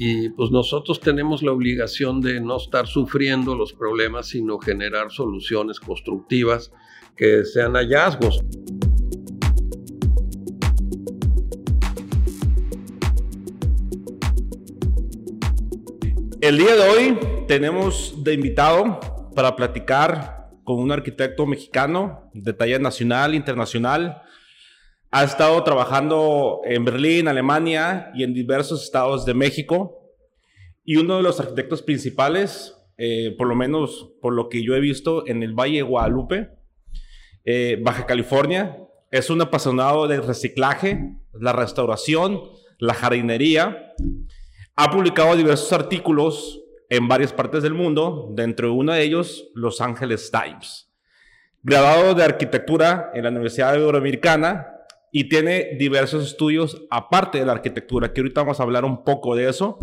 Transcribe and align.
y 0.00 0.28
pues 0.28 0.52
nosotros 0.52 1.00
tenemos 1.00 1.42
la 1.42 1.50
obligación 1.50 2.20
de 2.20 2.40
no 2.40 2.56
estar 2.56 2.86
sufriendo 2.86 3.56
los 3.56 3.72
problemas, 3.72 4.28
sino 4.28 4.60
generar 4.60 5.10
soluciones 5.10 5.80
constructivas 5.80 6.70
que 7.16 7.44
sean 7.44 7.72
hallazgos. 7.72 8.40
El 16.40 16.58
día 16.58 16.76
de 16.76 16.88
hoy 16.88 17.18
tenemos 17.48 18.22
de 18.22 18.34
invitado 18.34 19.00
para 19.34 19.56
platicar 19.56 20.50
con 20.62 20.78
un 20.78 20.92
arquitecto 20.92 21.44
mexicano 21.44 22.30
de 22.34 22.52
talla 22.52 22.78
nacional, 22.78 23.34
internacional. 23.34 24.22
Ha 25.10 25.24
estado 25.24 25.62
trabajando 25.64 26.60
en 26.64 26.84
Berlín, 26.84 27.28
Alemania 27.28 28.10
y 28.14 28.24
en 28.24 28.34
diversos 28.34 28.84
estados 28.84 29.24
de 29.24 29.34
México. 29.34 30.12
Y 30.84 30.96
uno 30.96 31.16
de 31.16 31.22
los 31.22 31.40
arquitectos 31.40 31.82
principales, 31.82 32.76
eh, 32.96 33.34
por 33.38 33.46
lo 33.46 33.54
menos 33.54 34.12
por 34.20 34.34
lo 34.34 34.48
que 34.48 34.62
yo 34.62 34.74
he 34.74 34.80
visto 34.80 35.26
en 35.26 35.42
el 35.42 35.54
Valle 35.54 35.82
Guadalupe, 35.82 36.50
eh, 37.44 37.78
Baja 37.82 38.06
California, 38.06 38.76
es 39.10 39.30
un 39.30 39.40
apasionado 39.40 40.06
del 40.06 40.22
reciclaje, 40.22 41.16
la 41.32 41.52
restauración, 41.52 42.42
la 42.78 42.94
jardinería 42.94 43.94
ha 44.80 44.92
publicado 44.92 45.34
diversos 45.34 45.72
artículos 45.72 46.60
en 46.88 47.08
varias 47.08 47.32
partes 47.32 47.64
del 47.64 47.74
mundo, 47.74 48.28
dentro 48.30 48.68
de 48.68 48.74
uno 48.74 48.92
de 48.92 49.02
ellos 49.02 49.48
Los 49.54 49.80
Angeles 49.80 50.30
Times. 50.30 50.88
Graduado 51.64 52.14
de 52.14 52.22
arquitectura 52.22 53.10
en 53.12 53.24
la 53.24 53.30
Universidad 53.30 53.74
Euroamericana 53.74 54.77
y 55.12 55.28
tiene 55.28 55.76
diversos 55.78 56.26
estudios 56.26 56.86
aparte 56.90 57.38
de 57.38 57.46
la 57.46 57.52
arquitectura, 57.52 58.12
que 58.12 58.20
ahorita 58.20 58.42
vamos 58.42 58.60
a 58.60 58.62
hablar 58.62 58.84
un 58.84 59.04
poco 59.04 59.34
de 59.34 59.48
eso. 59.48 59.78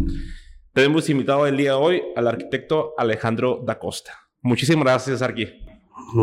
Tenemos 0.73 1.09
invitado 1.09 1.47
el 1.47 1.57
día 1.57 1.71
de 1.71 1.77
hoy 1.77 2.03
al 2.15 2.27
arquitecto 2.27 2.93
Alejandro 2.97 3.63
da 3.65 3.79
Costa. 3.79 4.11
Muchísimas 4.41 4.83
gracias, 4.83 5.21
Arqui. 5.21 5.65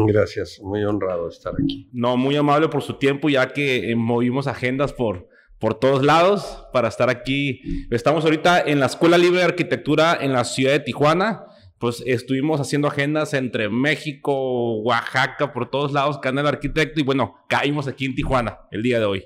Gracias, 0.06 0.60
muy 0.62 0.84
honrado 0.84 1.28
estar 1.28 1.54
aquí. 1.54 1.88
No, 1.92 2.16
muy 2.16 2.36
amable 2.36 2.68
por 2.68 2.82
su 2.82 2.94
tiempo, 2.94 3.28
ya 3.28 3.52
que 3.52 3.90
eh, 3.90 3.96
movimos 3.96 4.46
agendas 4.46 4.92
por, 4.92 5.28
por 5.58 5.74
todos 5.74 6.04
lados 6.04 6.66
para 6.72 6.88
estar 6.88 7.08
aquí. 7.08 7.62
Estamos 7.90 8.24
ahorita 8.24 8.60
en 8.60 8.80
la 8.80 8.86
Escuela 8.86 9.18
Libre 9.18 9.38
de 9.38 9.44
Arquitectura 9.44 10.18
en 10.20 10.32
la 10.32 10.44
ciudad 10.44 10.72
de 10.72 10.80
Tijuana. 10.80 11.46
Pues 11.82 12.00
estuvimos 12.06 12.60
haciendo 12.60 12.86
agendas 12.86 13.34
entre 13.34 13.68
México, 13.68 14.76
Oaxaca, 14.82 15.52
por 15.52 15.68
todos 15.68 15.90
lados, 15.92 16.20
el 16.22 16.46
arquitecto. 16.46 17.00
Y 17.00 17.02
bueno, 17.02 17.44
caímos 17.48 17.88
aquí 17.88 18.04
en 18.04 18.14
Tijuana 18.14 18.60
el 18.70 18.84
día 18.84 19.00
de 19.00 19.06
hoy. 19.06 19.24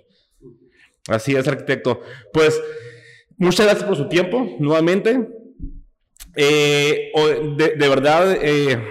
Así 1.06 1.36
es, 1.36 1.46
arquitecto. 1.46 2.00
Pues 2.32 2.58
muchas 3.36 3.66
gracias 3.66 3.84
por 3.84 3.94
su 3.94 4.08
tiempo, 4.08 4.56
nuevamente. 4.58 5.28
Eh, 6.34 7.12
de, 7.58 7.88
verdad, 7.90 8.38
eh, 8.40 8.82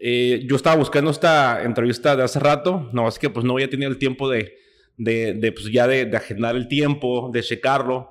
eh, 0.00 0.44
yo 0.46 0.56
estaba 0.56 0.76
buscando 0.76 1.10
esta 1.10 1.62
entrevista 1.62 2.16
de 2.16 2.24
hace 2.24 2.40
rato, 2.40 2.90
no 2.92 3.08
es 3.08 3.18
que 3.18 3.30
pues 3.30 3.46
no 3.46 3.54
había 3.54 3.70
tenido 3.70 3.90
el 3.90 3.96
tiempo 3.96 4.28
de, 4.28 4.58
de, 4.98 5.50
pues 5.52 5.72
ya 5.72 5.86
de, 5.86 6.14
agendar 6.14 6.56
el 6.56 6.68
tiempo, 6.68 7.30
de 7.32 7.42
checarlo. 7.42 8.10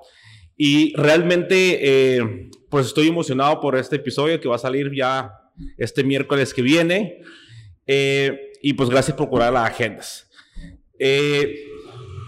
Y 0.57 0.93
realmente, 0.95 1.79
eh, 1.81 2.49
pues 2.69 2.87
estoy 2.87 3.07
emocionado 3.07 3.59
por 3.59 3.77
este 3.77 3.97
episodio 3.97 4.39
que 4.39 4.47
va 4.47 4.55
a 4.55 4.59
salir 4.59 4.91
ya 4.95 5.31
este 5.77 6.03
miércoles 6.03 6.53
que 6.53 6.61
viene. 6.61 7.21
Eh, 7.85 8.51
y 8.61 8.73
pues 8.73 8.89
gracias 8.89 9.17
por 9.17 9.29
curar 9.29 9.53
las 9.53 9.69
agendas. 9.69 10.29
Eh, 10.97 11.65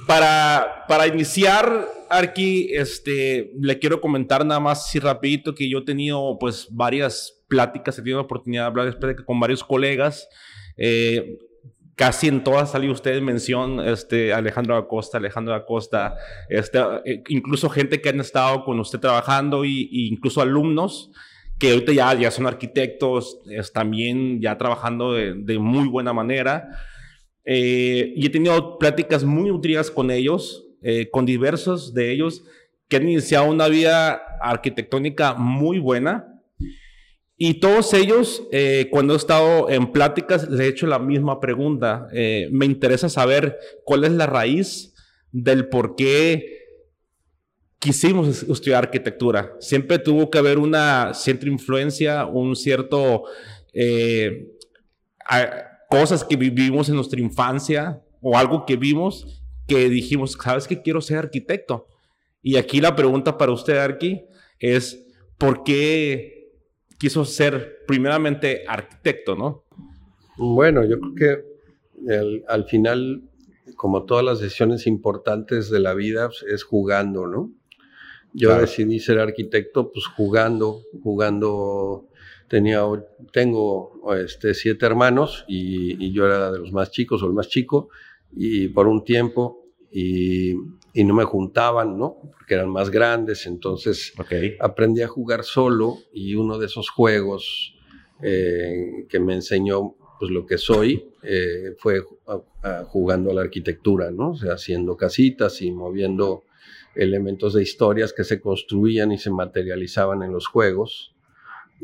para, 0.06 0.86
para 0.88 1.08
iniciar, 1.08 1.88
Arki, 2.10 2.70
este, 2.74 3.52
le 3.60 3.80
quiero 3.80 4.02
comentar 4.02 4.46
nada 4.46 4.60
más 4.60 4.86
así 4.86 5.00
rapidito 5.00 5.56
que 5.56 5.70
yo 5.70 5.80
he 5.80 5.86
tenido 5.86 6.38
pues 6.40 6.68
varias 6.70 7.44
pláticas, 7.48 7.98
he 7.98 8.02
tenido 8.02 8.18
la 8.18 8.26
oportunidad 8.26 8.64
de 8.64 8.68
hablar 8.68 9.26
con 9.26 9.40
varios 9.40 9.64
colegas. 9.64 10.28
Eh, 10.78 11.38
casi 11.96 12.28
en 12.28 12.44
todas 12.44 12.72
salió 12.72 12.92
usted 12.92 13.16
en 13.16 13.26
mención 13.26 13.80
este, 13.80 14.34
Alejandro 14.34 14.76
Acosta, 14.76 15.18
Alejandro 15.18 15.54
Acosta, 15.54 16.16
este, 16.50 16.80
eh, 17.06 17.24
incluso 17.30 17.70
gente 17.70 18.02
que 18.02 18.10
han 18.10 18.20
estado 18.20 18.64
con 18.66 18.80
usted 18.80 19.00
trabajando 19.00 19.66
y, 19.66 19.90
incluso 20.10 20.42
alumnos 20.42 21.12
que 21.58 21.72
ahorita 21.72 21.94
ya, 21.94 22.14
ya 22.16 22.32
son 22.32 22.48
arquitectos, 22.48 23.40
es, 23.50 23.72
también 23.72 24.42
ya 24.42 24.58
trabajando 24.58 25.14
de, 25.14 25.58
muy 25.58 25.88
buena 25.88 26.12
manera. 26.12 26.68
Eh, 27.46 28.14
y 28.16 28.26
he 28.26 28.30
tenido 28.30 28.78
pláticas 28.78 29.24
muy 29.24 29.52
útiles 29.52 29.90
con 29.90 30.12
ellos, 30.12 30.66
eh, 30.82 31.10
con 31.10 31.26
diversos 31.26 31.94
de 31.94 32.12
ellos 32.12 32.44
que 32.90 32.98
han 32.98 33.08
iniciado 33.08 33.50
una 33.50 33.68
vida 33.68 34.22
arquitectónica 34.42 35.34
muy 35.34 35.80
buena, 35.80 36.35
y 37.38 37.56
todos 37.56 37.94
ellos, 37.94 38.44
eh, 38.52 38.88
cuando 38.92 39.14
he 39.14 39.18
estado 39.18 39.70
en 39.70 39.92
pláticas, 39.92 40.50
les 40.50 40.60
he 40.62 40.68
hecho 40.68 40.88
la 40.88 41.00
misma 41.00 41.40
pregunta. 41.42 42.08
Eh, 42.14 42.48
me 42.52 42.66
interesa 42.66 43.10
saber 43.10 43.58
cuál 43.84 44.06
es 44.06 44.12
la 44.12 44.26
raíz 44.26 44.94
del 45.32 45.68
por 45.68 45.96
qué 45.96 46.68
quisimos 47.80 48.44
estudiar 48.44 48.86
arquitectura. 48.86 49.54
Siempre 49.60 50.00
tuvo 50.00 50.30
que 50.30 50.38
haber 50.38 50.58
una 50.58 51.14
cierta 51.14 51.48
influencia, 51.48 52.26
un 52.26 52.56
cierto... 52.56 53.24
Eh, 53.74 54.52
cosas 55.90 56.24
que 56.24 56.36
vivimos 56.36 56.88
en 56.88 56.96
nuestra 56.96 57.20
infancia 57.20 58.02
o 58.22 58.38
algo 58.38 58.66
que 58.66 58.76
vimos 58.76 59.42
que 59.68 59.90
dijimos, 59.90 60.38
¿sabes 60.42 60.68
que 60.68 60.82
quiero 60.82 61.02
ser 61.02 61.18
arquitecto? 61.18 61.88
Y 62.42 62.58
aquí 62.58 62.80
la 62.80 62.96
pregunta 62.96 63.38
para 63.38 63.52
usted, 63.52 63.78
Arqui, 63.78 64.26
es 64.60 65.04
¿por 65.38 65.64
qué 65.64 66.35
quiso 66.98 67.26
ser 67.26 67.84
primeramente 67.88 68.64
arquitecto, 68.68 69.36
¿no? 69.36 69.66
Bueno, 70.38 70.84
yo 70.86 71.00
creo 71.00 71.16
que 71.16 72.42
al 72.48 72.66
final, 72.66 73.24
como 73.76 74.06
todas 74.06 74.24
las 74.24 74.40
decisiones 74.40 74.88
importantes 74.88 75.70
de 75.70 75.80
la 75.80 75.94
vida, 75.94 76.28
pues, 76.28 76.44
es 76.44 76.64
jugando, 76.64 77.28
¿no? 77.28 77.52
Yo 78.34 78.58
decidí 78.60 79.00
ser 79.00 79.20
arquitecto, 79.20 79.94
pues 79.94 80.08
jugando, 80.08 80.82
jugando. 81.02 82.10
Tenía, 82.50 82.84
tengo 83.32 84.14
este, 84.18 84.54
siete 84.54 84.86
hermanos 84.86 85.46
y, 85.48 86.06
y 86.06 86.12
yo 86.12 86.26
era 86.26 86.52
de 86.52 86.60
los 86.60 86.74
más 86.74 86.92
chicos 86.92 87.24
o 87.24 87.28
el 87.28 87.34
más 87.34 87.48
chico 87.48 87.90
y 88.32 88.68
por 88.68 88.88
un 88.88 89.04
tiempo 89.04 89.66
y, 89.90 90.54
no 91.04 91.14
me 91.14 91.26
juntaban, 91.26 91.98
¿no? 91.98 92.18
Porque 92.32 92.54
eran 92.54 92.70
más 92.70 92.90
grandes, 92.90 93.46
entonces 93.46 94.14
aprendí 94.60 95.02
a 95.02 95.08
jugar 95.08 95.44
solo 95.44 95.98
y 96.14 96.36
uno 96.36 96.58
de 96.58 96.68
esos 96.68 96.90
juegos 96.90 97.76
eh, 98.24 99.06
que 99.10 99.20
me 99.20 99.34
enseñó 99.34 99.96
pues 100.18 100.32
lo 100.32 100.46
que 100.46 100.58
soy 100.58 101.10
eh, 101.24 101.76
fue 101.78 102.02
jugando 102.88 103.32
a 103.32 103.34
la 103.34 103.42
arquitectura, 103.42 104.12
¿no? 104.12 104.32
O 104.32 104.36
sea, 104.36 104.54
haciendo 104.54 104.96
casitas 104.96 105.62
y 105.62 105.72
moviendo 105.72 106.44
elementos 106.96 107.54
de 107.54 107.64
historias 107.64 108.14
que 108.14 108.24
se 108.24 108.40
construían 108.40 109.12
y 109.12 109.18
se 109.18 109.32
materializaban 109.32 110.24
en 110.24 110.32
los 110.32 110.48
juegos. 110.48 111.14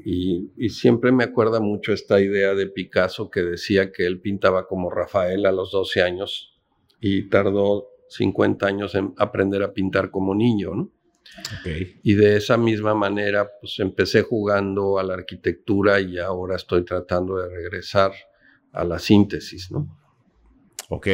Y, 0.05 0.51
y, 0.55 0.69
siempre 0.69 1.11
me 1.11 1.25
acuerda 1.25 1.59
mucho 1.59 1.91
esta 1.91 2.21
idea 2.21 2.55
de 2.55 2.67
Picasso 2.67 3.29
que 3.29 3.41
decía 3.41 3.91
que 3.91 4.05
él 4.05 4.21
pintaba 4.21 4.65
como 4.65 4.89
Rafael 4.89 5.45
a 5.45 5.51
los 5.51 5.71
12 5.71 6.01
años 6.01 6.57
y 7.01 7.27
tardó 7.27 7.90
50 8.11 8.67
años 8.67 8.95
en 8.95 9.13
aprender 9.17 9.63
a 9.63 9.73
pintar 9.73 10.11
como 10.11 10.35
niño, 10.35 10.75
¿no? 10.75 10.91
Y 12.03 12.15
de 12.15 12.35
esa 12.35 12.57
misma 12.57 12.93
manera, 12.93 13.49
pues 13.59 13.79
empecé 13.79 14.21
jugando 14.21 14.99
a 14.99 15.03
la 15.03 15.13
arquitectura 15.13 16.01
y 16.01 16.17
ahora 16.17 16.57
estoy 16.57 16.83
tratando 16.83 17.37
de 17.37 17.47
regresar 17.47 18.11
a 18.73 18.83
la 18.83 18.99
síntesis, 18.99 19.71
¿no? 19.71 19.97
Ok. 20.89 21.07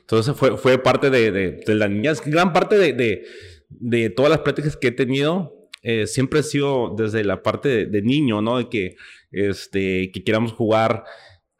Entonces 0.00 0.34
fue, 0.36 0.56
fue 0.56 0.78
parte 0.78 1.10
de, 1.10 1.30
de, 1.30 1.74
la 1.74 1.88
niñez. 1.88 2.22
Gran 2.24 2.52
parte 2.52 2.76
de, 2.78 3.24
de, 3.68 4.10
todas 4.10 4.30
las 4.30 4.40
prácticas 4.40 4.76
que 4.76 4.88
he 4.88 4.92
tenido 4.92 5.68
eh, 5.82 6.06
siempre 6.06 6.40
ha 6.40 6.42
sido 6.42 6.94
desde 6.96 7.22
la 7.24 7.42
parte 7.42 7.86
de, 7.86 8.02
niño, 8.02 8.40
¿no? 8.40 8.58
De 8.58 8.68
que, 8.68 8.96
este, 9.32 10.10
que 10.12 10.24
queramos 10.24 10.52
jugar 10.52 11.04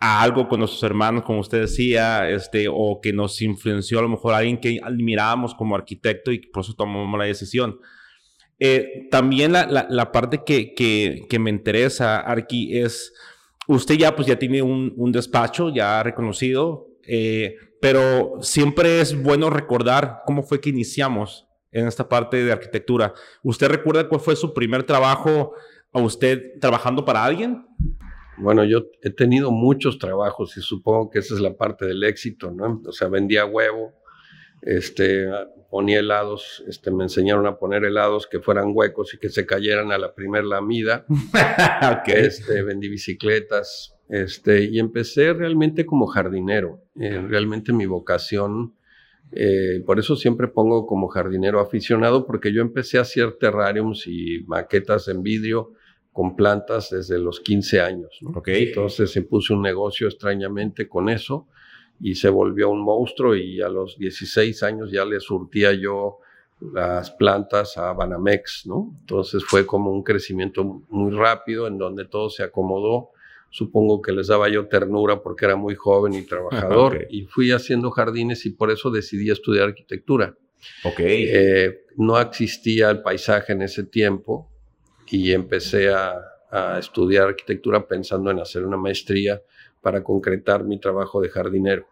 a 0.05 0.21
algo 0.21 0.49
con 0.49 0.59
nuestros 0.59 0.83
hermanos, 0.83 1.23
como 1.23 1.39
usted 1.39 1.61
decía, 1.61 2.29
este, 2.29 2.67
o 2.69 3.01
que 3.01 3.13
nos 3.13 3.41
influenció 3.41 4.01
a 4.01 4.03
lo 4.03 4.09
mejor 4.09 4.35
alguien 4.35 4.59
que 4.59 4.81
admirábamos 4.83 5.55
como 5.55 5.77
arquitecto 5.77 6.33
y 6.33 6.41
por 6.41 6.65
eso 6.65 6.75
tomamos 6.75 7.17
la 7.17 7.27
decisión. 7.27 7.79
Eh, 8.59 9.07
también 9.13 9.53
la, 9.53 9.87
la, 9.89 10.11
parte 10.11 10.43
que, 10.45 10.75
que, 10.75 11.23
que, 11.31 11.39
me 11.39 11.51
interesa, 11.51 12.19
Arqui, 12.19 12.77
es, 12.81 13.13
usted 13.69 13.95
ya 13.95 14.17
pues 14.17 14.27
ya 14.27 14.37
tiene 14.41 14.61
un, 14.61 14.93
un 14.97 15.13
despacho 15.13 15.73
ya 15.73 16.03
reconocido, 16.03 16.89
eh, 17.07 17.55
pero 17.81 18.39
siempre 18.41 19.01
es 19.01 19.23
bueno 19.23 19.51
recordar 19.51 20.23
cómo 20.27 20.43
fue 20.43 20.61
que 20.61 20.71
iniciamos 20.71 21.47
en 21.71 21.87
esta 21.87 22.09
parte 22.09 22.45
de 22.45 22.51
arquitectura. 22.51 23.15
¿Usted 23.45 23.69
recuerda 23.69 24.09
cuál 24.09 24.21
fue 24.21 24.35
su 24.35 24.53
primer 24.53 24.83
trabajo 24.83 25.53
a 25.93 26.01
usted 26.01 26.59
trabajando 26.61 27.05
para 27.05 27.25
alguien? 27.25 27.65
Bueno, 28.39 28.65
yo 28.65 28.87
he 29.03 29.11
tenido 29.11 29.51
muchos 29.51 29.99
trabajos 29.99 30.57
y 30.57 30.61
supongo 30.61 31.11
que 31.11 31.19
esa 31.19 31.35
es 31.35 31.41
la 31.41 31.57
parte 31.57 31.87
del 31.87 32.03
éxito, 32.05 32.51
¿no? 32.51 32.83
O 32.87 32.93
sea, 32.93 33.09
vendía 33.09 33.45
huevo 33.45 34.03
este, 34.63 35.29
ponía 35.71 35.99
helados, 35.99 36.63
este, 36.69 36.93
me 36.93 37.03
enseñaron 37.03 37.47
a 37.47 37.59
poner 37.59 37.85
helados 37.85 38.29
que 38.29 38.39
fueran 38.39 38.71
huecos 38.73 39.13
y 39.13 39.19
que 39.19 39.29
se 39.29 39.45
cayeran 39.45 39.91
a 39.91 39.99
la 39.99 40.15
primer 40.15 40.45
lamida. 40.45 41.05
este, 42.07 42.63
vendí 42.63 42.89
bicicletas, 42.89 43.97
este, 44.09 44.65
y 44.65 44.79
empecé 44.79 45.33
realmente 45.33 45.85
como 45.85 46.07
jardinero. 46.07 46.81
Eh, 46.95 47.21
realmente 47.21 47.73
mi 47.73 47.87
vocación, 47.87 48.77
eh, 49.33 49.83
por 49.85 49.99
eso 49.99 50.15
siempre 50.15 50.47
pongo 50.47 50.87
como 50.87 51.09
jardinero 51.09 51.61
aficionado, 51.61 52.25
porque 52.25 52.53
yo 52.53 52.63
empecé 52.63 52.99
a 52.99 53.03
hacer 53.03 53.33
terrariums 53.33 54.07
y 54.07 54.45
maquetas 54.47 55.09
en 55.09 55.23
vidrio 55.23 55.73
con 56.13 56.37
plantas 56.37 56.91
desde 56.91 57.19
los 57.19 57.41
15 57.41 57.81
años. 57.81 58.21
Entonces 58.47 59.11
se 59.11 59.23
puso 59.23 59.55
un 59.55 59.63
negocio 59.63 60.09
extrañamente 60.09 60.89
con 60.89 61.09
eso 61.09 61.47
y 62.01 62.15
se 62.15 62.29
volvió 62.29 62.69
un 62.69 62.83
monstruo 62.83 63.35
y 63.35 63.63
a 63.63 63.69
los 63.69 63.97
16 63.97 64.63
años 64.63 64.91
ya 64.91 65.05
le 65.05 65.21
surtía 65.21 65.73
yo 65.73 66.19
las 66.73 67.11
plantas 67.11 67.77
a 67.79 67.93
Banamex, 67.93 68.67
¿no? 68.67 68.95
Entonces 69.01 69.43
fue 69.45 69.67
como 69.67 69.91
un 69.91 70.03
crecimiento 70.03 70.83
muy 70.89 71.13
rápido 71.13 71.67
en 71.67 71.79
donde 71.79 72.05
todo 72.05 72.29
se 72.31 72.43
acomodó. 72.43 73.11
Supongo 73.51 74.01
que 74.01 74.13
les 74.13 74.29
daba 74.29 74.49
yo 74.49 74.69
ternura 74.69 75.23
porque 75.23 75.47
era 75.47 75.57
muy 75.57 75.75
joven 75.75 76.15
y 76.15 76.23
trabajador 76.27 77.07
y 77.11 77.25
fui 77.25 77.51
haciendo 77.51 77.91
jardines 77.91 78.45
y 78.47 78.51
por 78.51 78.71
eso 78.71 78.91
decidí 78.91 79.31
estudiar 79.31 79.69
arquitectura. 79.69 80.37
Okay. 80.85 81.27
Eh, 81.29 81.85
no 81.97 82.21
existía 82.21 82.91
el 82.91 83.03
paisaje 83.03 83.53
en 83.53 83.63
ese 83.63 83.83
tiempo 83.83 84.52
y 85.13 85.33
empecé 85.33 85.91
a, 85.91 86.15
a 86.51 86.79
estudiar 86.79 87.29
arquitectura 87.29 87.87
pensando 87.87 88.31
en 88.31 88.41
hacer 88.41 88.65
una 88.65 88.79
maestría 88.79 89.43
para 89.83 90.03
concretar 90.03 90.65
mi 90.65 90.81
trabajo 90.81 91.21
de 91.21 91.29
jardinero. 91.29 91.87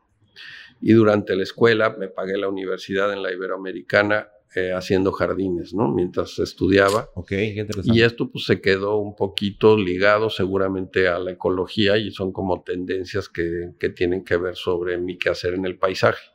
Y 0.80 0.92
durante 0.92 1.36
la 1.36 1.42
escuela 1.42 1.90
me 1.90 2.08
pagué 2.08 2.38
la 2.38 2.48
universidad 2.48 3.12
en 3.12 3.22
la 3.22 3.30
Iberoamericana 3.30 4.28
eh, 4.54 4.72
haciendo 4.72 5.12
jardines, 5.12 5.74
¿no? 5.74 5.92
Mientras 5.92 6.38
estudiaba. 6.38 7.10
Ok, 7.14 7.28
qué 7.28 7.58
interesante. 7.58 7.96
Y 7.96 8.02
esto 8.02 8.30
pues 8.30 8.46
se 8.46 8.60
quedó 8.60 8.96
un 8.96 9.14
poquito 9.14 9.76
ligado 9.76 10.28
seguramente 10.28 11.06
a 11.06 11.18
la 11.18 11.32
ecología 11.32 11.98
y 11.98 12.10
son 12.10 12.32
como 12.32 12.62
tendencias 12.62 13.28
que, 13.28 13.74
que 13.78 13.90
tienen 13.90 14.24
que 14.24 14.38
ver 14.38 14.56
sobre 14.56 14.98
mi 14.98 15.18
quehacer 15.18 15.54
en 15.54 15.66
el 15.66 15.78
paisaje. 15.78 16.29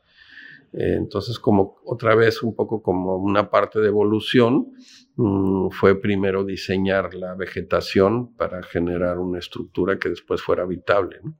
Eh, 0.72 0.94
entonces, 0.96 1.38
como 1.38 1.76
otra 1.84 2.14
vez 2.14 2.42
un 2.42 2.54
poco 2.54 2.82
como 2.82 3.16
una 3.16 3.50
parte 3.50 3.80
de 3.80 3.88
evolución, 3.88 4.72
mm, 5.16 5.70
fue 5.70 6.00
primero 6.00 6.44
diseñar 6.44 7.14
la 7.14 7.34
vegetación 7.34 8.34
para 8.36 8.62
generar 8.62 9.18
una 9.18 9.38
estructura 9.38 9.98
que 9.98 10.08
después 10.08 10.42
fuera 10.42 10.64
habitable. 10.64 11.20
¿no? 11.22 11.36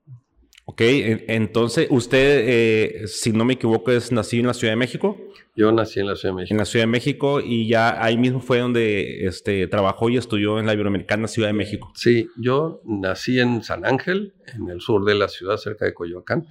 Ok, 0.69 0.81
entonces 0.81 1.87
usted, 1.91 2.45
eh, 2.45 3.07
si 3.07 3.31
no 3.31 3.45
me 3.45 3.53
equivoco, 3.53 3.93
es 3.93 4.11
nacido 4.11 4.41
en 4.41 4.47
la 4.49 4.55
Ciudad 4.55 4.73
de 4.73 4.77
México. 4.77 5.17
Yo 5.55 5.71
nací 5.71 6.01
en 6.01 6.09
la 6.09 6.17
Ciudad 6.17 6.35
de 6.35 6.39
México. 6.39 6.55
En 6.55 6.59
la 6.59 6.65
Ciudad 6.65 6.83
de 6.83 6.91
México 6.91 7.41
y 7.41 7.69
ya 7.69 8.03
ahí 8.03 8.19
mismo 8.19 8.41
fue 8.41 8.59
donde 8.59 9.27
este, 9.27 9.69
trabajó 9.69 10.11
y 10.11 10.17
estudió 10.17 10.59
en 10.59 10.67
la 10.67 10.75
Iberoamericana 10.75 11.29
Ciudad 11.29 11.51
de 11.51 11.53
México. 11.53 11.93
Sí, 11.95 12.29
yo 12.37 12.81
nací 12.85 13.39
en 13.39 13.63
San 13.63 13.87
Ángel, 13.87 14.35
en 14.57 14.69
el 14.69 14.81
sur 14.81 15.05
de 15.05 15.15
la 15.15 15.29
ciudad, 15.29 15.57
cerca 15.57 15.85
de 15.85 15.95
Coyoacán, 15.95 16.49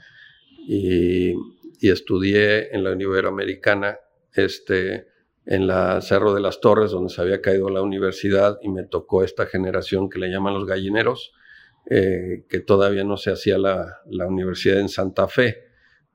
y, 0.65 1.33
y 1.81 1.91
estudié 1.91 2.75
en 2.75 2.83
la 2.83 2.91
Iberoamericana, 2.91 3.99
este, 4.33 5.07
en 5.45 5.67
la 5.67 6.01
Cerro 6.01 6.33
de 6.33 6.41
las 6.41 6.59
Torres, 6.59 6.91
donde 6.91 7.13
se 7.13 7.21
había 7.21 7.41
caído 7.41 7.69
la 7.69 7.81
universidad, 7.81 8.57
y 8.61 8.69
me 8.69 8.83
tocó 8.83 9.23
esta 9.23 9.45
generación 9.45 10.09
que 10.09 10.19
le 10.19 10.29
llaman 10.29 10.53
los 10.53 10.65
gallineros 10.65 11.33
eh, 11.87 12.45
que 12.49 12.61
todavía 12.61 13.03
no 13.03 13.15
se 13.15 13.31
hacía 13.31 13.59
la, 13.59 14.01
la, 14.09 14.25
universidad 14.25 14.79
en 14.79 14.89
Santa 14.89 15.27
Fe. 15.27 15.65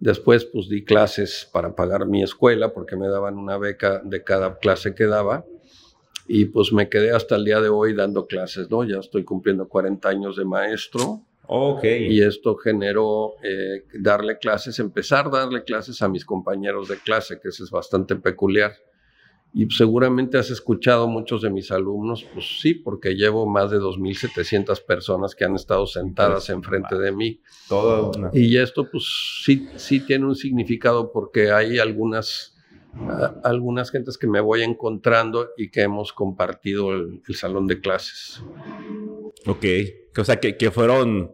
Después, 0.01 0.45
pues 0.45 0.69
di 0.69 0.85
clases 0.85 1.49
para 1.53 1.77
pagar 1.77 2.07
mi 2.07 2.25
escuela, 2.25 2.73
porque 2.73 2.97
me 2.97 3.07
daban 3.07 3.37
una 3.37 3.57
beca 3.57 4.01
de 4.05 4.25
cada 4.25 4.59
clase 4.59 4.97
que 4.97 5.07
daba. 5.07 5.45
Y 6.27 6.47
pues 6.47 6.73
me 6.73 6.89
quedé 6.89 7.13
hasta 7.13 7.37
el 7.37 7.45
día 7.45 7.61
de 7.61 7.69
hoy 7.69 7.95
dando 7.95 8.27
clases, 8.27 8.69
¿no? 8.69 8.83
Ya 8.83 8.99
estoy 8.99 9.23
cumpliendo 9.23 9.69
40 9.69 10.09
años 10.09 10.37
de 10.37 10.45
maestro. 10.45 11.23
Ok. 11.53 11.83
Y 11.83 12.23
esto 12.23 12.55
generó 12.55 13.35
eh, 13.43 13.83
darle 13.99 14.39
clases, 14.39 14.79
empezar 14.79 15.27
a 15.27 15.31
darle 15.31 15.65
clases 15.65 16.01
a 16.01 16.09
mis 16.09 16.25
compañeros 16.25 16.87
de 16.87 16.97
clase, 16.99 17.41
que 17.43 17.49
eso 17.49 17.65
es 17.65 17.73
bastante 17.73 18.15
peculiar. 18.15 18.73
Y 19.53 19.69
seguramente 19.69 20.39
has 20.39 20.49
escuchado 20.51 21.09
muchos 21.09 21.43
de 21.43 21.51
mis 21.51 21.73
alumnos, 21.73 22.25
pues 22.33 22.61
sí, 22.61 22.75
porque 22.75 23.17
llevo 23.17 23.47
más 23.47 23.73
de 23.73 23.79
2.700 23.81 24.85
personas 24.85 25.35
que 25.35 25.45
han 25.45 25.57
estado 25.57 25.89
sentadas 25.89 26.47
pues, 26.47 26.51
enfrente 26.51 26.97
de 26.97 27.11
mí. 27.11 27.41
Todo. 27.69 28.13
Y 28.33 28.57
esto 28.57 28.89
pues 28.89 29.43
sí, 29.45 29.67
sí 29.75 29.99
tiene 30.07 30.27
un 30.27 30.37
significado 30.37 31.11
porque 31.11 31.51
hay 31.51 31.81
algunas, 31.81 32.57
algunas 33.43 33.91
gentes 33.91 34.17
que 34.17 34.29
me 34.29 34.41
voy 34.41 34.63
encontrando 34.63 35.49
y 35.57 35.73
que 35.73 35.81
hemos 35.81 36.13
compartido 36.13 36.93
el, 36.93 37.21
el 37.27 37.35
salón 37.35 37.67
de 37.67 37.81
clases. 37.81 38.41
Ok, 39.47 39.65
o 40.17 40.25
sea 40.25 40.41
que, 40.41 40.57
que 40.57 40.71
fueron 40.71 41.33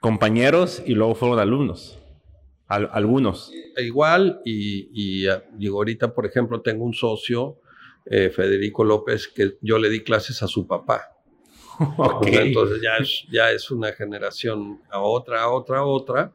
compañeros 0.00 0.82
y 0.84 0.94
luego 0.94 1.14
fueron 1.14 1.38
alumnos 1.38 2.00
algunos. 2.70 3.52
Igual, 3.76 4.40
y, 4.44 5.26
ah, 5.26 5.42
digo, 5.54 5.78
ahorita, 5.78 6.14
por 6.14 6.26
ejemplo, 6.26 6.60
tengo 6.60 6.84
un 6.84 6.94
socio, 6.94 7.58
eh, 8.06 8.30
Federico 8.30 8.84
López, 8.84 9.28
que 9.28 9.58
yo 9.60 9.78
le 9.78 9.90
di 9.90 10.02
clases 10.04 10.42
a 10.42 10.46
su 10.46 10.66
papá. 10.66 11.16
Entonces 12.26 12.80
ya 12.80 12.96
es, 12.98 13.24
ya 13.30 13.50
es 13.50 13.70
una 13.70 13.92
generación 13.92 14.80
a 14.90 15.00
otra, 15.00 15.42
a 15.42 15.50
otra, 15.50 15.78
a 15.78 15.84
otra. 15.84 16.32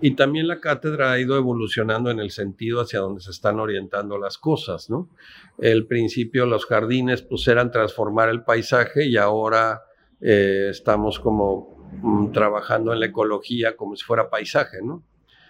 Y 0.00 0.12
también 0.12 0.46
la 0.46 0.60
cátedra 0.60 1.12
ha 1.12 1.18
ido 1.18 1.36
evolucionando 1.36 2.10
en 2.10 2.20
el 2.20 2.30
sentido 2.30 2.80
hacia 2.80 3.00
donde 3.00 3.20
se 3.20 3.30
están 3.30 3.58
orientando 3.58 4.16
las 4.16 4.38
cosas, 4.38 4.88
¿no? 4.90 5.08
El 5.58 5.86
principio, 5.86 6.46
los 6.46 6.66
jardines, 6.66 7.22
pues 7.22 7.48
eran 7.48 7.72
transformar 7.72 8.28
el 8.28 8.44
paisaje 8.44 9.06
y 9.06 9.16
ahora 9.16 9.82
eh, 10.20 10.68
estamos 10.70 11.18
como 11.20 11.90
mm, 12.02 12.32
trabajando 12.32 12.92
en 12.92 13.00
la 13.00 13.06
ecología 13.06 13.76
como 13.76 13.96
si 13.96 14.04
fuera 14.04 14.30
paisaje, 14.30 14.78
¿no? 14.82 15.04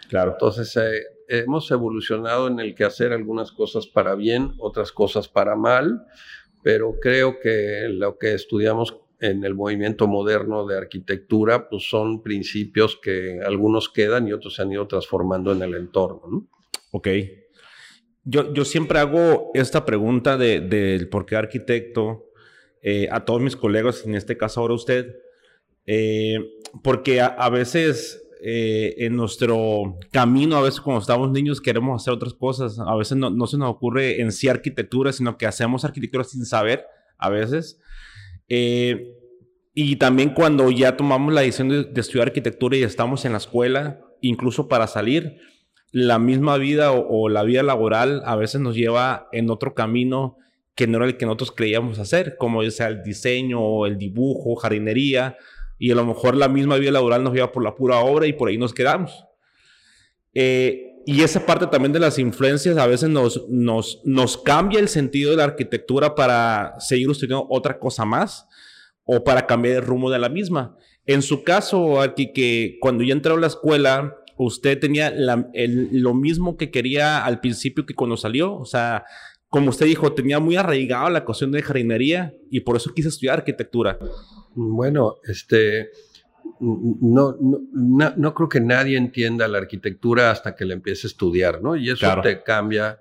Claro. 0.08 0.32
Entonces, 0.32 0.74
eh, 0.76 1.02
hemos 1.28 1.70
evolucionado 1.70 2.48
en 2.48 2.60
el 2.60 2.74
que 2.74 2.84
hacer 2.84 3.12
algunas 3.12 3.52
cosas 3.52 3.86
para 3.86 4.14
bien, 4.14 4.54
otras 4.58 4.92
cosas 4.92 5.28
para 5.28 5.54
mal, 5.54 6.06
pero 6.62 6.94
creo 7.00 7.38
que 7.40 7.88
lo 7.90 8.18
que 8.18 8.34
estudiamos 8.34 8.96
en 9.20 9.44
el 9.44 9.54
movimiento 9.54 10.06
moderno 10.06 10.66
de 10.66 10.78
arquitectura, 10.78 11.68
pues 11.68 11.88
son 11.88 12.22
principios 12.22 12.98
que 13.02 13.40
algunos 13.44 13.88
quedan 13.88 14.28
y 14.28 14.32
otros 14.32 14.54
se 14.54 14.62
han 14.62 14.72
ido 14.72 14.86
transformando 14.86 15.52
en 15.52 15.62
el 15.62 15.74
entorno. 15.74 16.22
¿no? 16.30 16.48
Ok. 16.92 17.08
Yo, 18.24 18.52
yo 18.52 18.64
siempre 18.64 18.98
hago 18.98 19.50
esta 19.54 19.84
pregunta 19.84 20.36
del 20.36 20.68
de, 20.68 21.06
por 21.10 21.26
qué 21.26 21.36
arquitecto 21.36 22.27
eh, 22.82 23.08
a 23.10 23.24
todos 23.24 23.40
mis 23.40 23.56
colegas, 23.56 24.04
en 24.04 24.14
este 24.14 24.36
caso 24.36 24.60
ahora 24.60 24.74
usted, 24.74 25.16
eh, 25.86 26.38
porque 26.82 27.20
a, 27.20 27.26
a 27.26 27.50
veces 27.50 28.28
eh, 28.40 28.94
en 28.98 29.16
nuestro 29.16 29.98
camino, 30.12 30.56
a 30.56 30.62
veces 30.62 30.80
cuando 30.80 31.00
estamos 31.00 31.32
niños 31.32 31.60
queremos 31.60 32.00
hacer 32.00 32.14
otras 32.14 32.34
cosas, 32.34 32.78
a 32.78 32.94
veces 32.94 33.16
no, 33.16 33.46
se 33.48 33.58
nos 33.58 33.70
ocurre 33.70 34.20
en 34.20 34.30
sí 34.30 34.48
arquitectura, 34.48 35.12
sino 35.12 35.36
que 35.36 35.46
hacemos 35.46 35.84
arquitectura 35.84 36.22
sin 36.22 36.44
saber, 36.44 36.86
a 37.18 37.30
veces. 37.30 37.80
Eh, 38.48 39.12
y 39.74 39.96
también 39.96 40.34
cuando 40.34 40.70
ya 40.70 40.96
tomamos 40.96 41.34
la 41.34 41.40
decisión 41.40 41.68
de, 41.68 42.00
estudiar 42.00 42.28
arquitectura 42.28 42.76
y 42.76 42.84
estamos 42.84 43.24
en 43.24 43.32
la 43.32 43.38
escuela, 43.38 44.00
incluso 44.20 44.68
para 44.68 44.86
salir, 44.86 45.38
la 45.90 46.20
misma 46.20 46.58
vida 46.58 46.92
o, 46.92 47.08
o, 47.08 47.28
la 47.28 47.42
vida 47.42 47.64
laboral 47.64 48.22
a 48.24 48.36
veces 48.36 48.60
nos 48.60 48.76
lleva 48.76 49.28
en 49.32 49.50
otro 49.50 49.74
camino 49.74 50.36
que 50.78 50.86
no 50.86 50.98
era 50.98 51.06
el 51.06 51.16
que 51.16 51.26
nosotros 51.26 51.50
creíamos 51.50 51.98
hacer, 51.98 52.36
como 52.38 52.62
sea 52.70 52.86
el 52.86 53.02
diseño 53.02 53.84
el 53.84 53.98
dibujo, 53.98 54.54
jardinería 54.54 55.36
y 55.76 55.90
a 55.90 55.96
lo 55.96 56.06
mejor 56.06 56.36
la 56.36 56.46
misma 56.46 56.76
vida 56.76 56.92
laboral 56.92 57.24
nos 57.24 57.34
lleva 57.34 57.50
por 57.50 57.64
la 57.64 57.74
pura 57.74 57.98
obra 57.98 58.28
y 58.28 58.32
por 58.32 58.48
ahí 58.48 58.58
nos 58.58 58.72
quedamos. 58.72 59.24
Eh, 60.34 61.02
y 61.04 61.22
esa 61.22 61.44
parte 61.44 61.66
también 61.66 61.92
de 61.92 61.98
las 61.98 62.20
influencias 62.20 62.76
a 62.78 62.86
veces 62.86 63.10
nos 63.10 64.38
cambia 64.44 64.78
el 64.78 64.86
sentido 64.86 65.32
de 65.32 65.38
la 65.38 65.44
arquitectura 65.44 66.14
para 66.14 66.76
seguir 66.78 67.10
estudiando 67.10 67.48
otra 67.50 67.80
cosa 67.80 68.04
más 68.04 68.46
o 69.02 69.24
para 69.24 69.48
cambiar 69.48 69.78
el 69.78 69.82
rumbo 69.82 70.12
de 70.12 70.20
la 70.20 70.28
misma. 70.28 70.76
En 71.06 71.22
su 71.22 71.42
caso, 71.42 72.00
aquí 72.00 72.32
que 72.32 72.78
cuando 72.80 73.02
ya 73.02 73.14
entró 73.14 73.34
a 73.34 73.40
la 73.40 73.48
escuela, 73.48 74.14
usted 74.36 74.78
tenía 74.78 75.12
lo 75.12 76.14
mismo 76.14 76.56
que 76.56 76.70
quería 76.70 77.24
al 77.24 77.40
principio 77.40 77.84
que 77.84 77.94
cuando 77.94 78.16
salió, 78.16 78.54
o 78.54 78.64
sea, 78.64 79.04
como 79.50 79.70
usted 79.70 79.86
dijo, 79.86 80.12
tenía 80.12 80.40
muy 80.40 80.56
arraigado 80.56 81.08
la 81.10 81.24
cuestión 81.24 81.52
de 81.52 81.62
jardinería 81.62 82.34
y 82.50 82.60
por 82.60 82.76
eso 82.76 82.92
quise 82.92 83.08
estudiar 83.08 83.38
arquitectura. 83.38 83.98
Bueno, 84.54 85.16
este, 85.24 85.90
no, 86.60 87.36
no, 87.40 88.12
no, 88.16 88.34
creo 88.34 88.48
que 88.48 88.60
nadie 88.60 88.98
entienda 88.98 89.48
la 89.48 89.58
arquitectura 89.58 90.30
hasta 90.30 90.54
que 90.54 90.66
la 90.66 90.74
empiece 90.74 91.06
a 91.06 91.08
estudiar, 91.08 91.62
¿no? 91.62 91.76
Y 91.76 91.88
eso 91.88 92.00
claro. 92.00 92.22
te 92.22 92.42
cambia 92.42 93.00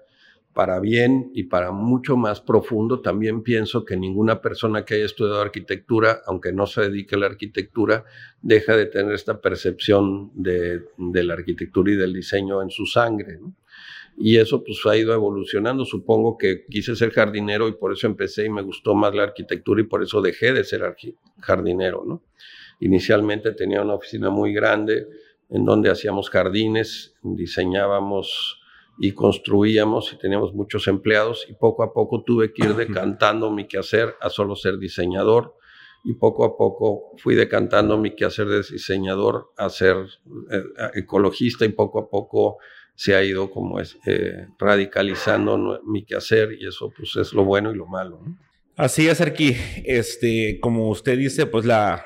para 0.54 0.80
bien 0.80 1.32
y 1.34 1.44
para 1.44 1.72
mucho 1.72 2.16
más 2.16 2.40
profundo. 2.42 3.02
También 3.02 3.44
pienso 3.44 3.84
que 3.84 3.98
ninguna 3.98 4.42
persona 4.42 4.86
que 4.86 4.96
haya 4.96 5.06
estudiado 5.06 5.42
arquitectura, 5.42 6.22
aunque 6.26 6.54
no 6.54 6.66
se 6.66 6.82
dedique 6.82 7.16
a 7.16 7.20
la 7.20 7.28
arquitectura, 7.28 8.06
deja 8.42 8.76
de 8.76 8.86
tener 8.86 9.14
esta 9.14 9.42
percepción 9.42 10.32
de, 10.34 10.86
de 10.98 11.24
la 11.24 11.34
arquitectura 11.34 11.92
y 11.92 11.96
del 11.96 12.14
diseño 12.14 12.62
en 12.62 12.70
su 12.70 12.86
sangre. 12.86 13.38
¿no? 13.40 13.54
Y 14.18 14.38
eso 14.38 14.64
pues 14.64 14.80
ha 14.86 14.98
ido 14.98 15.14
evolucionando. 15.14 15.86
Supongo 15.86 16.38
que 16.38 16.66
quise 16.66 16.96
ser 16.96 17.12
jardinero 17.12 17.68
y 17.68 17.74
por 17.74 17.94
eso 17.94 18.08
empecé 18.08 18.46
y 18.46 18.50
me 18.50 18.64
gustó 18.64 18.96
más 18.96 19.14
la 19.14 19.24
arquitectura 19.24 19.82
y 19.82 19.86
por 19.86 20.02
eso 20.02 20.22
dejé 20.22 20.54
de 20.54 20.64
ser 20.64 20.96
jardinero, 21.40 22.04
¿no? 22.06 22.24
Inicialmente 22.80 23.54
tenía 23.54 23.82
una 23.82 23.94
oficina 23.96 24.30
muy 24.30 24.54
grande 24.54 25.08
en 25.50 25.66
donde 25.66 25.90
hacíamos 25.90 26.30
jardines, 26.30 27.16
diseñábamos 27.22 28.62
y 29.00 29.12
construíamos 29.14 30.12
y 30.14 30.18
teníamos 30.18 30.54
muchos 30.54 30.88
empleados 30.88 31.46
y 31.50 31.54
poco 31.54 31.84
a 31.84 31.94
poco 31.94 32.24
tuve 32.24 32.52
que 32.52 32.66
ir 32.66 32.76
decantando 32.76 33.52
mi 33.52 33.68
quehacer 33.68 34.16
a 34.20 34.30
solo 34.30 34.56
ser 34.56 34.78
diseñador 34.80 35.56
y 36.04 36.14
poco 36.14 36.46
a 36.46 36.58
poco 36.58 37.16
fui 37.18 37.36
decantando 37.36 37.98
mi 37.98 38.16
quehacer 38.16 38.48
de 38.48 38.64
diseñador 38.64 39.52
a 39.58 39.70
ser 39.70 39.98
eh, 40.52 40.64
ecologista 40.96 41.66
y 41.66 41.70
poco 41.70 42.00
a 42.00 42.10
poco 42.10 42.58
se 42.98 43.16
ha 43.16 43.24
ido 43.24 43.52
como 43.52 43.80
es, 43.80 43.96
eh, 44.08 44.48
radicalizando 44.58 45.80
mi 45.86 46.04
quehacer 46.04 46.58
y 46.60 46.66
eso 46.66 46.92
pues 46.98 47.16
es 47.16 47.32
lo 47.32 47.46
bueno 47.46 47.72
y 47.72 47.76
lo 47.76 47.86
malo. 47.86 48.20
Así 48.76 49.08
es, 49.08 49.22
Arqui. 49.22 49.56
Este, 49.86 50.60
como 50.60 50.90
usted 50.90 51.16
dice, 51.16 51.46
pues 51.46 51.64
la 51.64 52.04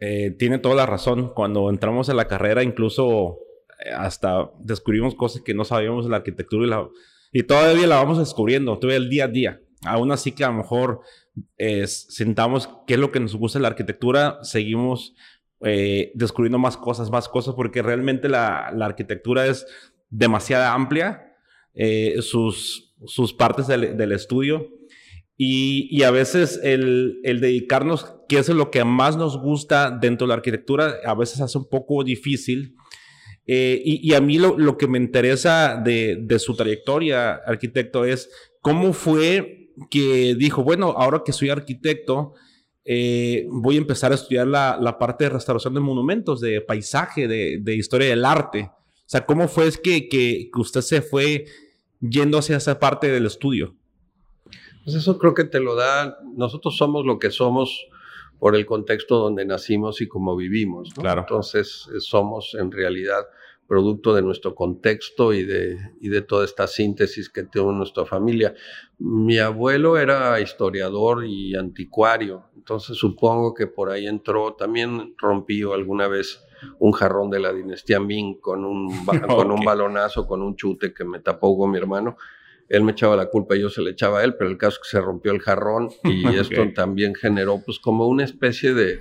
eh, 0.00 0.30
tiene 0.38 0.58
toda 0.58 0.74
la 0.74 0.86
razón. 0.86 1.34
Cuando 1.34 1.68
entramos 1.68 2.08
en 2.08 2.16
la 2.16 2.28
carrera, 2.28 2.62
incluso 2.62 3.40
hasta 3.94 4.50
descubrimos 4.58 5.14
cosas 5.14 5.42
que 5.42 5.52
no 5.52 5.64
sabíamos 5.64 6.06
de 6.06 6.10
la 6.10 6.16
arquitectura 6.18 6.66
y, 6.66 6.70
la, 6.70 6.88
y 7.30 7.42
todavía 7.42 7.86
la 7.86 7.96
vamos 7.96 8.18
descubriendo, 8.18 8.78
todavía 8.78 8.96
el 8.96 9.10
día 9.10 9.24
a 9.24 9.28
día. 9.28 9.60
Aún 9.84 10.12
así 10.12 10.32
que 10.32 10.44
a 10.44 10.48
lo 10.48 10.54
mejor 10.54 11.00
eh, 11.58 11.86
sentamos 11.86 12.70
qué 12.86 12.94
es 12.94 13.00
lo 13.00 13.12
que 13.12 13.20
nos 13.20 13.36
gusta 13.36 13.58
de 13.58 13.64
la 13.64 13.68
arquitectura, 13.68 14.38
seguimos 14.42 15.14
eh, 15.64 16.10
descubriendo 16.16 16.58
más 16.58 16.76
cosas, 16.76 17.10
más 17.10 17.28
cosas, 17.28 17.54
porque 17.54 17.82
realmente 17.82 18.28
la, 18.28 18.66
arquitectura 18.80 19.46
es 19.46 19.64
demasiado 20.12 20.64
amplia, 20.72 21.34
eh, 21.74 22.16
sus, 22.20 22.94
sus 23.04 23.32
partes 23.32 23.66
del, 23.66 24.12
estudio, 24.12 24.68
y, 25.36 26.02
a 26.04 26.12
veces 26.12 26.60
el, 26.62 27.18
el, 27.24 27.40
dedicarnos, 27.40 28.14
qué 28.28 28.38
es 28.38 28.48
lo 28.48 28.70
que 28.70 28.84
más 28.84 29.16
nos 29.16 29.36
gusta 29.38 29.90
dentro 29.90 30.26
de 30.26 30.28
la 30.28 30.34
arquitectura, 30.34 30.94
a 31.04 31.14
veces 31.14 31.40
hace 31.40 31.58
un 31.58 31.68
poco 31.68 32.04
difícil 32.04 32.76
eh, 33.46 33.82
y, 33.84 34.14
a 34.14 34.20
mí 34.20 34.38
lo, 34.38 34.78
que 34.78 34.86
me 34.86 34.98
interesa 34.98 35.76
de, 35.76 36.38
su 36.38 36.54
trayectoria, 36.54 37.34
arquitecto, 37.34 38.04
es 38.04 38.30
cómo 38.60 38.92
fue 38.92 39.72
que 39.90 40.34
dijo, 40.36 40.62
bueno, 40.62 40.94
ahora 40.96 41.22
que 41.24 41.32
soy 41.32 41.50
arquitecto, 41.50 42.34
eh, 42.84 43.46
voy 43.50 43.76
a 43.76 43.78
empezar 43.78 44.12
a 44.12 44.16
estudiar 44.16 44.46
la, 44.46 44.96
parte 44.98 45.24
de 45.24 45.30
restauración 45.30 45.74
de 45.74 45.80
monumentos, 45.80 46.40
de 46.40 46.60
paisaje, 46.60 47.26
de, 47.26 47.74
historia 47.74 48.08
del 48.08 48.24
arte. 48.24 48.70
Sea, 49.12 49.26
¿cómo 49.26 49.46
fue 49.46 49.66
es 49.66 49.76
que, 49.76 50.08
que, 50.08 50.50
usted 50.56 50.80
se 50.80 51.02
fue 51.02 51.44
yendo 52.00 52.38
hacia 52.38 52.56
esa 52.56 52.80
parte 52.80 53.10
del 53.10 53.26
estudio? 53.26 53.74
Pues 54.84 54.96
eso 54.96 55.18
creo 55.18 55.34
que 55.34 55.44
te 55.44 55.60
lo 55.60 55.74
da, 55.74 56.16
nosotros 56.34 56.78
somos 56.78 57.04
lo 57.04 57.18
que 57.18 57.30
somos 57.30 57.88
por 58.38 58.56
el 58.56 58.64
contexto 58.64 59.18
donde 59.18 59.44
nacimos 59.44 60.00
y 60.00 60.08
cómo 60.08 60.34
vivimos. 60.34 60.94
Claro. 60.94 61.20
Entonces 61.20 61.90
eh, 61.94 62.00
somos 62.00 62.56
en 62.58 62.72
realidad 62.72 63.26
producto 63.66 64.14
de 64.14 64.22
nuestro 64.22 64.54
contexto 64.54 65.34
y 65.34 65.44
de, 65.44 65.76
y 66.00 66.08
de 66.08 66.22
toda 66.22 66.46
esta 66.46 66.66
síntesis 66.66 67.28
que 67.28 67.42
tiene 67.42 67.70
nuestra 67.72 68.06
familia. 68.06 68.54
Mi 68.98 69.38
abuelo 69.38 69.98
era 69.98 70.40
historiador 70.40 71.26
y 71.26 71.54
anticuario, 71.54 72.46
entonces 72.56 72.96
supongo 72.96 73.52
que 73.52 73.66
por 73.66 73.90
ahí 73.90 74.06
entró, 74.06 74.54
también 74.54 75.14
rompió 75.18 75.74
alguna 75.74 76.08
vez 76.08 76.42
un 76.78 76.92
jarrón 76.92 77.30
de 77.30 77.40
la 77.40 77.52
dinastía 77.52 78.00
Ming 78.00 78.40
con 78.40 78.64
un, 78.64 78.88
con 79.26 79.50
un 79.50 79.64
balonazo, 79.64 80.26
con 80.26 80.42
un 80.42 80.56
chute 80.56 80.92
que 80.92 81.04
me 81.04 81.20
tapó 81.20 81.56
con 81.56 81.70
mi 81.70 81.78
hermano. 81.78 82.16
Él 82.68 82.82
me 82.84 82.92
echaba 82.92 83.16
la 83.16 83.26
culpa 83.26 83.56
y 83.56 83.60
yo 83.60 83.68
se 83.68 83.82
le 83.82 83.90
echaba 83.90 84.20
a 84.20 84.24
él, 84.24 84.34
pero 84.36 84.48
el 84.48 84.56
caso 84.56 84.78
es 84.80 84.88
que 84.88 84.96
se 84.96 85.00
rompió 85.00 85.32
el 85.32 85.40
jarrón 85.40 85.90
y 86.04 86.26
esto 86.36 86.62
también 86.74 87.14
generó 87.14 87.60
pues 87.64 87.78
como 87.78 88.08
una 88.08 88.24
especie 88.24 88.72
de, 88.72 89.00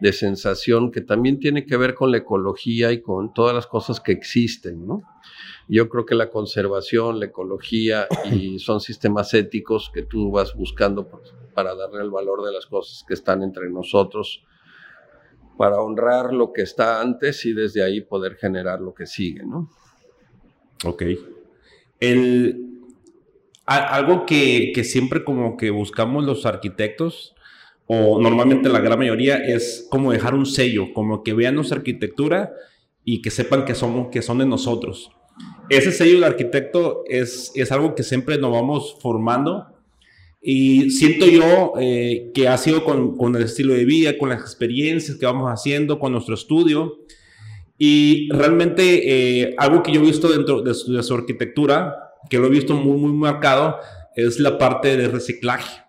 de, 0.00 0.12
sensación 0.12 0.90
que 0.90 1.02
también 1.02 1.38
tiene 1.38 1.66
que 1.66 1.76
ver 1.76 1.94
con 1.94 2.10
la 2.10 2.18
ecología 2.18 2.92
y 2.92 3.02
con 3.02 3.34
todas 3.34 3.54
las 3.54 3.66
cosas 3.66 4.00
que 4.00 4.12
existen, 4.12 4.86
¿no? 4.86 5.02
Yo 5.68 5.88
creo 5.88 6.04
que 6.04 6.16
la 6.16 6.30
conservación, 6.30 7.20
la 7.20 7.26
ecología 7.26 8.08
y 8.32 8.58
son 8.58 8.80
sistemas 8.80 9.34
éticos 9.34 9.90
que 9.94 10.02
tú 10.02 10.30
vas 10.30 10.54
buscando 10.54 11.06
pues, 11.08 11.32
para 11.54 11.74
darle 11.74 12.02
el 12.02 12.10
valor 12.10 12.44
de 12.44 12.52
las 12.52 12.66
cosas 12.66 13.04
que 13.06 13.14
están 13.14 13.42
entre 13.42 13.70
nosotros, 13.70 14.42
para 15.60 15.82
honrar 15.82 16.32
lo 16.32 16.54
que 16.54 16.62
está 16.62 17.02
antes 17.02 17.44
y 17.44 17.52
desde 17.52 17.82
ahí 17.82 18.00
poder 18.00 18.36
generar 18.36 18.80
lo 18.80 18.94
que 18.94 19.04
sigue, 19.04 19.42
¿no? 19.44 19.68
Ok. 20.86 21.02
El, 22.00 22.78
algo 23.66 24.24
que, 24.24 24.72
siempre 24.84 25.22
como 25.22 25.58
que 25.58 25.68
buscamos 25.68 26.24
los 26.24 26.46
arquitectos, 26.46 27.34
o 27.84 28.18
normalmente 28.18 28.70
la 28.70 28.80
gran 28.80 28.98
mayoría, 29.00 29.36
es 29.36 29.86
como 29.90 30.12
dejar 30.12 30.34
un 30.34 30.46
sello, 30.46 30.94
como 30.94 31.22
que 31.22 31.34
vean 31.34 31.56
nuestra 31.56 31.76
arquitectura 31.76 32.54
y 33.04 33.20
que 33.20 33.30
sepan 33.30 33.66
que, 33.66 33.74
somos, 33.74 34.08
que 34.10 34.22
son 34.22 34.38
de 34.38 34.46
nosotros. 34.46 35.10
Ese 35.68 35.92
sello 35.92 36.14
del 36.14 36.24
arquitecto 36.24 37.02
es, 37.06 37.52
es 37.54 37.70
algo 37.70 37.94
que 37.94 38.02
siempre 38.02 38.38
nos 38.38 38.52
vamos 38.52 38.96
formando 39.02 39.66
y 40.42 40.90
siento 40.90 41.26
yo 41.26 41.74
eh, 41.78 42.30
que 42.34 42.48
ha 42.48 42.56
sido 42.56 42.84
con, 42.84 43.36
el 43.36 43.42
estilo 43.42 43.74
de 43.74 43.84
vida, 43.84 44.16
con 44.18 44.30
las 44.30 44.40
experiencias 44.40 45.16
que 45.18 45.26
vamos 45.26 45.48
haciendo, 45.48 45.98
con 45.98 46.12
nuestro 46.12 46.34
estudio. 46.34 47.00
Y 47.76 48.28
realmente 48.30 49.42
eh, 49.42 49.54
algo 49.58 49.82
que 49.82 49.92
yo 49.92 50.00
he 50.00 50.04
visto 50.04 50.28
dentro 50.28 50.62
de 50.62 50.74
su 50.74 51.14
arquitectura 51.14 52.10
que 52.28 52.38
lo 52.38 52.46
he 52.46 52.50
visto 52.50 52.74
muy, 52.74 52.98
muy 52.98 53.12
marcado, 53.12 53.78
es 54.14 54.38
la 54.40 54.58
parte 54.58 54.96
de 54.96 55.08
reciclaje. 55.08 55.82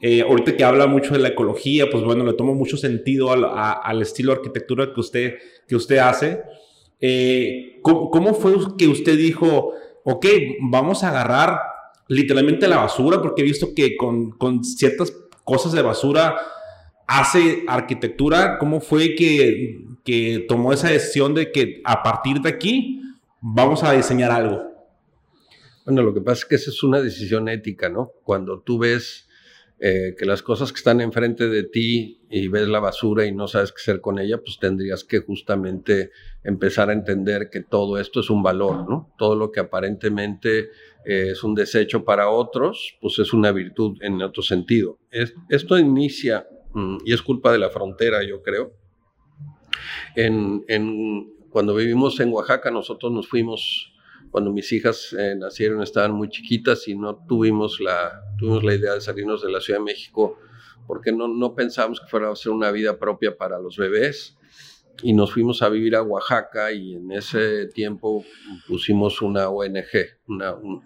Eh, 0.00 0.22
ahorita 0.22 0.56
que 0.56 0.64
habla 0.64 0.86
mucho 0.86 1.14
de 1.14 1.20
la 1.20 1.28
ecología, 1.28 1.88
pues 1.90 2.02
bueno, 2.04 2.24
le 2.24 2.34
tomo 2.34 2.54
mucho 2.54 2.76
sentido 2.76 3.32
al, 3.32 3.44
al 3.44 4.02
estilo 4.02 4.32
de 4.32 4.38
arquitectura 4.38 4.92
que 4.92 5.00
usted, 5.00 5.34
que 5.68 5.76
usted 5.76 5.98
hace. 5.98 6.42
Eh, 7.00 7.80
¿cómo, 7.82 8.34
fue 8.34 8.54
que 8.76 8.88
usted 8.88 9.16
dijo, 9.16 9.72
ok, 10.04 10.26
vamos 10.62 11.04
a 11.04 11.08
agarrar 11.08 11.58
literalmente 12.08 12.68
la 12.68 12.78
basura? 12.78 13.20
Porque 13.20 13.42
he 13.42 13.44
visto 13.44 13.74
que 13.74 13.96
con, 13.96 14.30
con 14.30 14.64
ciertas 14.64 15.12
cosas 15.44 15.72
de 15.72 15.82
basura 15.82 16.36
hace 17.06 17.64
arquitectura. 17.66 18.58
¿Cómo 18.58 18.80
fue 18.80 19.14
que, 19.14 19.84
que 20.04 20.44
tomó 20.48 20.72
esa 20.72 20.88
decisión 20.88 21.34
de 21.34 21.52
que 21.52 21.80
a 21.84 22.02
partir 22.02 22.40
de 22.40 22.48
aquí 22.48 23.00
vamos 23.40 23.82
a 23.82 23.92
diseñar 23.92 24.30
algo? 24.30 24.62
Bueno, 25.84 26.02
lo 26.02 26.14
que 26.14 26.20
pasa 26.20 26.40
es 26.40 26.44
que 26.46 26.54
esa 26.54 26.70
es 26.70 26.82
una 26.82 27.00
decisión 27.00 27.48
ética, 27.48 27.90
¿no? 27.90 28.12
Cuando 28.22 28.60
tú 28.60 28.78
ves 28.78 29.28
eh, 29.80 30.14
que 30.18 30.24
las 30.24 30.42
cosas 30.42 30.72
que 30.72 30.78
están 30.78 31.00
enfrente 31.00 31.48
de 31.48 31.64
ti 31.64 32.22
y 32.36 32.48
ves 32.48 32.66
la 32.66 32.80
basura 32.80 33.24
y 33.26 33.32
no 33.32 33.46
sabes 33.46 33.70
qué 33.70 33.80
hacer 33.80 34.00
con 34.00 34.18
ella, 34.18 34.38
pues 34.38 34.58
tendrías 34.58 35.04
que 35.04 35.20
justamente 35.20 36.10
empezar 36.42 36.90
a 36.90 36.92
entender 36.92 37.48
que 37.48 37.60
todo 37.60 37.96
esto 37.96 38.18
es 38.18 38.28
un 38.28 38.42
valor, 38.42 38.90
¿no? 38.90 39.14
Todo 39.16 39.36
lo 39.36 39.52
que 39.52 39.60
aparentemente 39.60 40.70
eh, 41.04 41.28
es 41.30 41.44
un 41.44 41.54
desecho 41.54 42.04
para 42.04 42.30
otros, 42.30 42.98
pues 43.00 43.20
es 43.20 43.32
una 43.32 43.52
virtud 43.52 43.98
en 44.00 44.20
otro 44.20 44.42
sentido. 44.42 44.98
esto 45.48 45.78
inicia, 45.78 46.48
mm, 46.72 46.96
y 47.04 47.12
es 47.12 47.22
culpa 47.22 47.52
de 47.52 47.58
la 47.58 47.70
frontera, 47.70 48.24
yo 48.24 48.42
creo. 48.42 48.72
En, 50.16 50.64
cuando 51.50 51.72
vivimos 51.76 52.18
en 52.18 52.32
Oaxaca, 52.32 52.68
nosotros 52.72 53.12
nos 53.12 53.28
fuimos 53.28 53.92
cuando 54.32 54.50
mis 54.50 54.72
hijas 54.72 55.14
eh, 55.16 55.36
nacieron 55.38 55.84
estaban 55.84 56.10
muy 56.10 56.28
chiquitas 56.30 56.88
y 56.88 56.96
no 56.96 57.24
tuvimos 57.28 57.78
la, 57.78 58.24
tuvimos 58.36 58.64
la 58.64 58.74
idea 58.74 58.94
de 58.94 59.00
salirnos 59.00 59.40
de 59.40 59.52
la 59.52 59.60
Ciudad 59.60 59.78
de 59.78 59.84
México 59.84 60.36
porque 60.86 61.12
no, 61.12 61.28
no 61.28 61.54
pensábamos 61.54 62.00
que 62.00 62.06
fuera 62.06 62.30
a 62.30 62.36
ser 62.36 62.52
una 62.52 62.70
vida 62.70 62.98
propia 62.98 63.36
para 63.36 63.58
los 63.58 63.76
bebés 63.76 64.36
y 65.02 65.12
nos 65.12 65.32
fuimos 65.32 65.62
a 65.62 65.68
vivir 65.68 65.96
a 65.96 66.02
Oaxaca 66.02 66.72
y 66.72 66.94
en 66.94 67.10
ese 67.12 67.66
tiempo 67.66 68.24
pusimos 68.68 69.22
una 69.22 69.48
ONG, 69.48 70.18
una, 70.28 70.54
un, 70.54 70.82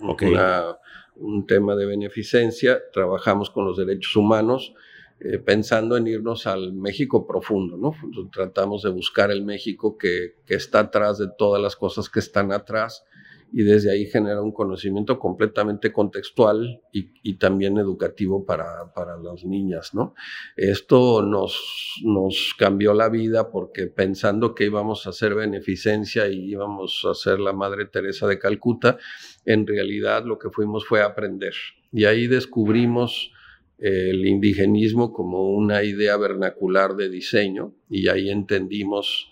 un 1.16 1.46
tema 1.46 1.76
de 1.76 1.86
beneficencia, 1.86 2.80
trabajamos 2.92 3.50
con 3.50 3.64
los 3.64 3.76
derechos 3.76 4.16
humanos 4.16 4.74
eh, 5.20 5.38
pensando 5.38 5.96
en 5.96 6.06
irnos 6.06 6.46
al 6.46 6.72
México 6.72 7.26
profundo, 7.26 7.76
¿no? 7.76 7.92
tratamos 8.30 8.84
de 8.84 8.90
buscar 8.90 9.32
el 9.32 9.44
México 9.44 9.98
que, 9.98 10.36
que, 10.46 10.54
está 10.54 10.78
atrás 10.78 11.18
de 11.18 11.26
todas 11.36 11.60
las 11.60 11.74
cosas 11.74 12.08
que 12.08 12.20
están 12.20 12.52
atrás 12.52 13.04
y 13.52 13.62
desde 13.62 13.90
ahí 13.90 14.06
genera 14.06 14.42
un 14.42 14.52
conocimiento 14.52 15.18
completamente 15.18 15.92
contextual 15.92 16.82
y, 16.92 17.34
también 17.38 17.78
educativo 17.78 18.44
para, 18.44 18.92
para, 18.94 19.16
las 19.16 19.44
niñas, 19.44 19.94
¿no? 19.94 20.14
Esto 20.56 21.22
nos, 21.22 22.00
nos 22.04 22.54
cambió 22.58 22.94
la 22.94 23.08
vida 23.08 23.50
porque 23.50 23.86
pensando 23.86 24.54
que 24.54 24.64
íbamos 24.64 25.06
a 25.06 25.10
hacer 25.10 25.34
beneficencia 25.34 26.28
y 26.28 26.50
íbamos 26.50 27.06
a 27.08 27.14
ser 27.14 27.38
la 27.38 27.52
Madre 27.52 27.86
Teresa 27.86 28.26
de 28.26 28.38
Calcuta, 28.38 28.98
en 29.44 29.66
realidad 29.66 30.24
lo 30.24 30.38
que 30.38 30.50
fuimos 30.50 30.84
fue 30.86 31.02
aprender. 31.02 31.54
Y 31.92 32.04
ahí 32.06 32.26
descubrimos 32.26 33.30
el 33.78 34.26
indigenismo 34.26 35.12
como 35.12 35.50
una 35.50 35.84
idea 35.84 36.16
vernacular 36.16 36.96
de 36.96 37.08
diseño 37.08 37.74
y 37.88 38.08
ahí 38.08 38.28
entendimos 38.28 39.27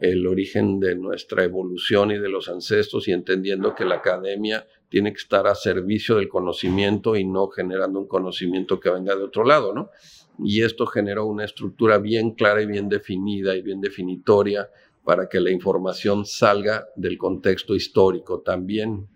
el 0.00 0.26
origen 0.26 0.78
de 0.78 0.94
nuestra 0.94 1.44
evolución 1.44 2.10
y 2.10 2.18
de 2.18 2.28
los 2.28 2.48
ancestros 2.48 3.08
y 3.08 3.12
entendiendo 3.12 3.74
que 3.74 3.84
la 3.84 3.96
academia 3.96 4.66
tiene 4.88 5.12
que 5.12 5.18
estar 5.18 5.46
a 5.46 5.54
servicio 5.54 6.16
del 6.16 6.28
conocimiento 6.28 7.16
y 7.16 7.24
no 7.24 7.48
generando 7.48 7.98
un 8.00 8.06
conocimiento 8.06 8.78
que 8.78 8.90
venga 8.90 9.16
de 9.16 9.24
otro 9.24 9.44
lado, 9.44 9.74
¿no? 9.74 9.90
Y 10.38 10.62
esto 10.62 10.86
generó 10.86 11.26
una 11.26 11.44
estructura 11.44 11.98
bien 11.98 12.32
clara 12.32 12.60
y 12.60 12.66
bien 12.66 12.88
definida 12.88 13.56
y 13.56 13.62
bien 13.62 13.80
definitoria 13.80 14.70
para 15.02 15.28
que 15.28 15.40
la 15.40 15.50
información 15.50 16.26
salga 16.26 16.88
del 16.94 17.16
contexto 17.16 17.74
histórico 17.74 18.40
también. 18.40 19.08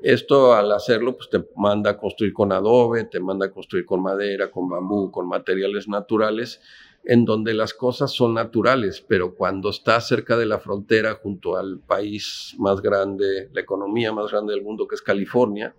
Esto 0.00 0.54
al 0.54 0.70
hacerlo, 0.70 1.16
pues 1.16 1.30
te 1.30 1.42
manda 1.56 1.92
a 1.92 1.96
construir 1.96 2.32
con 2.32 2.52
adobe, 2.52 3.04
te 3.04 3.20
manda 3.20 3.46
a 3.46 3.50
construir 3.50 3.86
con 3.86 4.02
madera, 4.02 4.50
con 4.50 4.68
bambú, 4.68 5.10
con 5.10 5.26
materiales 5.26 5.88
naturales 5.88 6.60
en 7.06 7.24
donde 7.24 7.52
las 7.52 7.74
cosas 7.74 8.12
son 8.12 8.34
naturales, 8.34 9.04
pero 9.06 9.34
cuando 9.34 9.70
estás 9.70 10.08
cerca 10.08 10.36
de 10.36 10.46
la 10.46 10.58
frontera, 10.58 11.18
junto 11.22 11.56
al 11.56 11.80
país 11.80 12.54
más 12.58 12.80
grande, 12.80 13.50
la 13.52 13.60
economía 13.60 14.12
más 14.12 14.30
grande 14.30 14.54
del 14.54 14.62
mundo, 14.62 14.86
que 14.86 14.94
es 14.94 15.02
California, 15.02 15.74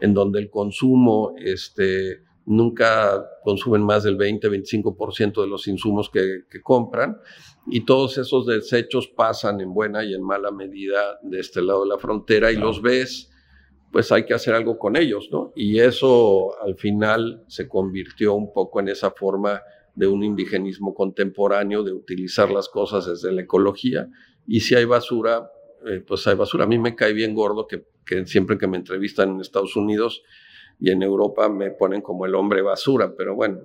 en 0.00 0.14
donde 0.14 0.38
el 0.38 0.50
consumo, 0.50 1.34
este, 1.36 2.22
nunca 2.46 3.26
consumen 3.42 3.82
más 3.82 4.04
del 4.04 4.16
20-25% 4.16 5.42
de 5.42 5.48
los 5.48 5.66
insumos 5.66 6.10
que, 6.10 6.44
que, 6.48 6.62
compran, 6.62 7.18
y 7.66 7.84
todos 7.84 8.16
esos 8.16 8.46
desechos 8.46 9.08
pasan 9.08 9.60
en 9.60 9.74
buena 9.74 10.04
y 10.04 10.14
en 10.14 10.22
mala 10.22 10.52
medida 10.52 11.18
de 11.22 11.40
este 11.40 11.60
lado 11.60 11.82
de 11.82 11.88
la 11.88 11.98
frontera 11.98 12.52
y 12.52 12.56
los 12.56 12.80
ves, 12.80 13.30
pues 13.90 14.12
hay 14.12 14.24
que 14.24 14.34
hacer 14.34 14.54
algo 14.54 14.78
con 14.78 14.96
ellos, 14.96 15.28
¿no? 15.32 15.52
Y 15.56 15.80
eso 15.80 16.50
al 16.62 16.76
final 16.76 17.44
se 17.48 17.68
convirtió 17.68 18.34
un 18.34 18.52
poco 18.52 18.80
en 18.80 18.88
esa 18.88 19.10
forma 19.10 19.60
de 19.98 20.06
un 20.06 20.22
indigenismo 20.22 20.94
contemporáneo, 20.94 21.82
de 21.82 21.92
utilizar 21.92 22.52
las 22.52 22.68
cosas 22.68 23.06
desde 23.06 23.32
la 23.32 23.42
ecología. 23.42 24.08
Y 24.46 24.60
si 24.60 24.76
hay 24.76 24.84
basura, 24.84 25.50
eh, 25.84 26.04
pues 26.06 26.24
hay 26.28 26.36
basura. 26.36 26.64
A 26.64 26.66
mí 26.68 26.78
me 26.78 26.94
cae 26.94 27.12
bien 27.12 27.34
gordo 27.34 27.66
que, 27.66 27.84
siempre 28.24 28.56
que 28.58 28.68
me 28.68 28.76
entrevistan 28.76 29.30
en 29.30 29.40
Estados 29.40 29.74
Unidos 29.74 30.22
y 30.78 30.92
en 30.92 31.02
Europa 31.02 31.48
me 31.48 31.72
ponen 31.72 32.00
como 32.00 32.26
el 32.26 32.36
hombre 32.36 32.62
basura, 32.62 33.12
pero 33.16 33.34
bueno, 33.34 33.58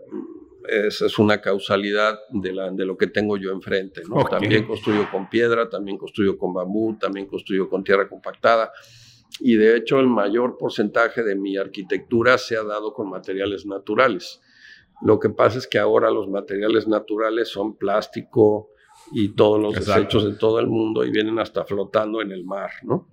esa 0.67 1.05
es 1.05 1.19
una 1.19 1.39
causalidad 1.39 2.17
de, 2.31 2.51
la, 2.51 2.71
de 2.71 2.83
lo 2.83 2.97
que 2.97 3.05
tengo 3.05 3.37
yo 3.37 3.51
enfrente. 3.51 4.01
¿no? 4.09 4.23
También 4.25 4.65
construyo 4.65 5.07
con 5.11 5.29
piedra, 5.29 5.69
también 5.69 5.99
construyo 5.99 6.35
con 6.35 6.51
bambú, 6.51 6.97
también 6.97 7.27
construyo 7.27 7.69
con 7.69 7.83
tierra 7.83 8.09
compactada. 8.09 8.71
Y 9.39 9.55
de 9.55 9.77
hecho 9.77 9.99
el 9.99 10.07
mayor 10.07 10.57
porcentaje 10.57 11.21
de 11.21 11.35
mi 11.35 11.57
arquitectura 11.57 12.39
se 12.39 12.57
ha 12.57 12.63
dado 12.63 12.91
con 12.91 13.11
materiales 13.11 13.67
naturales. 13.67 14.41
Lo 15.03 15.19
que 15.19 15.29
pasa 15.29 15.57
es 15.57 15.67
que 15.67 15.79
ahora 15.79 16.09
los 16.09 16.29
materiales 16.29 16.87
naturales 16.87 17.49
son 17.49 17.75
plástico 17.75 18.69
y 19.11 19.29
todos 19.29 19.59
los 19.59 19.73
desechos 19.73 20.23
de 20.23 20.35
todo 20.35 20.59
el 20.59 20.67
mundo 20.67 21.03
y 21.03 21.11
vienen 21.11 21.39
hasta 21.39 21.65
flotando 21.65 22.21
en 22.21 22.31
el 22.31 22.45
mar, 22.45 22.71
¿no? 22.83 23.09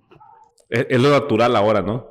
Es, 0.69 1.01
lo 1.01 1.09
natural 1.09 1.53
ahora, 1.55 1.81
¿no? 1.81 2.09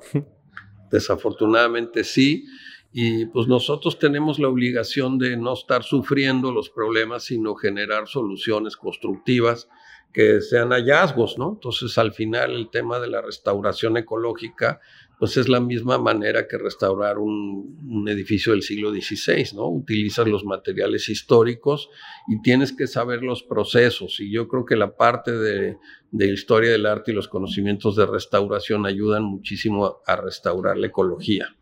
Desafortunadamente 0.91 2.05
sí. 2.05 2.45
Y 2.93 3.27
pues 3.27 3.47
nosotros 3.47 3.99
tenemos 3.99 4.39
la 4.39 4.49
obligación 4.49 5.17
de 5.19 5.37
no 5.37 5.55
estar 5.55 5.83
sufriendo 5.83 6.53
los 6.53 6.69
problemas, 6.69 7.25
sino 7.25 7.55
generar 7.55 8.07
soluciones 8.07 8.77
constructivas 8.77 9.69
que 10.13 10.41
sean 10.41 10.71
hallazgos, 10.71 11.39
¿no? 11.39 11.53
Entonces, 11.53 11.97
al 11.97 12.13
final, 12.13 12.51
el 12.51 12.69
tema 12.69 12.99
de 12.99 13.09
la 13.09 13.23
restauración 13.23 13.97
ecológica 13.97 14.81
pues 15.21 15.37
es 15.37 15.51
la 15.51 15.61
misma 15.61 15.99
manera 15.99 16.49
que 16.49 16.57
restaurar 16.57 17.19
un, 17.19 18.09
edificio 18.09 18.53
del 18.53 18.63
siglo 18.63 18.91
XVI, 18.91 19.55
¿no? 19.55 19.69
Utilizas 19.69 20.27
los 20.27 20.47
materiales 20.47 21.11
históricos 21.11 21.91
y 22.27 22.41
tienes 22.41 22.73
que 22.73 22.87
saber 22.87 23.23
los 23.23 23.43
procesos. 23.43 24.19
Y 24.19 24.33
yo 24.33 24.49
creo 24.49 24.65
que 24.65 24.77
la 24.77 24.97
parte 24.97 25.33
de, 25.33 25.77
historia 26.13 26.71
del 26.71 26.87
arte 26.87 27.13
y 27.13 27.15
los 27.15 27.29
conocimientos 27.29 27.97
de 27.97 28.07
restauración 28.07 28.87
ayudan 28.87 29.25
muchísimo 29.25 30.01
a, 30.07 30.17
restaurar 30.17 30.79
la 30.79 30.87
ecología. 30.87 31.55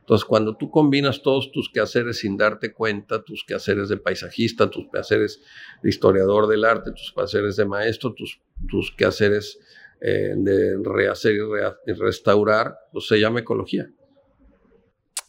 Entonces, 0.00 0.24
cuando 0.24 0.56
tú 0.56 0.70
combinas 0.70 1.20
todos 1.22 1.52
tus 1.52 1.68
quehaceres 1.68 2.20
sin 2.20 2.38
darte 2.38 2.72
cuenta, 2.72 3.22
tus 3.22 3.44
quehaceres 3.44 3.90
de 3.90 3.98
paisajista, 3.98 4.70
tus 4.70 4.88
quehaceres 4.90 5.42
de 5.82 5.90
historiador 5.90 6.48
del 6.48 6.64
arte, 6.64 6.92
tus 6.92 7.12
quehaceres 7.14 7.56
de 7.56 7.66
maestro, 7.66 8.14
tus, 8.14 8.40
tus 8.70 8.90
quehaceres 8.92 9.58
eh, 10.00 10.34
de 10.36 10.76
rehacer 10.82 11.34
y, 11.34 11.92
restaurar, 11.92 12.74
pues 12.92 13.06
se 13.06 13.18
llama 13.18 13.40
ecología. 13.40 13.88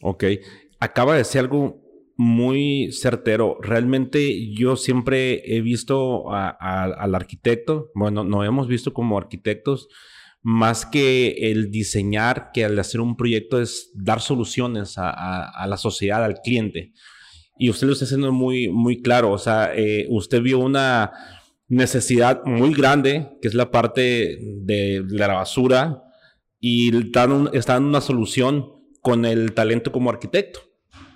Ok. 0.02 0.24
Acaba 0.80 1.16
de 1.16 1.24
ser 1.24 1.42
algo 1.42 1.80
muy 2.16 2.90
certero. 2.92 3.58
Realmente 3.62 4.52
yo 4.52 4.76
siempre 4.76 5.42
he 5.56 5.60
visto 5.60 6.30
al 6.30 7.14
arquitecto, 7.14 7.90
bueno, 7.94 8.24
no 8.24 8.44
hemos 8.44 8.68
visto 8.68 8.92
como 8.92 9.16
arquitectos, 9.16 9.88
más 10.42 10.86
que 10.86 11.50
el 11.50 11.70
diseñar, 11.70 12.50
que 12.52 12.64
al 12.64 12.78
hacer 12.78 13.00
un 13.00 13.16
proyecto 13.16 13.60
es 13.60 13.90
dar 13.94 14.20
soluciones 14.20 14.94
a, 14.96 15.66
la 15.66 15.76
sociedad, 15.76 16.24
al 16.24 16.40
cliente. 16.40 16.92
Y 17.58 17.70
usted 17.70 17.86
lo 17.86 17.92
está 17.92 18.04
haciendo 18.04 18.32
muy, 18.32 18.68
muy 18.68 19.02
claro. 19.02 19.32
O 19.32 19.38
sea, 19.38 19.72
eh, 19.74 20.06
usted 20.10 20.40
vio 20.40 20.60
una, 20.60 21.12
necesidad 21.68 22.44
muy 22.44 22.72
grande, 22.72 23.28
que 23.40 23.48
es 23.48 23.54
la 23.54 23.70
parte 23.70 24.38
de, 24.40 25.04
la 25.08 25.28
basura, 25.28 26.02
y 26.60 26.90
está 26.96 27.26
dando 27.26 27.88
una 27.88 28.00
solución 28.00 28.72
con 29.00 29.24
el 29.24 29.52
talento 29.52 29.92
como 29.92 30.10
arquitecto, 30.10 30.60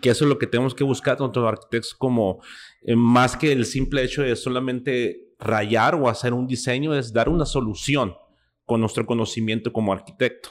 que 0.00 0.10
eso 0.10 0.24
es 0.24 0.28
lo 0.28 0.38
que 0.38 0.46
tenemos 0.46 0.74
que 0.74 0.84
buscar 0.84 1.18
nosotros 1.18 1.48
arquitectos 1.48 1.94
como 1.94 2.42
eh, 2.82 2.94
más 2.94 3.36
que 3.36 3.52
el 3.52 3.64
simple 3.64 4.04
hecho 4.04 4.22
de 4.22 4.36
solamente 4.36 5.34
rayar 5.38 5.94
o 5.94 6.08
hacer 6.08 6.32
un 6.34 6.46
diseño, 6.46 6.94
es 6.94 7.12
dar 7.12 7.28
una 7.28 7.46
solución 7.46 8.14
con 8.64 8.80
nuestro 8.80 9.06
conocimiento 9.06 9.72
como 9.72 9.92
arquitecto. 9.92 10.50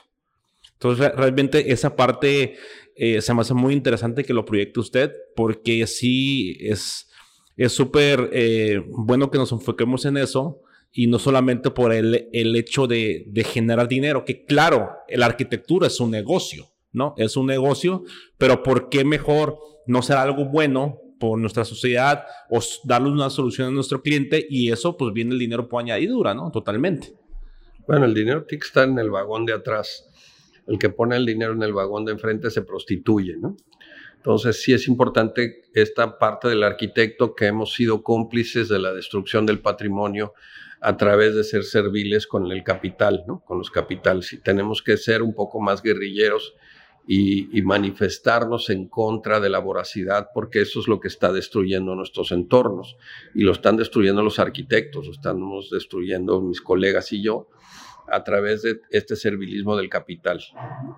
Entonces, 0.73 1.11
realmente 1.15 1.71
esa 1.71 1.95
parte 1.95 2.55
eh, 2.95 3.21
se 3.21 3.33
me 3.33 3.41
hace 3.41 3.53
muy 3.53 3.73
interesante 3.73 4.23
que 4.23 4.33
lo 4.33 4.45
proyecte 4.45 4.79
usted, 4.79 5.11
porque 5.35 5.85
sí 5.85 6.57
es 6.59 7.10
es 7.57 7.73
súper 7.73 8.29
eh, 8.33 8.83
bueno 8.89 9.29
que 9.29 9.37
nos 9.37 9.51
enfoquemos 9.51 10.05
en 10.05 10.17
eso 10.17 10.61
y 10.91 11.07
no 11.07 11.19
solamente 11.19 11.71
por 11.71 11.93
el, 11.93 12.29
el 12.33 12.55
hecho 12.55 12.87
de, 12.87 13.31
generar 13.45 13.87
dinero, 13.87 14.25
que 14.25 14.45
claro, 14.45 14.91
la 15.09 15.25
arquitectura 15.25 15.87
es 15.87 15.99
un 15.99 16.11
negocio, 16.11 16.67
¿no? 16.91 17.13
Es 17.17 17.37
un 17.37 17.47
negocio, 17.47 18.03
pero 18.37 18.61
¿por 18.61 18.89
qué 18.89 19.05
mejor 19.05 19.57
no 19.87 19.99
hacer 19.99 20.17
algo 20.17 20.45
bueno 20.45 20.99
por 21.19 21.39
nuestra 21.39 21.63
sociedad 21.63 22.25
o 22.49 22.59
darle 22.83 23.09
una 23.09 23.29
solución 23.29 23.69
a 23.69 23.71
nuestro 23.71 24.01
cliente 24.01 24.45
y 24.49 24.71
eso 24.71 24.97
pues 24.97 25.13
viene 25.13 25.31
el 25.31 25.39
dinero 25.39 25.69
por 25.69 25.81
añadidura, 25.81 26.33
¿no? 26.33 26.51
Totalmente. 26.51 27.13
Bueno, 27.87 28.05
el 28.05 28.13
dinero 28.13 28.43
tiene 28.43 28.59
que 28.61 28.67
estar 28.67 28.87
en 28.87 28.99
el 28.99 29.09
vagón 29.09 29.45
de 29.45 29.53
atrás. 29.53 30.07
El 30.67 30.77
que 30.77 30.89
pone 30.89 31.15
el 31.15 31.25
dinero 31.25 31.53
en 31.53 31.63
el 31.63 31.73
vagón 31.73 32.05
de 32.05 32.11
enfrente 32.11 32.49
se 32.49 32.63
prostituye, 32.63 33.37
¿no? 33.37 33.55
Entonces 34.21 34.61
sí 34.61 34.71
es 34.71 34.87
importante 34.87 35.63
esta 35.73 36.19
parte 36.19 36.47
del 36.47 36.61
arquitecto 36.61 37.33
que 37.33 37.47
hemos 37.47 37.73
sido 37.73 38.03
cómplices 38.03 38.69
de 38.69 38.77
la 38.77 38.93
destrucción 38.93 39.47
del 39.47 39.61
patrimonio 39.61 40.35
a 40.79 40.95
través 40.95 41.33
de 41.33 41.43
ser 41.43 41.63
serviles 41.63 42.27
con 42.27 42.51
el 42.51 42.63
capital, 42.63 43.23
con 43.43 43.57
los 43.57 43.71
capitales. 43.71 44.31
Y 44.31 44.37
tenemos 44.37 44.83
que 44.83 44.95
ser 44.97 45.23
un 45.23 45.33
poco 45.33 45.59
más 45.59 45.81
guerrilleros 45.81 46.53
y, 47.07 47.57
y, 47.57 47.63
manifestarnos 47.63 48.69
en 48.69 48.87
contra 48.87 49.39
de 49.39 49.49
la 49.49 49.57
voracidad, 49.57 50.27
porque 50.35 50.61
eso 50.61 50.81
es 50.81 50.87
lo 50.87 50.99
que 50.99 51.07
está 51.07 51.33
destruyendo 51.33 51.95
nuestros 51.95 52.31
entornos. 52.31 52.97
Y 53.33 53.41
lo 53.41 53.53
están 53.53 53.75
destruyendo 53.75 54.21
los 54.21 54.37
arquitectos, 54.37 55.07
lo 55.07 55.13
estamos 55.13 55.71
destruyendo 55.71 56.41
mis 56.41 56.61
colegas 56.61 57.11
y 57.11 57.23
yo 57.23 57.49
a 58.07 58.23
través 58.23 58.61
de 58.61 58.81
este 58.91 59.15
servilismo 59.15 59.75
del 59.75 59.89
capital. 59.89 60.43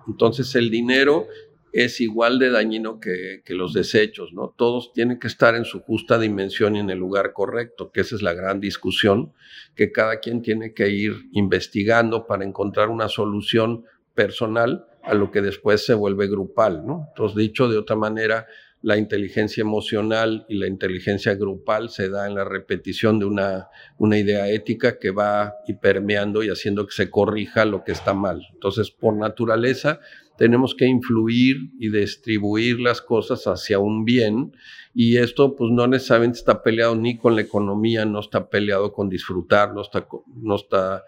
Entonces 0.06 0.54
el 0.56 0.68
dinero 0.68 1.26
es 1.74 2.00
igual 2.00 2.38
de 2.38 2.50
dañino 2.50 3.00
que, 3.00 3.42
los 3.48 3.72
desechos, 3.72 4.32
¿no? 4.32 4.54
Todos 4.56 4.92
tienen 4.92 5.18
que 5.18 5.26
estar 5.26 5.56
en 5.56 5.64
su 5.64 5.80
justa 5.80 6.20
dimensión 6.20 6.76
y 6.76 6.78
en 6.78 6.88
el 6.88 6.98
lugar 6.98 7.32
correcto, 7.32 7.90
que 7.90 8.02
esa 8.02 8.14
es 8.14 8.22
la 8.22 8.32
gran 8.32 8.60
discusión, 8.60 9.32
que 9.74 9.90
cada 9.90 10.20
quien 10.20 10.40
tiene 10.40 10.72
que 10.72 10.88
ir 10.90 11.28
investigando 11.32 12.28
para 12.28 12.44
encontrar 12.44 12.90
una 12.90 13.08
solución 13.08 13.86
personal 14.14 14.86
a 15.02 15.14
lo 15.14 15.32
que 15.32 15.42
después 15.42 15.84
se 15.84 15.94
vuelve 15.94 16.28
grupal, 16.28 16.86
¿no? 16.86 17.06
Entonces, 17.08 17.36
dicho 17.36 17.68
de 17.68 17.76
otra 17.76 17.96
manera, 17.96 18.46
la 18.80 18.96
inteligencia 18.96 19.62
emocional 19.62 20.46
y 20.48 20.58
la 20.58 20.68
inteligencia 20.68 21.34
grupal 21.34 21.90
se 21.90 22.08
da 22.08 22.28
en 22.28 22.36
la 22.36 22.44
repetición 22.44 23.18
de 23.18 23.24
una, 23.24 23.68
una 23.98 24.16
idea 24.16 24.48
ética 24.48 24.98
que 25.00 25.10
va 25.10 25.54
y 25.66 25.72
permeando 25.72 26.44
y 26.44 26.50
haciendo 26.50 26.86
que 26.86 26.92
se 26.92 27.10
corrija 27.10 27.64
lo 27.64 27.82
que 27.82 27.92
está 27.92 28.14
mal. 28.14 28.46
Entonces, 28.52 28.92
por 28.92 29.16
naturaleza, 29.16 30.00
tenemos 30.36 30.74
que 30.74 30.86
influir 30.86 31.70
y 31.78 31.90
distribuir 31.90 32.80
las 32.80 33.00
cosas 33.00 33.44
hacia 33.46 33.78
un 33.78 34.04
bien 34.04 34.52
y 34.94 35.16
esto 35.16 35.56
pues 35.56 35.70
no 35.72 35.86
necesariamente 35.86 36.38
está 36.38 36.62
peleado 36.62 36.94
ni 36.94 37.16
con 37.16 37.34
la 37.34 37.42
economía, 37.42 38.04
no 38.04 38.20
está 38.20 38.48
peleado 38.48 38.92
con 38.92 39.08
disfrutar, 39.08 39.74
no 39.74 39.82
está, 39.82 40.06
no 40.34 40.56
está 40.56 41.04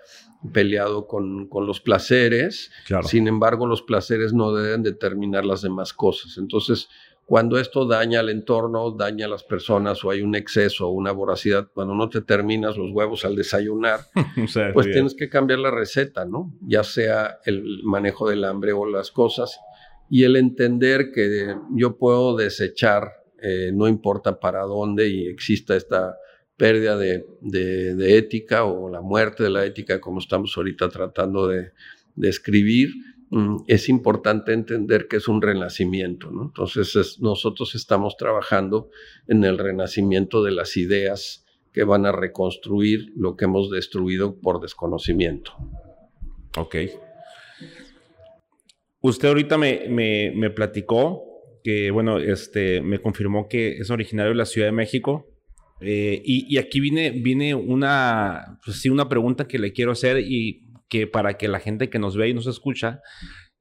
peleado 0.52 1.06
con, 1.06 1.48
con 1.48 1.66
los 1.66 1.80
placeres, 1.80 2.70
sin 3.04 3.28
embargo 3.28 3.66
los 3.66 3.82
placeres 3.82 4.32
no 4.32 4.52
deben 4.52 4.82
determinar 4.82 5.44
las 5.44 5.62
demás 5.62 5.92
cosas. 5.92 6.36
Entonces, 6.38 6.88
cuando 7.26 7.58
esto 7.58 7.84
daña 7.86 8.20
al 8.20 8.30
entorno, 8.30 8.92
daña 8.92 9.26
a 9.26 9.28
las 9.28 9.42
personas 9.42 10.02
o 10.04 10.10
hay 10.10 10.22
un 10.22 10.36
exceso, 10.36 10.88
una 10.90 11.10
voracidad, 11.10 11.68
cuando 11.74 11.92
no 11.92 12.08
te 12.08 12.20
terminas 12.20 12.76
los 12.76 12.92
huevos 12.92 13.24
al 13.24 13.34
desayunar, 13.34 14.00
pues 14.72 14.86
tienes 14.92 15.16
que 15.16 15.28
cambiar 15.28 15.58
la 15.58 15.72
receta, 15.72 16.24
¿no? 16.24 16.54
Ya 16.60 16.84
sea 16.84 17.40
el 17.44 17.82
manejo 17.82 18.30
del 18.30 18.44
hambre 18.44 18.72
o 18.72 18.86
las 18.86 19.10
cosas 19.10 19.58
y 20.08 20.22
el 20.22 20.36
entender 20.36 21.10
que 21.12 21.56
yo 21.74 21.98
puedo 21.98 22.36
desechar, 22.36 23.10
eh, 23.42 23.72
no 23.74 23.88
importa 23.88 24.38
para 24.38 24.62
dónde 24.62 25.08
y 25.08 25.26
exista 25.26 25.74
esta 25.74 26.16
pérdida 26.56 26.96
de, 26.96 27.26
de, 27.40 28.18
ética 28.18 28.64
o 28.64 28.88
la 28.88 29.00
muerte 29.00 29.42
de 29.42 29.50
la 29.50 29.64
ética 29.64 30.00
como 30.00 30.20
estamos 30.20 30.56
ahorita 30.56 30.88
tratando 30.90 31.48
de, 31.48 31.72
de 32.14 32.28
escribir, 32.28 32.90
es 33.66 33.88
importante 33.88 34.52
entender 34.52 35.08
que 35.08 35.16
es 35.16 35.28
un 35.28 35.42
renacimiento. 35.42 36.30
¿no? 36.30 36.44
Entonces 36.44 37.18
nosotros 37.20 37.74
estamos 37.74 38.16
trabajando 38.16 38.90
en 39.26 39.44
el 39.44 39.58
renacimiento 39.58 40.42
de 40.42 40.52
las 40.52 40.76
ideas 40.76 41.44
que 41.72 41.84
van 41.84 42.06
a 42.06 42.12
reconstruir 42.12 43.12
lo 43.16 43.36
que 43.36 43.44
hemos 43.44 43.70
destruido 43.70 44.38
por 44.40 44.60
desconocimiento. 44.60 45.52
Ok. 46.56 46.76
Usted 49.00 49.28
ahorita 49.28 49.58
me, 49.58 49.86
me, 49.88 50.32
me 50.34 50.50
platicó 50.50 51.26
que, 51.66 51.90
bueno, 51.90 52.18
este, 52.18 52.80
me 52.80 53.00
confirmó 53.00 53.48
que 53.48 53.78
es 53.78 53.90
originario 53.90 54.30
de 54.30 54.36
la 54.36 54.46
Ciudad 54.46 54.68
de 54.68 54.72
México. 54.72 55.26
Eh, 55.80 56.22
y, 56.24 56.56
aquí 56.58 56.78
viene, 56.78 57.10
viene 57.10 57.56
una, 57.56 58.60
pues 58.64 58.80
sí, 58.80 58.88
una 58.88 59.08
pregunta 59.08 59.48
que 59.48 59.58
le 59.58 59.72
quiero 59.72 59.90
hacer 59.90 60.20
y 60.20 60.65
que 60.88 61.06
para 61.06 61.36
que 61.36 61.48
la 61.48 61.60
gente 61.60 61.90
que 61.90 61.98
nos 61.98 62.16
ve 62.16 62.28
y 62.28 62.34
nos 62.34 62.46
escucha 62.46 63.00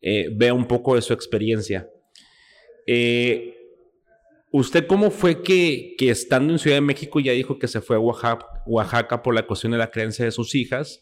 eh, 0.01 0.29
vea 0.35 0.53
un 0.53 0.67
poco 0.67 0.95
de 0.95 1.01
su 1.01 1.13
experiencia. 1.13 1.89
Eh, 2.87 3.53
¿Usted 4.51 4.87
cómo 4.87 5.11
fue 5.11 5.43
que, 5.43 5.95
estando 5.99 6.53
en 6.53 6.59
Ciudad 6.59 6.77
de 6.77 6.81
México 6.81 7.19
ya 7.19 7.33
dijo 7.33 7.59
que 7.59 7.67
se 7.67 7.81
fue 7.81 7.97
a 7.97 7.99
Oaxaca, 7.99 9.21
por 9.21 9.35
la 9.35 9.45
cuestión 9.45 9.73
de 9.73 9.77
la 9.77 9.91
creencia 9.91 10.23
de 10.23 10.31
sus 10.31 10.55
hijas? 10.55 11.01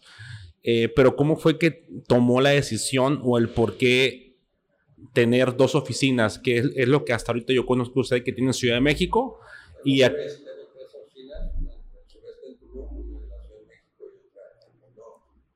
pero 0.96 1.18
¿cómo 1.18 1.36
fue 1.36 1.60
que 1.60 1.90
tomó 2.08 2.40
la 2.40 2.52
decisión 2.52 3.20
o 3.22 3.38
el 3.38 3.50
por 3.50 3.76
qué 3.76 4.24
tener 5.12 5.58
dos 5.58 5.76
oficinas, 5.76 6.40
que 6.40 6.58
es, 6.58 6.88
lo 6.88 7.04
que 7.04 7.14
hasta 7.14 7.32
ahorita 7.32 7.54
yo 7.54 7.66
conozco 7.66 8.00
usted 8.00 8.24
que 8.24 8.32
tiene 8.32 8.50
en 8.50 8.54
Ciudad 8.54 8.76
de 8.76 8.82
México 8.82 9.40
y, 9.84 10.02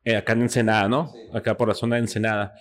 Eh, 0.07 0.15
acá 0.15 0.31
en 0.31 0.43
Ensenada, 0.43 0.87
¿no? 0.87 1.11
Acá 1.33 1.57
por 1.57 1.67
la 1.67 1.73
zona 1.73 1.97
de 1.97 2.03
Ensenada. 2.03 2.53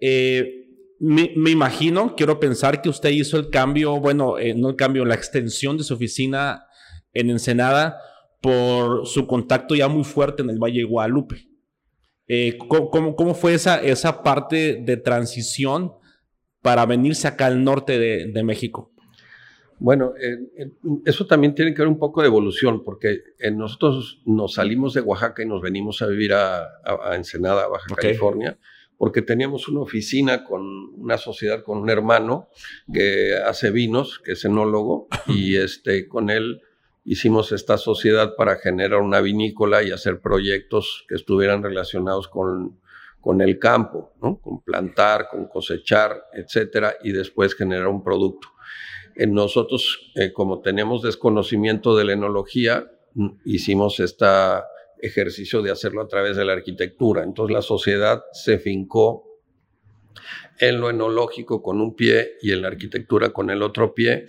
Eh, 0.00 0.66
me, 0.98 1.30
imagino, 1.48 2.16
quiero 2.16 2.40
pensar 2.40 2.82
que 2.82 2.88
usted 2.88 3.10
hizo 3.10 3.36
el 3.38 3.50
cambio, 3.50 4.00
bueno, 4.00 4.36
eh, 4.36 4.52
no 4.54 4.70
el 4.70 4.74
cambio, 4.74 5.04
la 5.04 5.14
extensión 5.14 5.78
de 5.78 5.84
su 5.84 5.94
oficina 5.94 6.66
en 7.12 7.30
Ensenada 7.30 8.00
por 8.40 9.06
su 9.06 9.28
contacto 9.28 9.76
ya 9.76 9.86
muy 9.86 10.02
fuerte 10.02 10.42
en 10.42 10.50
el 10.50 10.58
Valle 10.58 10.78
de 10.78 10.84
Guadalupe. 10.84 11.46
¿cómo, 12.58 13.14
¿cómo, 13.14 13.34
fue 13.34 13.54
esa, 13.54 13.80
esa 13.80 14.24
parte 14.24 14.82
de 14.82 14.96
transición 14.96 15.92
para 16.62 16.84
venirse 16.84 17.28
acá 17.28 17.46
al 17.46 17.62
norte 17.62 18.00
de, 18.00 18.26
de 18.32 18.42
México? 18.42 18.90
Bueno, 19.82 20.14
eso 21.04 21.26
también 21.26 21.56
tiene 21.56 21.74
que 21.74 21.82
ver 21.82 21.88
un 21.88 21.98
poco 21.98 22.20
de 22.20 22.28
evolución, 22.28 22.84
porque 22.84 23.24
nosotros 23.52 24.22
nos 24.24 24.54
salimos 24.54 24.94
de 24.94 25.00
Oaxaca 25.00 25.42
y 25.42 25.46
nos 25.46 25.60
venimos 25.60 26.02
a 26.02 26.06
vivir 26.06 26.34
a, 26.34 26.68
Ensenada, 27.16 27.66
Baja 27.66 27.92
California, 27.96 28.56
porque 28.96 29.22
teníamos 29.22 29.66
una 29.66 29.80
oficina 29.80 30.44
con 30.44 30.62
una 30.94 31.18
sociedad 31.18 31.64
con 31.64 31.78
un 31.78 31.90
hermano 31.90 32.48
que 32.92 33.34
hace 33.34 33.72
vinos, 33.72 34.20
que 34.20 34.32
es 34.32 34.44
enólogo, 34.44 35.08
y 35.26 35.56
este, 35.56 36.06
con 36.06 36.30
él 36.30 36.62
hicimos 37.04 37.50
esta 37.50 37.76
sociedad 37.76 38.36
para 38.36 38.58
generar 38.58 39.00
una 39.00 39.20
vinícola 39.20 39.82
y 39.82 39.90
hacer 39.90 40.20
proyectos 40.20 41.04
que 41.08 41.16
estuvieran 41.16 41.60
relacionados 41.60 42.28
con, 42.28 42.78
con 43.20 43.40
el 43.40 43.58
campo, 43.58 44.12
¿no? 44.22 44.38
con 44.40 44.62
plantar, 44.62 45.26
con 45.28 45.48
cosechar, 45.48 46.26
etcétera, 46.32 46.94
y 47.02 47.10
después 47.10 47.56
generar 47.56 47.88
un 47.88 48.04
producto 48.04 48.46
nosotros, 49.16 50.12
eh, 50.14 50.32
como 50.32 50.60
tenemos 50.60 51.02
desconocimiento 51.02 51.96
de 51.96 52.04
la 52.04 52.12
enología, 52.14 52.90
mm, 53.14 53.28
hicimos 53.44 54.00
este 54.00 54.26
ejercicio 55.00 55.62
de 55.62 55.70
hacerlo 55.70 56.02
a 56.02 56.08
través 56.08 56.36
de 56.36 56.44
la 56.44 56.52
arquitectura. 56.52 57.22
Entonces 57.24 57.52
la 57.52 57.62
sociedad 57.62 58.22
se 58.32 58.58
fincó 58.58 59.24
en 60.58 60.80
lo 60.80 60.90
enológico 60.90 61.62
con 61.62 61.80
un 61.80 61.94
pie 61.96 62.36
y 62.40 62.52
en 62.52 62.62
la 62.62 62.68
arquitectura 62.68 63.30
con 63.30 63.50
el 63.50 63.62
otro 63.62 63.94
pie. 63.94 64.26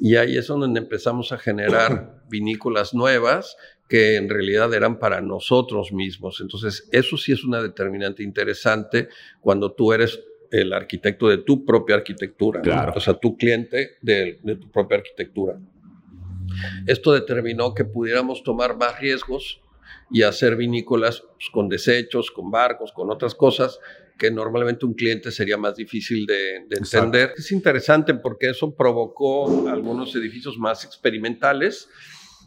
Y 0.00 0.16
ahí 0.16 0.36
es 0.36 0.48
donde 0.48 0.78
empezamos 0.78 1.32
a 1.32 1.38
generar 1.38 2.22
vinícolas 2.28 2.94
nuevas 2.94 3.56
que 3.88 4.16
en 4.16 4.28
realidad 4.28 4.72
eran 4.74 4.98
para 4.98 5.20
nosotros 5.20 5.92
mismos. 5.92 6.40
Entonces, 6.40 6.88
eso 6.92 7.16
sí 7.16 7.32
es 7.32 7.44
una 7.44 7.62
determinante 7.62 8.22
interesante 8.22 9.08
cuando 9.40 9.72
tú 9.72 9.92
eres 9.92 10.20
el 10.50 10.72
arquitecto 10.72 11.28
de 11.28 11.38
tu 11.38 11.64
propia 11.64 11.96
arquitectura, 11.96 12.92
o 12.94 13.00
sea, 13.00 13.14
tu 13.14 13.36
cliente 13.36 13.96
de, 14.00 14.40
tu 14.60 14.70
propia 14.70 14.98
arquitectura. 14.98 15.58
Esto 16.86 17.12
determinó 17.12 17.74
que 17.74 17.84
pudiéramos 17.84 18.42
tomar 18.42 18.76
más 18.76 18.98
riesgos 19.00 19.60
y 20.10 20.22
hacer 20.22 20.56
vinícolas 20.56 21.22
con 21.52 21.68
desechos, 21.68 22.30
con 22.30 22.50
barcos, 22.50 22.92
con 22.92 23.10
otras 23.10 23.34
cosas 23.34 23.78
que 24.18 24.30
normalmente 24.30 24.84
un 24.84 24.94
cliente 24.94 25.30
sería 25.30 25.56
más 25.56 25.76
difícil 25.76 26.26
de, 26.26 26.56
entender. 26.70 27.34
Es 27.36 27.52
interesante 27.52 28.14
porque 28.14 28.50
eso 28.50 28.74
provocó 28.74 29.68
algunos 29.68 30.14
edificios 30.16 30.58
más 30.58 30.84
experimentales 30.84 31.88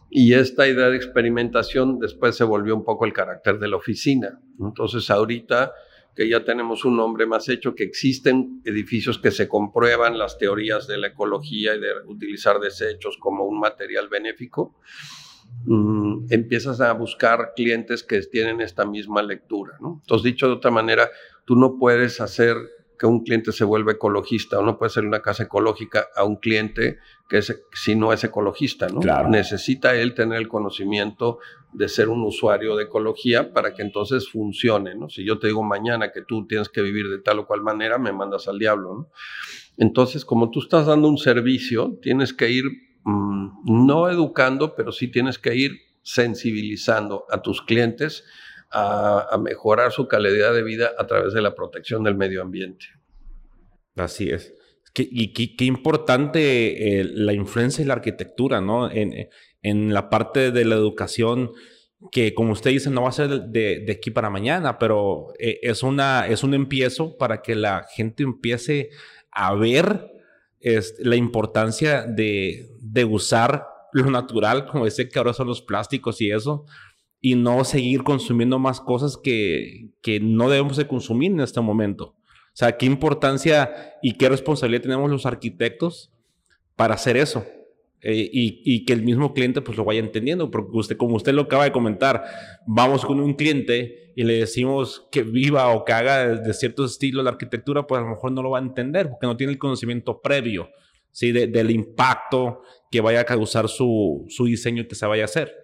y 0.10 0.34
esta 0.34 0.68
idea 0.68 0.90
de 0.90 0.98
experimentación 0.98 1.98
después 2.00 2.36
se 2.36 2.44
volvió 2.44 2.76
un 2.76 2.84
poco 2.84 3.06
el 3.06 3.14
carácter 3.14 3.60
de 3.60 3.70
la 3.70 3.78
oficina. 3.78 4.42
Entonces 4.60 5.10
ahorita 5.10 5.72
que 6.16 6.28
ya 6.28 6.44
tenemos 6.44 6.86
un 6.86 6.98
nombre 6.98 7.26
más 7.26 7.48
hecho, 7.50 7.76
que 7.76 7.84
existen 7.84 8.62
edificios 8.66 9.18
que 9.18 9.32
se 9.32 9.48
comprueban 9.48 10.18
las 10.18 10.38
teorías 10.38 10.88
de 10.88 10.98
la 10.98 11.08
ecología 11.08 11.76
y 11.76 11.80
de 11.80 11.88
utilizar 12.06 12.60
desechos 12.60 13.18
como 13.18 13.46
un 13.46 13.60
material 13.60 14.10
benéfico, 14.10 14.76
mm, 15.66 16.26
empiezas 16.30 16.82
a 16.82 16.92
buscar 16.94 17.54
clientes 17.56 18.04
que 18.04 18.22
tienen 18.24 18.62
esta 18.62 18.86
misma 18.86 19.22
lectura. 19.24 19.78
¿no? 19.80 20.00
Entonces, 20.02 20.24
dicho 20.24 20.48
de 20.48 20.54
otra 20.54 20.72
manera, 20.72 21.10
tú 21.46 21.56
no 21.56 21.78
puedes 21.78 22.20
hacer 22.20 22.58
que 23.02 23.08
un 23.08 23.24
cliente 23.24 23.52
se 23.52 23.64
vuelva 23.64 23.94
ecologista 23.94 24.60
o 24.60 24.62
no 24.62 24.78
puede 24.78 24.92
ser 24.92 25.06
una 25.06 25.24
casa 25.24 25.42
ecológica 25.42 26.10
a 26.16 26.24
un 26.24 26.36
cliente 26.36 27.00
que 27.28 27.40
es, 27.40 27.64
si 27.74 27.96
no 27.96 28.14
es 28.14 28.24
ecologista, 28.24 28.90
¿no? 28.90 29.00
Necesita 29.28 29.96
él 29.96 30.14
tener 30.14 30.38
el 30.38 30.48
conocimiento 30.48 31.40
de 31.74 31.90
ser 31.90 32.10
un 32.10 32.22
usuario 32.22 32.76
de 32.76 32.84
ecología 32.84 33.54
para 33.54 33.74
que 33.74 33.82
entonces 33.82 34.30
funcione, 34.30 34.94
¿no? 34.94 35.10
Si 35.10 35.26
yo 35.26 35.40
te 35.40 35.48
digo 35.48 35.64
mañana 35.64 36.12
que 36.12 36.22
tú 36.22 36.46
tienes 36.46 36.70
que 36.70 36.84
vivir 36.84 37.10
de 37.10 37.18
tal 37.18 37.40
o 37.40 37.48
cual 37.48 37.64
manera, 37.64 37.98
me 37.98 38.14
mandas 38.14 38.48
al 38.48 38.60
diablo, 38.60 38.94
¿no? 38.94 39.10
Entonces, 39.78 40.24
como 40.24 40.52
tú 40.52 40.60
estás 40.60 40.86
dando 40.86 41.08
un 41.08 41.18
servicio, 41.18 41.98
tienes 42.04 42.36
que 42.36 42.52
ir 42.52 42.66
mm, 43.04 43.88
no 43.88 44.10
educando, 44.10 44.76
pero 44.76 44.92
sí 44.92 45.08
tienes 45.08 45.40
que 45.40 45.56
ir 45.56 45.72
sensibilizando 46.04 47.26
a 47.32 47.42
tus 47.42 47.64
clientes 47.64 48.26
a, 48.72 49.38
mejorar 49.42 49.92
su 49.92 50.08
calidad 50.08 50.54
de 50.54 50.64
vida 50.64 50.92
a 50.98 51.08
través 51.08 51.34
de 51.34 51.42
la 51.42 51.56
protección 51.56 52.04
del 52.04 52.16
medio 52.16 52.42
ambiente. 52.42 52.86
Así 53.96 54.30
es. 54.30 54.54
y 54.96 55.56
qué, 55.56 55.66
importante 55.66 57.00
eh, 57.00 57.04
la 57.04 57.34
influencia 57.34 57.84
de 57.84 57.88
la 57.88 57.96
arquitectura, 57.96 58.62
¿no? 58.62 58.90
En, 58.90 59.30
en, 59.62 59.94
la 59.94 60.10
parte 60.10 60.52
de 60.52 60.66
la 60.66 60.76
educación, 60.76 61.52
que 62.12 62.34
como 62.34 62.54
usted 62.54 62.72
dice, 62.72 62.90
no 62.90 63.04
va 63.04 63.10
a 63.10 63.14
ser 63.14 63.30
de, 63.30 63.84
de 63.86 63.92
aquí 63.92 64.12
para 64.12 64.30
mañana, 64.30 64.80
pero 64.80 65.28
eh, 65.40 65.60
es, 65.62 65.84
una, 65.84 66.28
es 66.28 66.44
un 66.44 66.54
empiezo 66.54 67.18
para 67.18 67.42
que 67.42 67.56
la 67.56 67.86
gente 67.94 68.24
empiece 68.24 68.90
a 69.32 69.54
ver 69.56 70.08
la 71.00 71.16
importancia 71.16 72.04
de, 72.04 72.70
de 72.80 73.04
usar 73.04 73.66
lo 73.94 74.10
natural, 74.10 74.66
como 74.66 74.86
dice 74.86 75.10
que 75.10 75.20
ahora 75.20 75.34
son 75.34 75.48
los 75.48 75.62
plásticos 75.62 76.22
y 76.22 76.32
eso, 76.32 76.66
y 77.22 77.36
no 77.36 77.64
seguir 77.64 78.04
consumiendo 78.04 78.58
más 78.58 78.82
cosas 78.82 79.16
que, 79.16 79.92
que 80.02 80.20
no 80.20 80.50
debemos 80.50 80.76
de 80.76 80.88
consumir 80.88 81.32
en 81.32 81.42
este 81.42 81.62
momento. 81.62 82.16
O 82.54 82.56
sea, 82.56 82.76
qué 82.76 82.88
importancia 82.88 83.96
y 84.02 84.18
qué 84.18 84.28
responsabilidad 84.28 84.82
tenemos 84.82 85.10
los 85.10 85.26
arquitectos 85.26 86.12
para 86.76 86.96
hacer 86.96 87.16
eso. 87.16 87.46
Eh, 88.04 88.28
y, 88.34 88.62
y, 88.66 88.84
que 88.84 88.94
el 88.94 89.04
mismo 89.04 89.32
cliente 89.32 89.62
pues 89.62 89.78
lo 89.78 89.86
vaya 89.86 90.00
entendiendo, 90.00 90.50
porque 90.50 90.72
usted, 90.74 90.98
como 90.98 91.18
usted 91.18 91.34
lo 91.34 91.44
acaba 91.44 91.66
de 91.66 91.72
comentar, 91.72 92.24
vamos 92.66 93.06
con 93.06 93.20
un 93.20 93.36
cliente 93.36 94.12
y 94.16 94.24
le 94.24 94.40
decimos 94.40 95.08
que 95.12 95.22
viva 95.22 95.68
o 95.70 95.86
que 95.86 95.94
haga 95.94 96.36
de, 96.36 96.54
cierto 96.56 96.84
estilo 96.84 97.22
la 97.22 97.30
arquitectura, 97.30 97.86
pues 97.86 98.00
a 98.00 98.04
lo 98.04 98.10
mejor 98.10 98.32
no 98.32 98.42
lo 98.42 98.50
va 98.50 98.58
a 98.58 98.64
entender, 98.64 99.08
porque 99.08 99.28
no 99.28 99.38
tiene 99.38 99.54
el 99.54 99.60
conocimiento 99.60 100.20
previo, 100.20 100.72
¿sí? 101.12 101.32
del 101.32 101.70
impacto 101.70 102.64
que 102.90 103.02
vaya 103.02 103.22
a 103.22 103.26
causar 103.26 103.70
su, 103.70 104.26
su 104.30 104.46
diseño 104.46 104.88
que 104.88 104.96
se 104.96 105.06
vaya 105.06 105.24
a 105.24 105.26
hacer. 105.26 105.61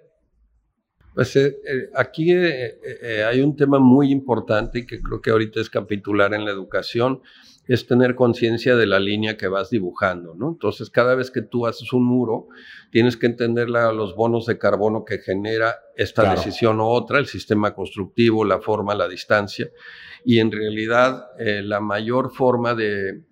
Pues 1.17 1.35
eh, 1.35 1.57
eh, 1.67 1.89
aquí 1.95 2.31
eh, 2.31 3.25
hay 3.27 3.41
un 3.41 3.55
tema 3.55 3.79
muy 3.79 4.11
importante 4.11 4.77
y 4.77 4.85
que 4.85 5.01
creo 5.01 5.19
que 5.19 5.31
ahorita 5.31 5.59
es 5.59 5.67
capitular 5.67 6.31
en 6.35 6.45
la 6.45 6.51
educación, 6.51 7.23
es 7.67 7.87
tener 7.87 8.13
conciencia 8.13 8.75
de 8.75 8.85
la 8.85 8.99
línea 8.99 9.35
que 9.35 9.47
vas 9.47 9.71
dibujando, 9.71 10.35
¿no? 10.35 10.49
Entonces, 10.49 10.91
cada 10.91 11.15
vez 11.15 11.31
que 11.31 11.41
tú 11.41 11.65
haces 11.65 11.91
un 11.91 12.05
muro, 12.05 12.49
tienes 12.91 13.17
que 13.17 13.25
entender 13.25 13.67
los 13.67 14.15
bonos 14.15 14.45
de 14.45 14.59
carbono 14.59 15.05
que 15.05 15.17
genera 15.17 15.79
esta 15.95 16.29
decisión 16.35 16.79
u 16.79 16.85
otra, 16.85 17.17
el 17.17 17.25
sistema 17.25 17.73
constructivo, 17.73 18.45
la 18.45 18.59
forma, 18.59 18.93
la 18.93 19.07
distancia. 19.07 19.71
Y 20.23 20.37
en 20.37 20.51
realidad, 20.51 21.29
la 21.39 21.79
mayor 21.79 22.31
forma 22.31 22.75
de, 22.75 23.23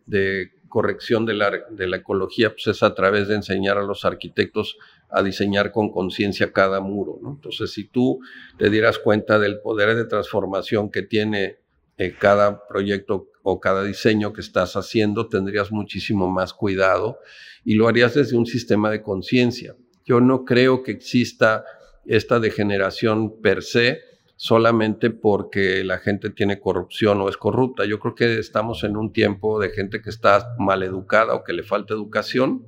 corrección 0.69 1.28
de 1.28 1.36
la, 1.36 1.52
de 1.69 1.88
la 1.88 1.98
ecología 1.98 2.50
pues, 2.50 2.65
es 2.65 2.82
a 2.82 2.95
través 2.95 3.28
de 3.28 3.36
enseñar 3.36 3.78
a 3.78 3.84
los 3.84 4.06
arquitectos 4.06 4.76
a 5.09 5.23
diseñar 5.23 5.71
con 5.71 5.91
conciencia 5.91 6.51
cada 6.51 6.79
muro. 6.81 7.19
¿no? 7.21 7.31
Entonces, 7.31 7.71
si 7.71 7.85
tú 7.85 8.19
te 8.57 8.69
dieras 8.69 8.99
cuenta 8.99 9.39
del 9.39 9.59
poder 9.61 9.95
de 9.95 10.05
transformación 10.05 10.91
que 10.91 11.03
tiene 11.03 11.57
eh, 11.97 12.13
cada 12.19 12.67
proyecto 12.67 13.29
o 13.43 13.59
cada 13.59 13.83
diseño 13.83 14.33
que 14.33 14.41
estás 14.41 14.75
haciendo, 14.75 15.27
tendrías 15.27 15.71
muchísimo 15.71 16.29
más 16.29 16.53
cuidado 16.53 17.19
y 17.63 17.75
lo 17.75 17.87
harías 17.87 18.13
desde 18.15 18.37
un 18.37 18.45
sistema 18.45 18.91
de 18.91 19.01
conciencia. 19.01 19.75
Yo 20.05 20.19
no 20.19 20.45
creo 20.45 20.83
que 20.83 20.91
exista 20.91 21.63
esta 22.05 22.39
degeneración 22.39 23.41
per 23.41 23.63
se 23.63 24.01
solamente 24.35 25.09
porque 25.09 25.83
la 25.83 25.99
gente 25.99 26.29
tiene 26.29 26.59
corrupción 26.59 27.21
o 27.21 27.29
es 27.29 27.37
corrupta. 27.37 27.85
Yo 27.85 27.99
creo 27.99 28.15
que 28.15 28.39
estamos 28.39 28.83
en 28.83 28.97
un 28.97 29.13
tiempo 29.13 29.59
de 29.59 29.69
gente 29.69 30.01
que 30.01 30.09
está 30.09 30.55
mal 30.59 30.83
educada 30.83 31.33
o 31.33 31.43
que 31.43 31.53
le 31.53 31.63
falta 31.63 31.93
educación 31.93 32.65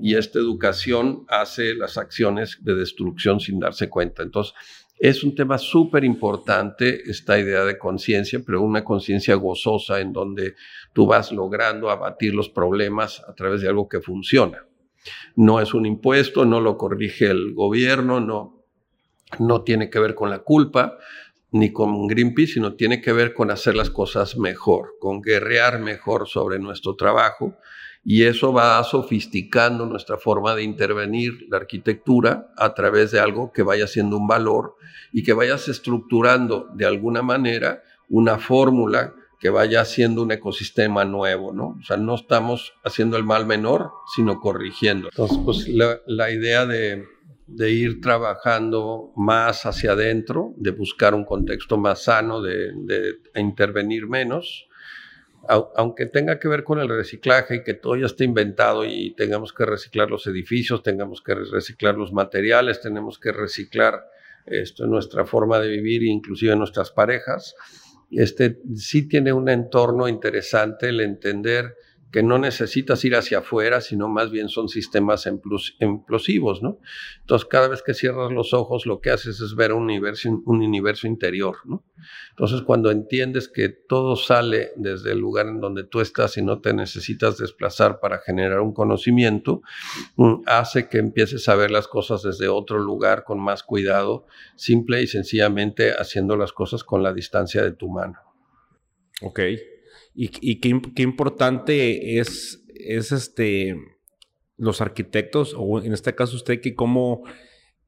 y 0.00 0.16
esta 0.16 0.38
educación 0.38 1.24
hace 1.28 1.74
las 1.74 1.96
acciones 1.96 2.58
de 2.60 2.74
destrucción 2.74 3.40
sin 3.40 3.58
darse 3.58 3.88
cuenta. 3.88 4.22
Entonces, 4.22 4.54
es 4.98 5.22
un 5.24 5.34
tema 5.34 5.58
súper 5.58 6.04
importante 6.04 7.02
esta 7.10 7.38
idea 7.38 7.64
de 7.64 7.76
conciencia, 7.76 8.40
pero 8.44 8.62
una 8.62 8.82
conciencia 8.82 9.34
gozosa 9.34 10.00
en 10.00 10.12
donde 10.12 10.54
tú 10.94 11.06
vas 11.06 11.32
logrando 11.32 11.90
abatir 11.90 12.34
los 12.34 12.48
problemas 12.48 13.22
a 13.28 13.34
través 13.34 13.60
de 13.60 13.68
algo 13.68 13.88
que 13.88 14.00
funciona. 14.00 14.64
No 15.34 15.60
es 15.60 15.74
un 15.74 15.84
impuesto, 15.84 16.46
no 16.46 16.60
lo 16.60 16.78
corrige 16.78 17.26
el 17.26 17.52
gobierno, 17.52 18.20
no, 18.20 18.64
no 19.38 19.62
tiene 19.62 19.90
que 19.90 19.98
ver 19.98 20.14
con 20.14 20.30
la 20.30 20.38
culpa 20.38 20.96
ni 21.52 21.72
con 21.72 22.06
Greenpeace, 22.06 22.54
sino 22.54 22.74
tiene 22.74 23.00
que 23.00 23.12
ver 23.12 23.34
con 23.34 23.50
hacer 23.50 23.76
las 23.76 23.90
cosas 23.90 24.36
mejor, 24.36 24.94
con 24.98 25.20
guerrear 25.20 25.78
mejor 25.78 26.26
sobre 26.26 26.58
nuestro 26.58 26.96
trabajo 26.96 27.56
y 28.08 28.22
eso 28.22 28.52
va 28.52 28.82
sofisticando 28.84 29.84
nuestra 29.84 30.16
forma 30.16 30.54
de 30.54 30.62
intervenir 30.62 31.48
la 31.50 31.56
arquitectura 31.56 32.52
a 32.56 32.72
través 32.72 33.10
de 33.10 33.18
algo 33.18 33.50
que 33.52 33.64
vaya 33.64 33.88
siendo 33.88 34.16
un 34.16 34.28
valor 34.28 34.76
y 35.12 35.24
que 35.24 35.32
vayas 35.32 35.66
estructurando 35.66 36.68
de 36.72 36.86
alguna 36.86 37.22
manera 37.22 37.82
una 38.08 38.38
fórmula 38.38 39.12
que 39.40 39.50
vaya 39.50 39.80
haciendo 39.80 40.22
un 40.22 40.30
ecosistema 40.30 41.04
nuevo, 41.04 41.52
¿no? 41.52 41.78
O 41.80 41.82
sea, 41.82 41.96
no 41.96 42.14
estamos 42.14 42.74
haciendo 42.84 43.16
el 43.16 43.24
mal 43.24 43.44
menor, 43.44 43.90
sino 44.14 44.38
corrigiendo. 44.38 45.08
Entonces, 45.10 45.38
pues 45.44 45.68
la, 45.68 46.30
idea 46.30 46.64
de, 46.64 47.06
ir 47.58 48.00
trabajando 48.00 49.10
más 49.16 49.66
hacia 49.66 49.92
adentro, 49.92 50.54
de 50.58 50.70
buscar 50.70 51.12
un 51.12 51.24
contexto 51.24 51.76
más 51.76 52.04
sano, 52.04 52.40
de, 52.40 52.70
de 52.72 53.16
intervenir 53.34 54.06
menos, 54.06 54.68
aunque 55.48 56.06
tenga 56.06 56.38
que 56.38 56.48
ver 56.48 56.64
con 56.64 56.78
el 56.78 56.88
reciclaje 56.88 57.56
y 57.56 57.62
que 57.62 57.74
todo 57.74 57.96
ya 57.96 58.06
esté 58.06 58.24
inventado 58.24 58.84
y 58.84 59.14
tengamos 59.14 59.52
que 59.52 59.64
reciclar 59.64 60.10
los 60.10 60.26
edificios, 60.26 60.82
tengamos 60.82 61.22
que 61.22 61.34
reciclar 61.34 61.96
los 61.96 62.12
materiales, 62.12 62.80
tenemos 62.80 63.18
que 63.18 63.32
reciclar 63.32 64.04
esto, 64.46 64.86
nuestra 64.86 65.24
forma 65.24 65.58
de 65.58 65.68
vivir, 65.68 66.04
inclusive 66.04 66.54
nuestras 66.56 66.90
parejas, 66.90 67.54
este, 68.10 68.60
sí 68.76 69.08
tiene 69.08 69.32
un 69.32 69.48
entorno 69.48 70.08
interesante 70.08 70.88
el 70.88 71.00
entender 71.00 71.76
que 72.12 72.22
no 72.22 72.38
necesitas 72.38 73.04
ir 73.04 73.16
hacia 73.16 73.38
afuera, 73.38 73.80
sino 73.80 74.08
más 74.08 74.30
bien 74.30 74.48
son 74.48 74.68
sistemas 74.68 75.28
implosivos, 75.80 76.62
¿no? 76.62 76.78
Entonces, 77.20 77.46
cada 77.48 77.68
vez 77.68 77.82
que 77.82 77.94
cierras 77.94 78.32
los 78.32 78.54
ojos, 78.54 78.86
lo 78.86 79.00
que 79.00 79.10
haces 79.10 79.40
es 79.40 79.54
ver 79.54 79.72
un 79.72 79.84
universo, 79.84 80.30
un 80.44 80.62
universo 80.62 81.06
interior, 81.06 81.56
¿no? 81.64 81.84
Entonces, 82.30 82.62
cuando 82.62 82.90
entiendes 82.90 83.48
que 83.48 83.68
todo 83.68 84.16
sale 84.16 84.70
desde 84.76 85.12
el 85.12 85.18
lugar 85.18 85.46
en 85.46 85.60
donde 85.60 85.84
tú 85.84 86.00
estás 86.00 86.36
y 86.36 86.42
no 86.42 86.60
te 86.60 86.72
necesitas 86.72 87.38
desplazar 87.38 87.98
para 88.00 88.18
generar 88.18 88.60
un 88.60 88.72
conocimiento, 88.72 89.62
mm, 90.16 90.42
hace 90.46 90.88
que 90.88 90.98
empieces 90.98 91.48
a 91.48 91.56
ver 91.56 91.70
las 91.70 91.88
cosas 91.88 92.22
desde 92.22 92.48
otro 92.48 92.78
lugar 92.78 93.24
con 93.24 93.40
más 93.40 93.62
cuidado, 93.62 94.26
simple 94.54 95.02
y 95.02 95.06
sencillamente 95.06 95.92
haciendo 95.92 96.36
las 96.36 96.52
cosas 96.52 96.84
con 96.84 97.02
la 97.02 97.12
distancia 97.12 97.62
de 97.62 97.72
tu 97.72 97.88
mano. 97.88 98.20
Ok. 99.22 99.40
Y, 100.18 100.60
qué, 100.60 101.02
importante 101.02 102.18
es, 102.18 102.64
es 102.74 103.12
este, 103.12 103.76
los 104.56 104.80
arquitectos, 104.80 105.54
o 105.56 105.82
en 105.82 105.92
este 105.92 106.14
caso 106.14 106.36
usted, 106.36 106.62
que 106.62 106.74
cómo 106.74 107.24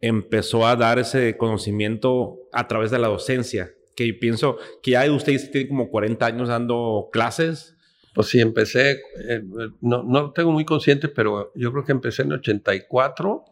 empezó 0.00 0.66
a 0.66 0.76
dar 0.76 0.98
ese 0.98 1.38
conocimiento 1.38 2.36
a 2.52 2.68
través 2.68 2.90
de 2.90 2.98
la 2.98 3.08
docencia. 3.08 3.72
Que 3.96 4.12
pienso 4.12 4.58
que 4.82 4.92
ya 4.92 5.10
usted 5.10 5.50
tiene 5.50 5.68
como 5.68 5.88
40 5.88 6.26
años 6.26 6.48
dando 6.48 7.08
clases. 7.10 7.74
Pues 8.14 8.28
sí, 8.28 8.40
empecé, 8.40 9.00
eh, 9.28 9.42
no, 9.80 10.02
no 10.02 10.22
lo 10.22 10.32
tengo 10.32 10.52
muy 10.52 10.66
consciente, 10.66 11.08
pero 11.08 11.50
yo 11.54 11.72
creo 11.72 11.84
que 11.84 11.92
empecé 11.92 12.22
en 12.22 12.32
84. 12.32 13.42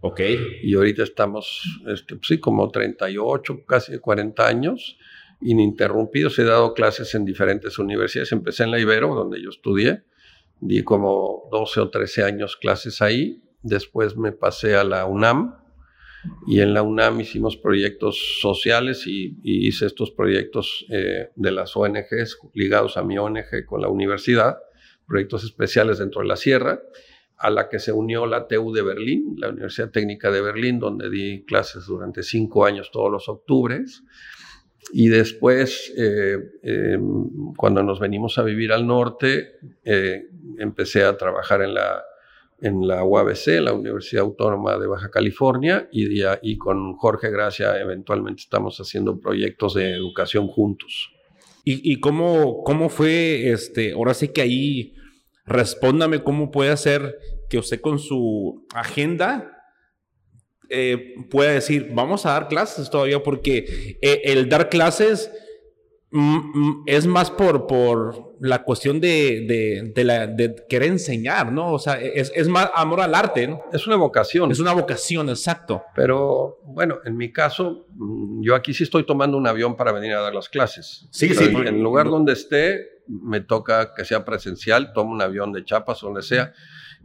Ok. 0.00 0.20
Y 0.62 0.74
ahorita 0.74 1.04
estamos, 1.04 1.62
este, 1.86 2.16
pues 2.16 2.26
sí, 2.26 2.40
como 2.40 2.70
38, 2.70 3.64
casi 3.66 3.98
40 3.98 4.46
años 4.46 4.98
ininterrumpidos. 5.40 6.38
He 6.38 6.44
dado 6.44 6.74
clases 6.74 7.14
en 7.14 7.24
diferentes 7.24 7.78
universidades. 7.78 8.32
Empecé 8.32 8.64
en 8.64 8.70
la 8.70 8.78
Ibero, 8.78 9.14
donde 9.14 9.42
yo 9.42 9.50
estudié. 9.50 10.04
Di 10.60 10.82
como 10.82 11.48
12 11.50 11.80
o 11.80 11.90
13 11.90 12.24
años 12.24 12.56
clases 12.56 13.02
ahí. 13.02 13.42
Después 13.62 14.16
me 14.16 14.32
pasé 14.32 14.76
a 14.76 14.84
la 14.84 15.06
UNAM 15.06 15.66
y 16.46 16.60
en 16.60 16.74
la 16.74 16.82
UNAM 16.82 17.20
hicimos 17.20 17.56
proyectos 17.56 18.38
sociales 18.40 19.06
y, 19.06 19.36
hice 19.42 19.86
estos 19.86 20.10
proyectos 20.10 20.86
eh, 20.90 21.30
de 21.34 21.50
las 21.50 21.76
ONGs 21.76 22.38
ligados 22.54 22.96
a 22.96 23.02
mi 23.02 23.18
ONG 23.18 23.64
con 23.66 23.80
la 23.80 23.88
universidad, 23.88 24.58
proyectos 25.06 25.44
especiales 25.44 25.98
dentro 25.98 26.22
de 26.22 26.28
la 26.28 26.36
sierra, 26.36 26.80
a 27.38 27.50
la 27.50 27.68
que 27.68 27.78
se 27.78 27.92
unió 27.92 28.26
la 28.26 28.46
TU 28.46 28.72
de 28.72 28.82
Berlín, 28.82 29.34
la 29.36 29.50
Universidad 29.50 29.90
Técnica 29.90 30.30
de 30.30 30.40
Berlín, 30.40 30.78
donde 30.78 31.10
di 31.10 31.44
clases 31.44 31.86
durante 31.86 32.22
cinco 32.22 32.64
años 32.64 32.90
todos 32.90 33.10
los 33.10 33.28
octubres. 33.28 34.02
Y 34.92 35.08
después, 35.08 35.92
eh, 35.96 36.38
em, 36.62 37.52
cuando 37.56 37.82
nos 37.82 37.98
venimos 38.00 38.38
a 38.38 38.42
vivir 38.42 38.72
al 38.72 38.86
norte, 38.86 39.58
eh, 39.84 40.28
empecé 40.58 41.04
a 41.04 41.16
trabajar 41.16 41.62
en 41.62 41.74
la, 41.74 42.04
en 42.60 42.86
la 42.86 43.04
UABC, 43.04 43.60
la 43.60 43.72
Universidad 43.72 44.24
Autónoma 44.24 44.78
de 44.78 44.86
Baja 44.86 45.10
California, 45.10 45.88
y, 45.90 46.22
y 46.42 46.56
con 46.56 46.94
Jorge 46.94 47.30
Gracia 47.30 47.78
eventualmente 47.80 48.42
estamos 48.42 48.78
haciendo 48.78 49.18
proyectos 49.18 49.74
de 49.74 49.92
educación 49.92 50.46
juntos. 50.46 51.10
¿Y, 51.64 51.92
y 51.92 51.98
cómo, 51.98 52.62
cómo 52.62 52.88
fue, 52.88 53.50
este, 53.50 53.92
ahora 53.92 54.14
sí 54.14 54.28
que 54.28 54.42
ahí, 54.42 54.94
respóndame 55.44 56.22
cómo 56.22 56.50
puede 56.50 56.70
hacer 56.70 57.18
que 57.50 57.58
usted 57.58 57.80
con 57.80 57.98
su 57.98 58.66
agenda 58.72 59.55
eh, 60.68 61.14
puede 61.30 61.54
decir, 61.54 61.90
vamos 61.92 62.26
a 62.26 62.32
dar 62.32 62.48
clases 62.48 62.90
todavía, 62.90 63.22
porque 63.22 63.98
eh, 64.02 64.22
el 64.24 64.48
dar 64.48 64.68
clases 64.68 65.30
mm, 66.10 66.36
mm, 66.36 66.82
es 66.86 67.06
más 67.06 67.30
por, 67.30 67.66
por 67.66 68.36
la 68.40 68.62
cuestión 68.62 69.00
de, 69.00 69.92
de, 69.94 70.04
la, 70.04 70.26
de, 70.26 70.54
querer 70.68 70.90
enseñar, 70.90 71.52
¿no? 71.52 71.72
O 71.72 71.78
sea, 71.78 72.00
es, 72.00 72.32
es, 72.34 72.48
más 72.48 72.70
amor 72.74 73.00
al 73.00 73.14
arte, 73.14 73.46
¿no? 73.48 73.62
Es 73.72 73.86
una 73.86 73.96
vocación. 73.96 74.50
Es 74.50 74.58
una 74.58 74.72
vocación, 74.72 75.28
exacto. 75.28 75.82
Pero 75.94 76.58
bueno, 76.64 76.98
en 77.04 77.16
mi 77.16 77.32
caso, 77.32 77.86
mm, 77.94 78.42
yo 78.42 78.54
aquí 78.54 78.74
sí 78.74 78.84
estoy 78.84 79.04
tomando 79.04 79.36
un 79.36 79.46
avión 79.46 79.76
para 79.76 79.92
venir 79.92 80.12
a 80.12 80.20
dar 80.20 80.34
las 80.34 80.48
clases. 80.48 81.08
Sí, 81.10 81.34
sí. 81.34 81.44
En 81.44 81.66
el 81.66 81.82
lugar 81.82 82.08
donde 82.08 82.32
esté, 82.32 83.02
me 83.06 83.40
toca 83.40 83.94
que 83.94 84.04
sea 84.04 84.24
presencial, 84.24 84.92
tomo 84.92 85.12
un 85.12 85.22
avión 85.22 85.52
de 85.52 85.64
Chapas, 85.64 86.00
donde 86.00 86.22
sea 86.22 86.52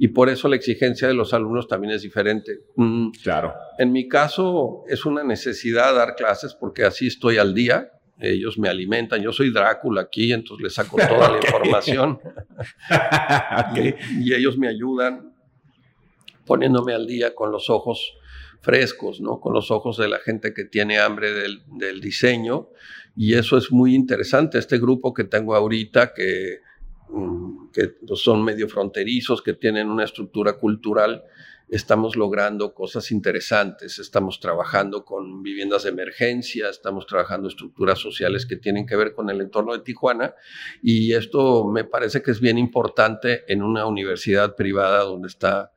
y 0.03 0.07
por 0.07 0.29
eso 0.29 0.47
la 0.47 0.55
exigencia 0.55 1.07
de 1.07 1.13
los 1.13 1.31
alumnos 1.31 1.67
también 1.67 1.93
es 1.93 2.01
diferente. 2.01 2.61
Mm, 2.75 3.11
claro. 3.21 3.53
En 3.77 3.91
mi 3.91 4.07
caso 4.07 4.83
es 4.87 5.05
una 5.05 5.23
necesidad 5.23 5.93
dar 5.93 6.15
clases 6.15 6.55
porque 6.55 6.85
así 6.85 7.05
estoy 7.05 7.37
al 7.37 7.53
día. 7.53 7.91
Ellos 8.19 8.57
me 8.57 8.67
alimentan. 8.67 9.21
Yo 9.21 9.31
soy 9.31 9.53
Drácula 9.53 10.01
aquí, 10.01 10.33
entonces 10.33 10.63
les 10.63 10.73
saco 10.73 10.97
toda 10.97 11.29
la 11.29 11.37
información. 11.45 12.19
y, 14.25 14.33
ellos 14.33 14.57
me 14.57 14.69
ayudan 14.69 15.35
poniéndome 16.47 16.95
al 16.95 17.05
día 17.05 17.35
con 17.35 17.51
los 17.51 17.69
ojos 17.69 18.15
frescos, 18.59 19.21
¿no? 19.21 19.39
Con 19.39 19.53
los 19.53 19.69
ojos 19.69 19.97
de 19.97 20.09
la 20.09 20.17
gente 20.17 20.51
que 20.55 20.65
tiene 20.65 20.97
hambre 20.97 21.31
del, 21.31 21.61
del 21.77 22.01
diseño. 22.01 22.69
Y 23.15 23.35
eso 23.35 23.55
es 23.55 23.71
muy 23.71 23.93
interesante. 23.93 24.57
Este 24.57 24.79
grupo 24.79 25.13
que 25.13 25.25
tengo 25.25 25.53
ahorita, 25.53 26.15
que 26.15 26.61
que 27.73 27.95
son 28.15 28.43
medio 28.43 28.67
fronterizos, 28.67 29.41
que 29.41 29.53
tienen 29.53 29.89
una 29.89 30.03
estructura 30.03 30.53
cultural 30.53 31.23
estamos 31.71 32.17
logrando 32.17 32.73
cosas 32.73 33.11
interesantes, 33.11 33.97
estamos 33.97 34.41
trabajando 34.41 35.05
con 35.05 35.41
viviendas 35.41 35.83
de 35.83 35.89
emergencia, 35.89 36.69
estamos 36.69 37.07
trabajando 37.07 37.47
estructuras 37.47 37.97
sociales 37.97 38.45
que 38.45 38.57
tienen 38.57 38.85
que 38.85 38.97
ver 38.97 39.13
con 39.13 39.29
el 39.29 39.39
entorno 39.39 39.71
de 39.71 39.79
Tijuana 39.79 40.35
y 40.83 41.13
esto 41.13 41.65
me 41.65 41.85
parece 41.85 42.21
que 42.21 42.31
es 42.31 42.41
bien 42.41 42.57
importante 42.57 43.45
en 43.47 43.63
una 43.63 43.85
universidad 43.85 44.57
privada 44.57 45.03
donde 45.03 45.29
está 45.29 45.71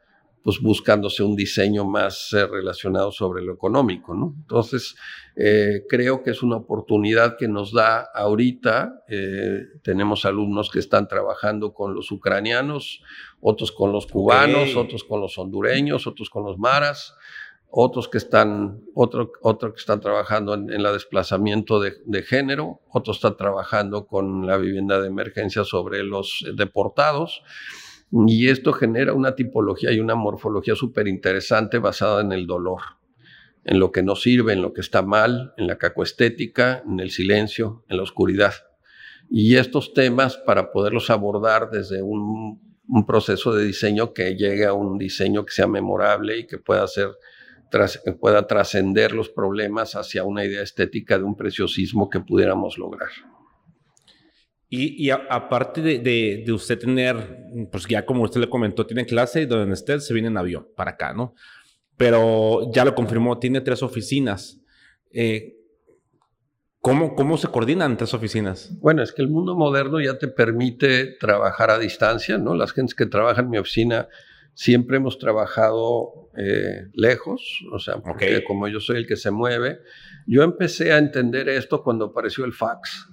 pues 0.44 0.60
buscándose 0.60 1.22
un 1.22 1.34
diseño 1.34 1.86
más 1.86 2.30
eh, 2.34 2.46
relacionado 2.46 3.10
sobre 3.10 3.42
lo 3.42 3.54
económico, 3.54 4.14
¿no? 4.14 4.34
Entonces, 4.36 4.94
eh, 5.36 5.84
creo 5.88 6.22
que 6.22 6.32
es 6.32 6.42
una 6.42 6.56
oportunidad 6.56 7.38
que 7.38 7.48
nos 7.48 7.72
da 7.72 8.06
ahorita. 8.14 9.04
Eh, 9.08 9.62
tenemos 9.82 10.26
alumnos 10.26 10.70
que 10.70 10.80
están 10.80 11.08
trabajando 11.08 11.72
con 11.72 11.94
los 11.94 12.12
ucranianos, 12.12 13.02
otros 13.40 13.72
con 13.72 13.90
los 13.90 14.06
cubanos, 14.06 14.76
otros 14.76 15.02
con 15.04 15.22
los 15.22 15.38
hondureños, 15.38 16.06
otros 16.06 16.28
con 16.28 16.44
los 16.44 16.58
maras, 16.58 17.16
otros 17.70 18.08
que 18.08 18.18
están, 18.18 18.82
otro, 18.94 19.32
otro 19.40 19.72
que 19.72 19.80
están 19.80 20.00
trabajando 20.00 20.52
en, 20.52 20.68
el 20.68 20.82
desplazamiento 20.82 21.80
de, 21.80 21.94
de, 22.04 22.22
género, 22.22 22.82
otros 22.92 23.16
están 23.16 23.38
trabajando 23.38 24.06
con 24.06 24.46
la 24.46 24.58
vivienda 24.58 25.00
de 25.00 25.08
emergencia 25.08 25.64
sobre 25.64 26.04
los 26.04 26.44
deportados. 26.54 27.42
Y 28.26 28.48
esto 28.48 28.72
genera 28.72 29.12
una 29.12 29.34
tipología 29.34 29.90
y 29.90 29.98
una 29.98 30.14
morfología 30.14 30.76
súper 30.76 31.08
interesante 31.08 31.78
basada 31.78 32.20
en 32.20 32.30
el 32.30 32.46
dolor, 32.46 32.80
en 33.64 33.80
lo 33.80 33.90
que 33.90 34.04
no 34.04 34.14
sirve, 34.14 34.52
en 34.52 34.62
lo 34.62 34.72
que 34.72 34.82
está 34.82 35.02
mal, 35.02 35.52
en 35.56 35.66
la 35.66 35.78
cacoestética, 35.78 36.84
en 36.86 37.00
el 37.00 37.10
silencio, 37.10 37.84
en 37.88 37.96
la 37.96 38.04
oscuridad. 38.04 38.52
Y 39.28 39.56
estos 39.56 39.94
temas, 39.94 40.36
para 40.36 40.70
poderlos 40.70 41.10
abordar 41.10 41.70
desde 41.70 42.02
un, 42.02 42.62
proceso 43.06 43.52
de 43.52 43.64
diseño 43.64 44.12
que 44.12 44.36
llegue 44.36 44.66
a 44.66 44.74
un 44.74 44.98
diseño 44.98 45.44
que 45.44 45.52
sea 45.52 45.66
memorable 45.66 46.38
y 46.38 46.46
que 46.46 46.58
pueda 46.58 46.86
ser 46.86 47.08
pueda 48.20 48.46
trascender 48.46 49.10
los 49.10 49.30
problemas 49.30 49.96
hacia 49.96 50.22
una 50.22 50.44
idea 50.44 50.62
estética 50.62 51.18
de 51.18 51.24
un 51.24 51.34
preciosismo 51.34 52.08
que 52.08 52.20
pudiéramos 52.20 52.78
lograr. 52.78 53.08
Y, 54.68 55.10
aparte 55.10 55.80
de, 55.80 56.44
usted 56.52 56.78
tener, 56.78 57.46
pues 57.70 57.86
ya 57.86 58.04
como 58.04 58.24
usted 58.24 58.40
le 58.40 58.48
comentó, 58.48 58.86
tiene 58.86 59.06
clase 59.06 59.42
y 59.42 59.46
donde 59.46 59.74
esté 59.74 60.00
se 60.00 60.12
viene 60.12 60.28
en 60.28 60.36
avión 60.36 60.66
para 60.74 60.92
acá, 60.92 61.12
¿no? 61.12 61.34
Pero 61.96 62.72
ya 62.72 62.84
lo 62.84 62.94
confirmó, 62.94 63.38
tiene 63.38 63.60
tres 63.60 63.84
oficinas. 63.84 64.60
Eh, 65.12 65.54
¿cómo, 66.80 67.14
¿Cómo 67.14 67.36
se 67.36 67.46
coordinan 67.46 67.96
tres 67.96 68.14
oficinas? 68.14 68.76
Bueno, 68.80 69.02
es 69.02 69.12
que 69.12 69.22
el 69.22 69.28
mundo 69.28 69.54
moderno 69.54 70.00
ya 70.00 70.18
te 70.18 70.26
permite 70.26 71.16
trabajar 71.20 71.70
a 71.70 71.78
distancia, 71.78 72.36
¿no? 72.36 72.56
Las 72.56 72.72
gentes 72.72 72.96
que 72.96 73.06
trabajan 73.06 73.44
en 73.44 73.50
mi 73.52 73.58
oficina 73.58 74.08
siempre 74.54 74.96
hemos 74.96 75.18
trabajado 75.18 76.30
eh, 76.36 76.86
lejos, 76.94 77.64
o 77.72 77.78
sea, 77.78 77.98
porque 77.98 78.42
como 78.44 78.66
yo 78.68 78.80
soy 78.80 78.98
el 78.98 79.06
que 79.06 79.16
se 79.16 79.30
mueve, 79.30 79.80
yo 80.26 80.42
empecé 80.42 80.92
a 80.92 80.98
entender 80.98 81.48
esto 81.48 81.82
cuando 81.82 82.06
apareció 82.06 82.44
el 82.44 82.52
fax. 82.52 83.08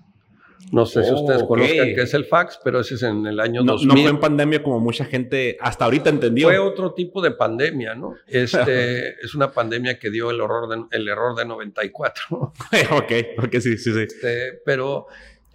No 0.72 0.86
sé 0.86 1.04
si 1.04 1.12
ustedes 1.12 1.44
conozcan 1.44 1.88
qué 1.96 2.02
es 2.02 2.14
el 2.14 2.26
fax, 2.26 2.60
pero 2.64 2.80
ese 2.80 2.96
es 2.96 3.04
en 3.04 3.26
el 3.26 3.40
año 3.40 3.64
no, 3.64 3.74
2000. 3.74 3.88
No 3.88 3.94
fue 4.02 4.10
en 4.10 4.20
pandemia 4.20 4.64
como 4.64 4.80
mucha 4.80 5.06
gente 5.06 5.58
hasta 5.60 5.86
ahorita 5.86 6.10
entendió. 6.10 6.48
Fue 6.48 6.60
otro 6.60 6.94
tipo 6.94 7.22
de 7.22 7.32
pandemia, 7.32 7.96
¿no? 7.96 8.16
Este, 8.28 9.10
es 9.24 9.36
una 9.36 9.52
pandemia 9.52 10.00
que 10.00 10.10
dio 10.10 10.32
el, 10.32 10.40
horror 10.40 10.70
de, 10.70 10.98
el 10.98 11.08
error 11.08 11.36
de 11.36 11.46
94. 11.46 12.24
ok, 12.92 13.12
ok, 13.38 13.52
sí, 13.54 13.78
sí, 13.78 13.94
sí. 13.94 14.00
Este, 14.02 14.62
pero 14.66 15.08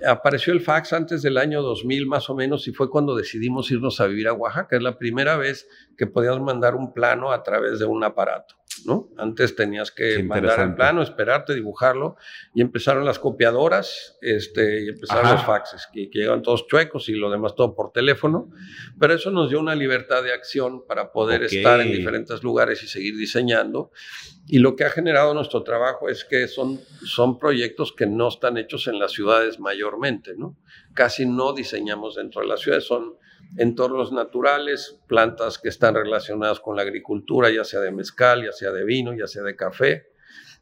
apareció 0.06 0.52
el 0.52 0.60
fax 0.60 0.92
antes 0.92 1.22
del 1.22 1.38
año 1.38 1.62
2000 1.62 2.06
más 2.06 2.28
o 2.28 2.34
menos 2.34 2.68
y 2.68 2.72
fue 2.72 2.90
cuando 2.90 3.16
decidimos 3.16 3.70
irnos 3.70 4.00
a 4.00 4.06
vivir 4.06 4.28
a 4.28 4.32
Oaxaca. 4.32 4.76
Es 4.76 4.82
la 4.82 4.98
primera 4.98 5.36
vez 5.36 5.68
que 5.96 6.06
podías 6.06 6.38
mandar 6.40 6.74
un 6.74 6.92
plano 6.92 7.32
a 7.32 7.42
través 7.42 7.78
de 7.78 7.86
un 7.86 8.04
aparato. 8.04 8.56
¿No? 8.84 9.08
Antes 9.16 9.56
tenías 9.56 9.90
que 9.90 10.22
mandar 10.22 10.60
el 10.60 10.74
plano, 10.74 11.02
esperarte, 11.02 11.54
dibujarlo, 11.54 12.16
y 12.54 12.60
empezaron 12.60 13.04
las 13.04 13.18
copiadoras, 13.18 14.18
este, 14.20 14.84
y 14.84 14.88
empezaron 14.88 15.32
los 15.32 15.44
faxes, 15.44 15.88
que, 15.92 16.10
que, 16.10 16.20
llegan 16.20 16.42
todos 16.42 16.66
chuecos 16.66 17.08
y 17.08 17.12
lo 17.12 17.30
demás 17.30 17.54
todo 17.54 17.74
por 17.74 17.92
teléfono, 17.92 18.50
pero 18.98 19.14
eso 19.14 19.30
nos 19.30 19.48
dio 19.48 19.60
una 19.60 19.74
libertad 19.74 20.22
de 20.22 20.32
acción 20.32 20.84
para 20.86 21.12
poder 21.12 21.44
estar 21.44 21.80
en 21.80 21.92
diferentes 21.92 22.42
lugares 22.42 22.82
y 22.82 22.88
seguir 22.88 23.16
diseñando. 23.16 23.90
Y 24.48 24.60
lo 24.60 24.76
que 24.76 24.84
ha 24.84 24.90
generado 24.90 25.34
nuestro 25.34 25.64
trabajo 25.64 26.08
es 26.08 26.24
que 26.24 26.46
son, 26.46 26.80
son 27.04 27.38
proyectos 27.38 27.92
que 27.92 28.06
no 28.06 28.28
están 28.28 28.56
hechos 28.58 28.86
en 28.86 28.98
las 29.00 29.12
ciudades 29.12 29.58
mayormente, 29.58 30.34
¿no? 30.36 30.56
Casi 30.94 31.26
no 31.26 31.52
diseñamos 31.52 32.14
dentro 32.14 32.42
de 32.42 32.48
las 32.48 32.60
ciudades, 32.60 32.84
son 32.84 33.16
entornos 33.56 34.12
naturales, 34.12 34.98
plantas 35.06 35.58
que 35.58 35.68
están 35.68 35.94
relacionadas 35.94 36.60
con 36.60 36.76
la 36.76 36.82
agricultura, 36.82 37.50
ya 37.50 37.64
sea 37.64 37.80
de 37.80 37.92
mezcal, 37.92 38.44
ya 38.44 38.52
sea 38.52 38.72
de 38.72 38.84
vino, 38.84 39.14
ya 39.14 39.26
sea 39.26 39.42
de 39.42 39.56
café. 39.56 40.10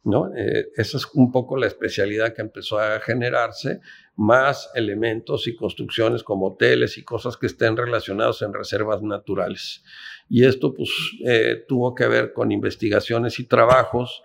¿no? 0.05 0.31
Eh, 0.35 0.69
esa 0.75 0.97
es 0.97 1.07
un 1.15 1.31
poco 1.31 1.57
la 1.57 1.65
especialidad 1.65 2.33
que 2.33 2.41
empezó 2.41 2.79
a 2.79 2.99
generarse, 2.99 3.81
más 4.15 4.69
elementos 4.75 5.47
y 5.47 5.55
construcciones 5.55 6.23
como 6.23 6.47
hoteles 6.47 6.97
y 6.97 7.03
cosas 7.03 7.37
que 7.37 7.47
estén 7.47 7.75
relacionados 7.75 8.41
en 8.43 8.53
reservas 8.53 9.01
naturales. 9.01 9.83
Y 10.29 10.45
esto 10.45 10.73
pues 10.73 10.89
eh, 11.25 11.65
tuvo 11.67 11.95
que 11.95 12.07
ver 12.07 12.33
con 12.33 12.51
investigaciones 12.51 13.39
y 13.39 13.45
trabajos 13.45 14.23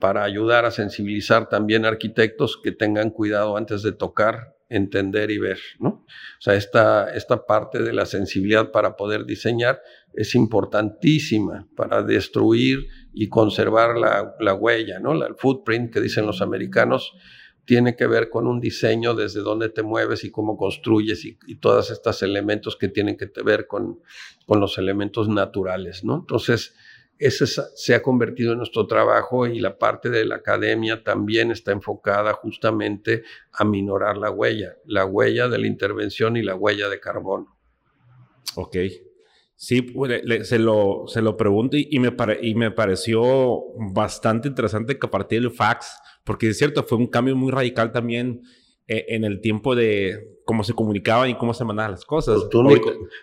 para 0.00 0.22
ayudar 0.22 0.64
a 0.64 0.70
sensibilizar 0.70 1.48
también 1.48 1.84
arquitectos 1.84 2.60
que 2.62 2.72
tengan 2.72 3.10
cuidado 3.10 3.56
antes 3.56 3.82
de 3.82 3.92
tocar 3.92 4.55
entender 4.68 5.30
y 5.30 5.38
ver, 5.38 5.58
¿no? 5.78 5.88
O 5.88 6.40
sea, 6.40 6.54
esta, 6.54 7.14
esta 7.14 7.46
parte 7.46 7.82
de 7.82 7.92
la 7.92 8.06
sensibilidad 8.06 8.72
para 8.72 8.96
poder 8.96 9.24
diseñar 9.24 9.80
es 10.14 10.34
importantísima 10.34 11.68
para 11.76 12.02
destruir 12.02 12.88
y 13.12 13.28
conservar 13.28 13.96
la, 13.96 14.34
la 14.40 14.54
huella, 14.54 14.98
¿no? 14.98 15.12
el 15.24 15.34
footprint 15.36 15.92
que 15.92 16.00
dicen 16.00 16.26
los 16.26 16.42
americanos 16.42 17.12
tiene 17.64 17.96
que 17.96 18.06
ver 18.06 18.30
con 18.30 18.46
un 18.46 18.60
diseño 18.60 19.14
desde 19.14 19.40
dónde 19.40 19.68
te 19.68 19.82
mueves 19.82 20.24
y 20.24 20.30
cómo 20.30 20.56
construyes 20.56 21.24
y, 21.24 21.36
y 21.46 21.56
todos 21.56 21.90
estos 21.90 22.22
elementos 22.22 22.76
que 22.76 22.88
tienen 22.88 23.16
que 23.16 23.28
ver 23.44 23.66
con, 23.66 24.00
con 24.46 24.60
los 24.60 24.78
elementos 24.78 25.28
naturales, 25.28 26.04
¿no? 26.04 26.18
Entonces, 26.20 26.74
ese 27.18 27.46
se 27.46 27.94
ha 27.94 28.02
convertido 28.02 28.52
en 28.52 28.58
nuestro 28.58 28.86
trabajo 28.86 29.46
y 29.46 29.60
la 29.60 29.78
parte 29.78 30.10
de 30.10 30.24
la 30.24 30.36
academia 30.36 31.02
también 31.02 31.50
está 31.50 31.72
enfocada 31.72 32.32
justamente 32.34 33.22
a 33.52 33.64
minorar 33.64 34.16
la 34.16 34.30
huella, 34.30 34.76
la 34.84 35.06
huella 35.06 35.48
de 35.48 35.58
la 35.58 35.66
intervención 35.66 36.36
y 36.36 36.42
la 36.42 36.54
huella 36.54 36.88
de 36.88 37.00
carbono. 37.00 37.56
Ok. 38.56 38.76
Sí, 39.58 39.80
pues, 39.80 40.22
se, 40.46 40.58
lo, 40.58 41.04
se 41.06 41.22
lo 41.22 41.36
pregunto 41.36 41.78
y, 41.78 41.98
me 41.98 42.14
y 42.42 42.54
me 42.54 42.70
pareció 42.70 43.62
bastante 43.92 44.48
interesante 44.48 44.98
que 44.98 45.06
a 45.06 45.10
partir 45.10 45.40
del 45.40 45.50
fax, 45.50 45.98
porque 46.24 46.50
es 46.50 46.58
cierto, 46.58 46.82
fue 46.82 46.98
un 46.98 47.06
cambio 47.06 47.34
muy 47.36 47.50
radical 47.50 47.90
también 47.90 48.42
eh, 48.88 49.06
en 49.08 49.24
el 49.24 49.40
tiempo 49.40 49.74
de 49.74 50.38
cómo 50.44 50.62
se 50.62 50.72
comunicaban 50.72 51.28
y 51.28 51.36
cómo 51.36 51.52
se 51.54 51.64
mandaban 51.64 51.90
las 51.90 52.04
cosas. 52.04 52.36
Pues 52.36 52.50
tú 52.50 52.62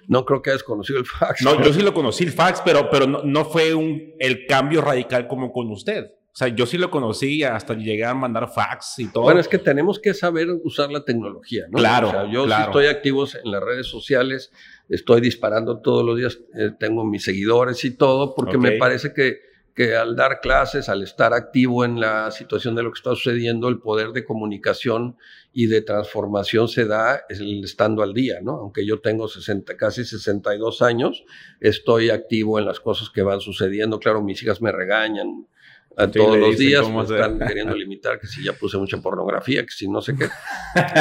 no, 0.07 0.25
creo 0.25 0.41
que 0.41 0.49
hayas 0.49 0.63
conocido 0.63 0.99
el 0.99 1.05
fax. 1.05 1.41
No, 1.41 1.63
yo 1.63 1.71
sí 1.73 1.81
lo 1.81 1.93
conocí 1.93 2.25
el 2.25 2.31
fax, 2.31 2.61
pero, 2.65 2.89
pero 2.89 3.07
no, 3.07 3.23
no, 3.23 3.45
fue 3.45 3.73
un, 3.73 4.13
el 4.19 4.45
cambio 4.45 4.81
radical 4.81 5.27
como 5.27 5.51
con 5.51 5.69
usted. 5.71 6.11
O 6.33 6.35
sea, 6.35 6.47
yo 6.47 6.65
sí 6.65 6.79
lo 6.79 6.89
conocí 6.89 7.43
hasta 7.43 7.75
llegar 7.75 8.11
a 8.11 8.15
mandar 8.15 8.51
fax 8.51 8.97
y 8.97 9.11
todo. 9.11 9.23
Bueno, 9.23 9.39
es 9.39 9.47
que 9.47 9.59
tenemos 9.59 9.99
que 9.99 10.15
saber 10.15 10.47
usar 10.63 10.91
la 10.91 11.05
tecnología, 11.05 11.65
¿no? 11.69 11.77
Claro. 11.77 12.07
O 12.07 12.11
sea, 12.11 12.31
yo 12.31 12.47
sí 12.47 12.53
estoy 12.59 12.87
activo 12.87 13.25
en 13.25 13.51
las 13.51 13.61
redes 13.61 13.85
sociales, 13.85 14.51
estoy 14.89 15.21
disparando 15.21 15.79
todos 15.79 16.03
los 16.03 16.17
días, 16.17 16.39
eh, 16.57 16.71
tengo 16.79 17.05
mis 17.05 17.23
seguidores 17.23 17.85
y 17.85 17.95
todo, 17.95 18.33
porque 18.33 18.57
me 18.57 18.71
parece 18.73 19.13
que 19.13 19.52
que 19.73 19.95
al 19.95 20.15
dar 20.15 20.39
clases, 20.39 20.87
al 20.87 21.01
estar 21.01 21.33
activo 21.33 21.83
en 21.83 21.99
la 21.99 22.29
situación 22.29 22.75
de 22.75 22.83
lo 22.83 22.91
que 22.91 22.97
está 22.97 23.11
sucediendo, 23.11 23.67
el 23.69 23.79
poder 23.79 24.09
de 24.09 24.23
comunicación 24.23 25.17
y 25.51 25.65
de 25.65 25.81
transformación 25.81 26.67
se 26.67 26.85
da 26.85 27.25
estando 27.29 28.03
al 28.03 28.13
día, 28.13 28.39
¿no? 28.41 28.53
Aunque 28.53 28.85
yo 28.85 29.01
tengo 29.01 29.27
60, 29.27 29.75
casi 29.75 30.05
62 30.05 30.81
años, 30.81 31.23
estoy 31.59 32.11
activo 32.11 32.59
en 32.59 32.65
las 32.65 32.79
cosas 32.79 33.09
que 33.09 33.23
van 33.23 33.39
sucediendo. 33.39 33.99
Claro, 33.99 34.21
mis 34.21 34.41
hijas 34.43 34.61
me 34.61 34.71
regañan 34.71 35.47
a 35.95 36.07
todos 36.07 36.37
los 36.37 36.57
días, 36.57 36.89
me 36.89 37.03
están 37.03 37.39
queriendo 37.39 37.75
limitar 37.75 38.19
que 38.19 38.27
si 38.27 38.43
ya 38.43 38.53
puse 38.53 38.77
mucha 38.77 38.97
pornografía, 38.97 39.63
que 39.63 39.71
si 39.71 39.87
no 39.87 40.01
sé 40.01 40.15
qué. 40.15 40.27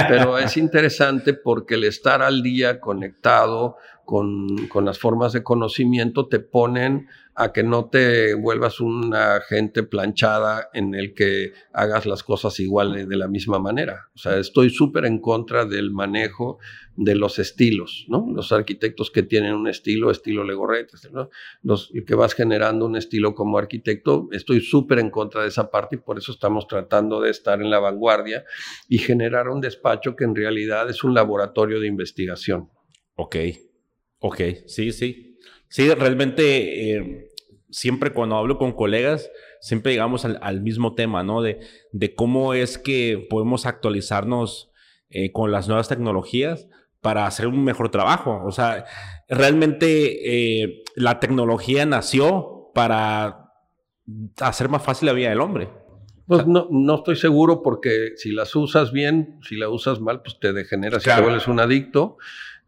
Pero 0.09 0.39
es 0.39 0.57
interesante 0.57 1.35
porque 1.35 1.75
el 1.75 1.85
estar 1.85 2.23
al 2.23 2.43
día 2.43 2.81
conectado 2.81 3.77
con, 4.05 4.69
con 4.69 4.85
las 4.85 4.99
formas 4.99 5.33
de 5.33 5.43
conocimiento 5.43 6.29
te 6.29 6.41
ponen 6.41 7.07
a 7.35 7.53
que 7.53 7.63
no 7.63 7.89
te 7.89 8.35
vuelvas 8.35 8.81
una 8.81 9.41
gente 9.41 9.83
planchada 9.83 10.69
en 10.75 10.95
el 10.95 11.15
que 11.15 11.53
hagas 11.73 12.05
las 12.05 12.23
cosas 12.23 12.61
igual 12.61 13.09
de 13.09 13.17
la 13.17 13.27
misma 13.27 13.59
manera. 13.59 14.11
O 14.15 14.19
sea, 14.19 14.37
estoy 14.39 14.69
súper 14.69 15.07
en 15.07 15.19
contra 15.19 15.65
del 15.65 15.91
manejo 15.91 16.59
de 16.97 17.15
los 17.15 17.39
estilos, 17.39 18.05
¿no? 18.09 18.27
Los 18.35 18.53
arquitectos 18.53 19.11
que 19.11 19.23
tienen 19.23 19.55
un 19.55 19.67
estilo, 19.67 20.11
estilo 20.11 20.45
Legorreta, 20.45 20.99
¿no? 21.11 21.31
Los 21.63 21.91
que 22.07 22.15
vas 22.15 22.35
generando 22.35 22.85
un 22.85 22.97
estilo 22.97 23.35
como 23.35 23.57
arquitecto, 23.57 24.29
estoy 24.33 24.61
súper 24.61 24.99
en 24.99 25.11
contra 25.11 25.43
de 25.43 25.49
esa 25.49 25.71
parte 25.71 25.97
y 25.97 26.01
por 26.01 26.19
eso 26.19 26.33
estamos 26.33 26.67
tratando 26.67 27.21
de 27.21 27.31
estar 27.31 27.63
en 27.63 27.71
la 27.71 27.79
vanguardia 27.79 28.45
y 28.89 28.99
generar 28.99 29.49
un 29.49 29.63
despacho 29.63 30.17
que 30.17 30.25
en 30.25 30.35
realidad 30.35 30.91
es 30.91 31.03
un 31.03 31.15
laboratorio 31.15 31.81
de 31.81 31.87
investigación. 31.87 32.69
Ok, 33.17 33.37
ok, 34.23 34.41
sí, 34.67 34.93
sí. 34.93 35.39
Sí, 35.69 35.93
realmente 35.93 36.97
eh, 36.97 37.31
siempre 37.71 38.13
cuando 38.13 38.37
hablo 38.37 38.59
con 38.59 38.73
colegas, 38.73 39.31
siempre 39.61 39.93
llegamos 39.93 40.25
al, 40.25 40.61
mismo 40.61 40.95
tema, 40.95 41.23
¿no? 41.23 41.43
De, 41.43 41.61
de, 41.93 42.15
cómo 42.15 42.55
es 42.55 42.79
que 42.79 43.27
podemos 43.29 43.67
actualizarnos 43.67 44.71
eh, 45.11 45.33
con 45.33 45.51
las 45.51 45.69
nuevas 45.69 45.89
tecnologías 45.89 46.69
para 47.01 47.27
hacer 47.27 47.47
un 47.47 47.65
mejor 47.65 47.91
trabajo. 47.91 48.43
O 48.45 48.53
sea, 48.53 48.85
realmente 49.29 50.63
eh, 50.63 50.83
la 50.95 51.21
tecnología 51.21 51.85
nació 51.85 52.71
para 52.75 53.53
hacer 54.41 54.69
más 54.69 54.83
fácil 54.83 55.07
la 55.07 55.13
vida 55.13 55.31
del 55.31 55.41
hombre. 55.41 55.69
Pues 56.27 56.47
no, 56.47 56.69
no 56.71 56.97
estoy 56.97 57.17
seguro 57.17 57.63
porque 57.63 58.13
si 58.17 58.33
las 58.33 58.55
usas 58.55 58.93
bien, 58.93 59.39
si 59.43 59.57
la 59.57 59.69
usas 59.69 60.01
mal, 60.01 60.23
pues 60.23 60.39
te 60.39 60.53
degeneras 60.53 61.05
y 61.07 61.11
te 61.11 61.21
vuelves 61.21 61.49
un 61.49 61.61
adicto. 61.61 62.17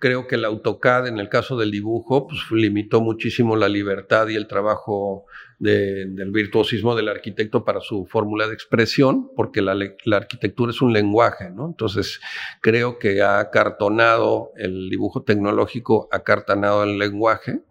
Creo 0.04 0.26
que 0.26 0.34
el 0.34 0.44
AutoCAD, 0.44 1.06
en 1.06 1.18
el 1.18 1.30
caso 1.30 1.56
del 1.56 1.70
dibujo, 1.70 2.26
pues 2.26 2.42
limitó 2.50 3.00
muchísimo 3.00 3.56
la 3.56 3.70
libertad 3.70 4.28
y 4.28 4.34
el 4.34 4.46
trabajo 4.46 5.24
del 5.58 6.30
virtuosismo 6.30 6.94
del 6.94 7.08
arquitecto 7.08 7.64
para 7.64 7.80
su 7.80 8.04
fórmula 8.04 8.46
de 8.46 8.52
expresión, 8.52 9.30
porque 9.34 9.62
la, 9.62 9.74
la, 9.74 10.16
arquitectura 10.18 10.72
es 10.72 10.82
un 10.82 10.92
lenguaje, 10.92 11.48
¿no? 11.48 11.64
Entonces, 11.68 12.20
creo 12.60 12.98
que 12.98 13.22
ha 13.22 13.38
acartonado 13.38 14.50
el 14.56 14.90
dibujo 14.90 15.22
tecnológico, 15.22 16.06
ha 16.12 16.18
acartonado 16.18 16.84
el 16.84 16.98
lenguaje 16.98 17.62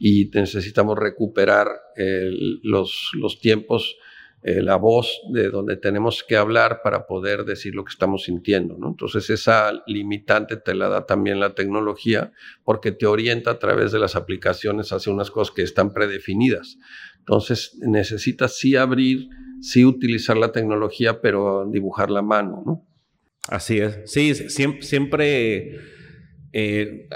y 0.00 0.28
necesitamos 0.34 0.98
recuperar 0.98 1.68
los, 2.64 3.12
los 3.14 3.38
tiempos 3.38 3.96
eh, 4.48 4.62
la 4.62 4.76
voz 4.76 5.22
de 5.32 5.50
donde 5.50 5.76
tenemos 5.76 6.22
que 6.22 6.36
hablar 6.36 6.80
para 6.84 7.08
poder 7.08 7.44
decir 7.44 7.74
lo 7.74 7.84
que 7.84 7.90
estamos 7.90 8.26
sintiendo. 8.26 8.76
¿no? 8.78 8.90
Entonces 8.90 9.28
esa 9.28 9.82
limitante 9.88 10.56
te 10.56 10.72
la 10.72 10.88
da 10.88 11.04
también 11.04 11.40
la 11.40 11.56
tecnología 11.56 12.30
porque 12.62 12.92
te 12.92 13.06
orienta 13.06 13.50
a 13.50 13.58
través 13.58 13.90
de 13.90 13.98
las 13.98 14.14
aplicaciones 14.14 14.92
hacia 14.92 15.12
unas 15.12 15.32
cosas 15.32 15.52
que 15.52 15.62
están 15.62 15.92
predefinidas. 15.92 16.78
Entonces 17.18 17.76
necesitas 17.80 18.56
sí 18.56 18.76
abrir, 18.76 19.28
sí 19.60 19.84
utilizar 19.84 20.36
la 20.36 20.52
tecnología, 20.52 21.20
pero 21.20 21.68
dibujar 21.68 22.12
la 22.12 22.22
mano. 22.22 22.62
¿no? 22.64 22.86
Así 23.48 23.80
es. 23.80 23.98
Sí, 24.04 24.32
siempre, 24.32 24.82
siempre 24.82 25.80
eh, 26.52 27.08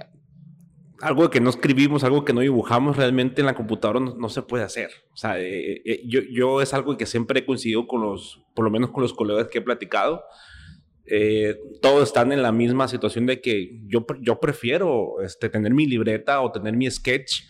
algo 1.00 1.30
que 1.30 1.40
no 1.40 1.50
escribimos, 1.50 2.04
algo 2.04 2.24
que 2.24 2.32
no 2.32 2.40
dibujamos 2.40 2.96
realmente 2.96 3.40
en 3.40 3.46
la 3.46 3.54
computadora 3.54 4.00
no, 4.00 4.28
se 4.28 4.42
puede 4.42 4.64
hacer. 4.64 4.90
O 5.12 5.16
sea, 5.16 5.40
eh, 5.40 5.82
eh, 5.84 6.02
yo, 6.06 6.20
yo, 6.30 6.60
es 6.60 6.74
algo 6.74 6.96
que 6.96 7.06
siempre 7.06 7.40
he 7.40 7.46
coincidido 7.46 7.86
con 7.86 8.02
los, 8.02 8.42
por 8.54 8.64
lo 8.64 8.70
menos 8.70 8.90
con 8.90 9.02
los 9.02 9.14
colegas 9.14 9.48
que 9.48 9.58
he 9.58 9.62
platicado. 9.62 10.22
Eh, 11.06 11.58
todos 11.80 12.04
están 12.04 12.32
en 12.32 12.42
la 12.42 12.52
misma 12.52 12.86
situación 12.86 13.26
de 13.26 13.40
que 13.40 13.80
yo, 13.86 14.06
yo 14.20 14.38
prefiero 14.38 15.20
este, 15.22 15.48
tener 15.48 15.72
mi 15.74 15.86
libreta 15.86 16.40
o 16.40 16.52
tener 16.52 16.76
mi 16.76 16.88
sketch 16.90 17.42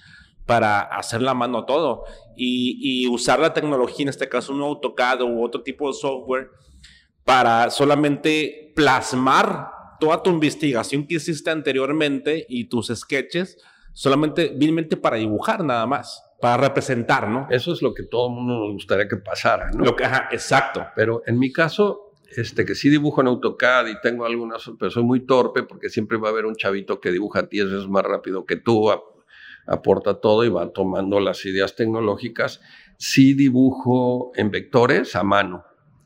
para 0.46 0.80
hacer 0.80 1.20
la 1.20 1.34
mano 1.34 1.64
todo 1.66 2.04
y, 2.36 2.78
y 2.80 3.08
usar 3.08 3.38
la 3.38 3.52
tecnología, 3.52 4.04
en 4.04 4.08
este 4.08 4.28
caso 4.28 4.52
un 4.52 4.62
AutoCAD 4.62 5.22
u 5.22 5.44
otro 5.44 5.62
tipo 5.62 5.88
de 5.88 5.94
software, 5.94 6.50
para 7.24 7.70
solamente 7.70 8.72
plasmar 8.74 9.79
toda 10.00 10.22
tu 10.22 10.30
investigación 10.30 11.06
que 11.06 11.16
hiciste 11.16 11.50
anteriormente 11.50 12.46
y 12.48 12.64
tus 12.64 12.88
sketches 12.88 13.58
solamente 13.92 14.52
vilmente 14.56 14.96
para 14.96 15.16
dibujar 15.16 15.64
nada 15.64 15.86
más, 15.86 16.22
para 16.40 16.56
representar, 16.56 17.28
¿no? 17.28 17.46
Eso 17.50 17.72
es 17.72 17.82
lo 17.82 17.92
que 17.94 18.04
todo 18.04 18.28
el 18.28 18.34
mundo 18.34 18.58
nos 18.58 18.72
gustaría 18.72 19.06
que 19.08 19.16
pasara, 19.16 19.70
¿no? 19.70 19.84
Lo 19.84 19.96
que, 19.96 20.04
ajá, 20.04 20.28
exacto. 20.32 20.86
Pero 20.96 21.22
en 21.26 21.38
mi 21.38 21.52
caso, 21.52 22.14
este, 22.36 22.64
que 22.64 22.74
sí 22.74 22.88
dibujo 22.88 23.20
en 23.20 23.26
AutoCAD 23.28 23.88
y 23.88 24.00
tengo 24.00 24.24
algunas, 24.24 24.70
pero 24.78 24.90
soy 24.90 25.02
muy 25.02 25.26
torpe 25.26 25.62
porque 25.64 25.88
siempre 25.88 26.18
va 26.18 26.28
a 26.28 26.30
haber 26.30 26.46
un 26.46 26.54
chavito 26.54 27.00
que 27.00 27.10
dibuja 27.10 27.42
10 27.42 27.70
veces 27.70 27.88
más 27.88 28.04
rápido 28.04 28.46
que 28.46 28.56
tú, 28.56 28.90
aporta 29.66 30.20
todo 30.20 30.44
y 30.44 30.48
va 30.48 30.72
tomando 30.72 31.20
las 31.20 31.44
ideas 31.44 31.76
tecnológicas. 31.76 32.60
Sí 32.96 33.34
dibujo 33.34 34.32
en 34.34 34.50
vectores 34.50 35.16
a 35.16 35.22
mano. 35.22 35.64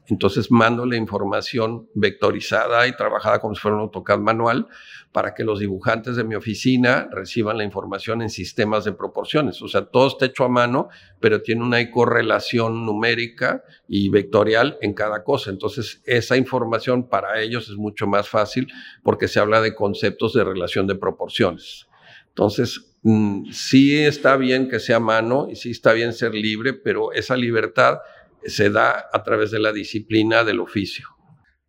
Entonces 0.09 0.51
mando 0.51 0.85
la 0.85 0.97
información 0.97 1.89
vectorizada 1.95 2.87
y 2.87 2.97
trabajada 2.97 3.39
como 3.39 3.55
si 3.55 3.61
fuera 3.61 3.77
un 3.77 3.83
AutoCAD 3.83 4.19
manual 4.19 4.69
para 5.13 5.33
que 5.33 5.45
los 5.45 5.61
dibujantes 5.61 6.17
de 6.17 6.25
mi 6.25 6.35
oficina 6.35 7.09
reciban 7.11 7.57
la 7.57 7.65
información 7.65 8.21
en 8.21 8.29
sistemas 8.29 8.85
de 8.85 8.93
proporciones. 8.93 9.63
O 9.63 9.69
sea, 9.69 9.87
todo 9.87 10.09
está 10.09 10.27
hecho 10.27 10.45
a 10.45 10.49
mano, 10.49 10.89
pero 11.21 11.41
tiene 11.41 11.63
una 11.63 11.91
correlación 11.91 12.85
numérica 12.85 13.63
y 13.89 14.09
vectorial 14.09 14.77
en 14.83 14.93
cada 14.93 15.23
cosa. 15.23 15.51
Entonces, 15.51 16.03
esa 16.05 16.37
información 16.37 17.09
para 17.09 17.41
ellos 17.41 17.71
es 17.71 17.77
mucho 17.77 18.07
más 18.07 18.29
fácil 18.29 18.67
porque 19.03 19.29
se 19.29 19.41
habla 19.41 19.61
de 19.61 19.75
conceptos 19.75 20.35
de 20.35 20.45
relación 20.45 20.87
de 20.87 20.97
proporciones. 20.97 21.87
Entonces, 22.29 22.97
mm, 23.03 23.53
sí 23.53 23.97
está 23.97 24.37
bien 24.37 24.69
que 24.69 24.81
sea 24.81 24.97
a 24.97 25.01
mano 25.01 25.47
y 25.49 25.55
sí 25.55 25.71
está 25.71 25.93
bien 25.93 26.13
ser 26.13 26.35
libre, 26.35 26.73
pero 26.73 27.13
esa 27.13 27.37
libertad 27.37 27.99
se 28.47 28.71
da 28.71 29.09
a 29.13 29.23
través 29.23 29.51
de 29.51 29.59
la 29.59 29.73
disciplina 29.73 30.45
del 30.45 30.61
oficio. 30.61 31.09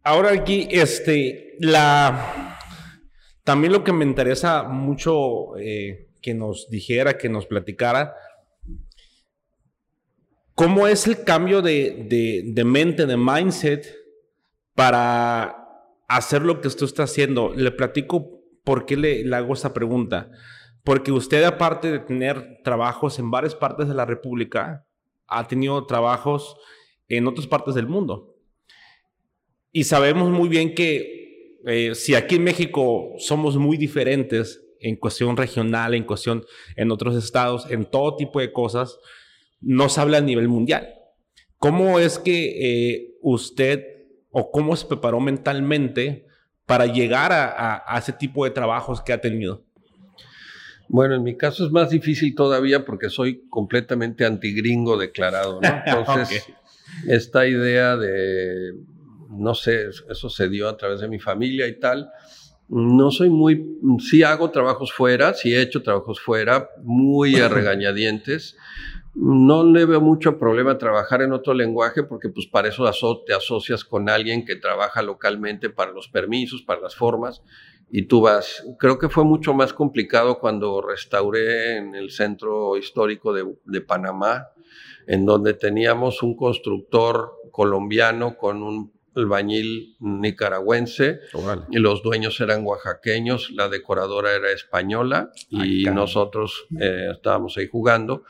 Ahora 0.03 0.31
aquí, 0.31 0.67
este, 0.69 1.55
la, 1.59 2.59
también 3.43 3.73
lo 3.73 3.83
que 3.83 3.93
me 3.93 4.05
interesa 4.05 4.63
mucho 4.63 5.57
eh, 5.57 6.09
que 6.21 6.33
nos 6.33 6.69
dijera, 6.69 7.17
que 7.17 7.29
nos 7.29 7.45
platicara, 7.45 8.15
¿cómo 10.53 10.87
es 10.87 11.07
el 11.07 11.23
cambio 11.23 11.61
de, 11.61 12.43
de, 12.53 12.63
mente, 12.63 13.05
de 13.05 13.17
mindset 13.17 13.95
para 14.75 15.55
hacer 16.07 16.43
lo 16.43 16.61
que 16.61 16.67
usted 16.67 16.85
está 16.85 17.03
haciendo? 17.03 17.53
Le 17.55 17.71
platico 17.71 18.41
por 18.63 18.85
qué 18.85 18.97
le, 18.97 19.23
le 19.23 19.35
hago 19.35 19.53
esa 19.53 19.73
pregunta. 19.73 20.29
Porque 20.83 21.11
usted, 21.11 21.43
aparte 21.43 21.91
de 21.91 21.99
tener 21.99 22.61
trabajos 22.63 23.17
en 23.17 23.31
varias 23.31 23.55
partes 23.55 23.87
de 23.87 23.95
la 23.95 24.05
República, 24.05 24.84
ha 25.27 25.47
tenido 25.47 25.85
trabajos 25.85 26.57
en 27.07 27.27
otras 27.27 27.47
partes 27.47 27.75
del 27.75 27.87
mundo. 27.87 28.35
Y 29.71 29.83
sabemos 29.83 30.29
muy 30.29 30.47
bien 30.47 30.73
que 30.73 31.59
eh, 31.65 31.95
si 31.95 32.15
aquí 32.15 32.35
en 32.35 32.43
México 32.43 33.13
somos 33.17 33.57
muy 33.57 33.77
diferentes 33.77 34.61
en 34.79 34.95
cuestión 34.95 35.35
regional, 35.35 35.93
en 35.93 36.03
cuestión 36.03 36.45
en 36.75 36.91
otros 36.91 37.15
estados, 37.15 37.69
en 37.69 37.85
todo 37.85 38.15
tipo 38.15 38.39
de 38.39 38.53
cosas, 38.53 38.99
no 39.59 39.89
se 39.89 39.99
habla 39.99 40.19
a 40.19 40.21
nivel 40.21 40.47
mundial. 40.47 40.93
¿Cómo 41.57 41.99
es 41.99 42.19
que 42.19 42.93
eh, 42.93 43.17
usted 43.21 43.83
o 44.29 44.51
cómo 44.51 44.75
se 44.75 44.85
preparó 44.85 45.19
mentalmente 45.19 46.27
para 46.65 46.85
llegar 46.85 47.31
a, 47.31 47.83
a 47.85 47.97
ese 47.97 48.13
tipo 48.13 48.45
de 48.45 48.51
trabajos 48.51 49.01
que 49.01 49.13
ha 49.13 49.21
tenido? 49.21 49.64
Bueno, 50.87 51.15
en 51.15 51.23
mi 51.23 51.35
caso 51.35 51.65
es 51.65 51.71
más 51.71 51.89
difícil 51.89 52.35
todavía 52.35 52.85
porque 52.85 53.09
soy 53.09 53.47
completamente 53.49 54.25
antigringo 54.25 54.97
declarado, 54.97 55.59
¿no? 55.61 55.69
Entonces, 55.85 56.47
esta 57.07 57.47
idea 57.47 57.97
de, 57.97 58.73
no 59.29 59.55
sé, 59.55 59.87
eso 60.09 60.29
se 60.29 60.49
dio 60.49 60.69
a 60.69 60.77
través 60.77 61.01
de 61.01 61.07
mi 61.07 61.19
familia 61.19 61.67
y 61.67 61.79
tal. 61.79 62.09
No 62.67 63.11
soy 63.11 63.29
muy, 63.29 63.77
sí 63.99 64.23
hago 64.23 64.49
trabajos 64.49 64.91
fuera, 64.91 65.33
sí 65.33 65.53
he 65.53 65.61
hecho 65.61 65.83
trabajos 65.83 66.19
fuera, 66.19 66.69
muy 66.83 67.35
a 67.35 67.47
regañadientes. 67.49 68.57
No 69.15 69.63
le 69.63 69.85
veo 69.85 70.01
mucho 70.01 70.37
problema 70.37 70.77
trabajar 70.77 71.21
en 71.21 71.31
otro 71.31 71.53
lenguaje 71.53 72.03
porque 72.03 72.27
pues 72.27 72.47
para 72.47 72.67
eso 72.67 72.85
te 73.25 73.33
asocias 73.33 73.85
con 73.85 74.09
alguien 74.09 74.45
que 74.45 74.57
trabaja 74.57 75.01
localmente 75.01 75.69
para 75.69 75.91
los 75.91 76.09
permisos, 76.09 76.63
para 76.63 76.81
las 76.81 76.95
formas 76.95 77.41
y 77.89 78.07
tú 78.07 78.19
vas. 78.19 78.65
Creo 78.77 78.99
que 78.99 79.07
fue 79.07 79.23
mucho 79.23 79.53
más 79.53 79.71
complicado 79.71 80.39
cuando 80.39 80.81
restauré 80.81 81.77
en 81.77 81.95
el 81.95 82.11
centro 82.11 82.75
histórico 82.75 83.33
de 83.33 83.81
Panamá, 83.81 84.49
en 85.07 85.25
donde 85.25 85.53
teníamos 85.53 86.21
un 86.21 86.35
constructor 86.35 87.35
colombiano 87.51 88.35
con 88.35 88.63
un 88.63 88.91
albañil 89.15 89.95
nicaragüense 89.99 91.19
y 91.71 91.79
los 91.79 92.03
dueños 92.03 92.39
eran 92.41 92.65
oaxaqueños, 92.65 93.51
la 93.51 93.69
decoradora 93.69 94.33
era 94.33 94.51
española 94.51 95.31
y 95.49 95.85
nosotros 95.85 96.67
eh, 96.79 97.09
estábamos 97.11 97.57
ahí 97.57 97.67
jugando 97.67 98.23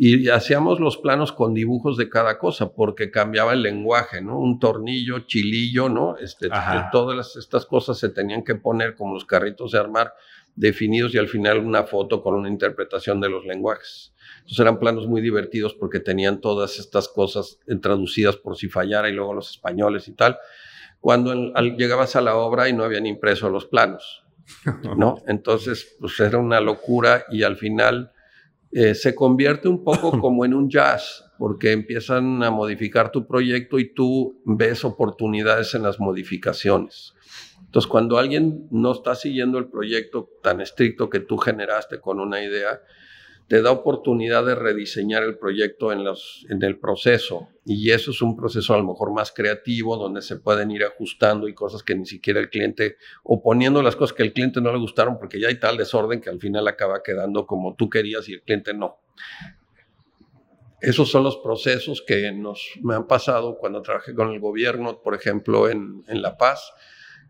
y 0.00 0.28
hacíamos 0.28 0.78
los 0.78 0.96
planos 0.96 1.32
con 1.32 1.54
dibujos 1.54 1.96
de 1.96 2.08
cada 2.08 2.38
cosa 2.38 2.72
porque 2.72 3.10
cambiaba 3.10 3.52
el 3.52 3.62
lenguaje, 3.62 4.22
¿no? 4.22 4.38
Un 4.38 4.60
tornillo, 4.60 5.20
chilillo, 5.26 5.88
¿no? 5.88 6.16
Este, 6.18 6.48
todas 6.92 7.34
estas 7.34 7.66
cosas 7.66 7.98
se 7.98 8.08
tenían 8.08 8.44
que 8.44 8.54
poner 8.54 8.94
como 8.94 9.14
los 9.14 9.24
carritos 9.24 9.72
de 9.72 9.78
armar 9.78 10.14
definidos 10.54 11.14
y 11.14 11.18
al 11.18 11.26
final 11.26 11.58
una 11.58 11.82
foto 11.82 12.22
con 12.22 12.36
una 12.36 12.48
interpretación 12.48 13.20
de 13.20 13.28
los 13.28 13.44
lenguajes. 13.44 14.12
Entonces 14.48 14.60
eran 14.60 14.78
planos 14.78 15.06
muy 15.06 15.20
divertidos 15.20 15.74
porque 15.74 16.00
tenían 16.00 16.40
todas 16.40 16.78
estas 16.78 17.06
cosas 17.06 17.58
traducidas 17.82 18.38
por 18.38 18.56
si 18.56 18.70
fallara 18.70 19.10
y 19.10 19.12
luego 19.12 19.34
los 19.34 19.50
españoles 19.50 20.08
y 20.08 20.12
tal. 20.12 20.38
Cuando 21.00 21.34
llegabas 21.76 22.16
a 22.16 22.22
la 22.22 22.34
obra 22.34 22.66
y 22.66 22.72
no 22.72 22.82
habían 22.82 23.04
impreso 23.04 23.50
los 23.50 23.66
planos, 23.66 24.24
¿no? 24.96 25.16
Entonces, 25.26 25.96
pues 26.00 26.18
era 26.18 26.38
una 26.38 26.62
locura 26.62 27.26
y 27.30 27.42
al 27.42 27.56
final 27.56 28.10
eh, 28.72 28.94
se 28.94 29.14
convierte 29.14 29.68
un 29.68 29.84
poco 29.84 30.12
como 30.18 30.46
en 30.46 30.54
un 30.54 30.70
jazz 30.70 31.26
porque 31.36 31.72
empiezan 31.72 32.42
a 32.42 32.50
modificar 32.50 33.12
tu 33.12 33.26
proyecto 33.26 33.78
y 33.78 33.92
tú 33.92 34.40
ves 34.46 34.82
oportunidades 34.82 35.74
en 35.74 35.82
las 35.82 36.00
modificaciones. 36.00 37.12
Entonces, 37.66 37.86
cuando 37.86 38.16
alguien 38.16 38.66
no 38.70 38.92
está 38.92 39.14
siguiendo 39.14 39.58
el 39.58 39.68
proyecto 39.68 40.30
tan 40.42 40.62
estricto 40.62 41.10
que 41.10 41.20
tú 41.20 41.36
generaste 41.36 42.00
con 42.00 42.18
una 42.18 42.42
idea, 42.42 42.80
te 43.48 43.62
da 43.62 43.70
oportunidad 43.70 44.44
de 44.44 44.54
rediseñar 44.54 45.22
el 45.22 45.38
proyecto 45.38 45.90
en, 45.90 46.04
los, 46.04 46.46
en 46.50 46.62
el 46.62 46.78
proceso. 46.78 47.48
Y 47.64 47.90
eso 47.92 48.10
es 48.10 48.20
un 48.20 48.36
proceso 48.36 48.74
a 48.74 48.76
lo 48.76 48.84
mejor 48.84 49.12
más 49.12 49.32
creativo, 49.32 49.96
donde 49.96 50.20
se 50.20 50.36
pueden 50.36 50.70
ir 50.70 50.84
ajustando 50.84 51.48
y 51.48 51.54
cosas 51.54 51.82
que 51.82 51.94
ni 51.94 52.04
siquiera 52.04 52.40
el 52.40 52.50
cliente, 52.50 52.96
o 53.24 53.42
poniendo 53.42 53.82
las 53.82 53.96
cosas 53.96 54.14
que 54.14 54.22
al 54.22 54.34
cliente 54.34 54.60
no 54.60 54.70
le 54.70 54.78
gustaron, 54.78 55.18
porque 55.18 55.40
ya 55.40 55.48
hay 55.48 55.58
tal 55.58 55.78
desorden 55.78 56.20
que 56.20 56.28
al 56.28 56.38
final 56.38 56.68
acaba 56.68 57.02
quedando 57.02 57.46
como 57.46 57.74
tú 57.74 57.88
querías 57.88 58.28
y 58.28 58.34
el 58.34 58.42
cliente 58.42 58.74
no. 58.74 58.98
Esos 60.82 61.10
son 61.10 61.24
los 61.24 61.38
procesos 61.38 62.04
que 62.06 62.30
nos, 62.30 62.72
me 62.82 62.94
han 62.94 63.06
pasado 63.06 63.56
cuando 63.56 63.80
trabajé 63.80 64.14
con 64.14 64.30
el 64.30 64.40
gobierno, 64.40 65.00
por 65.02 65.14
ejemplo, 65.14 65.70
en, 65.70 66.04
en 66.06 66.20
La 66.20 66.36
Paz 66.36 66.72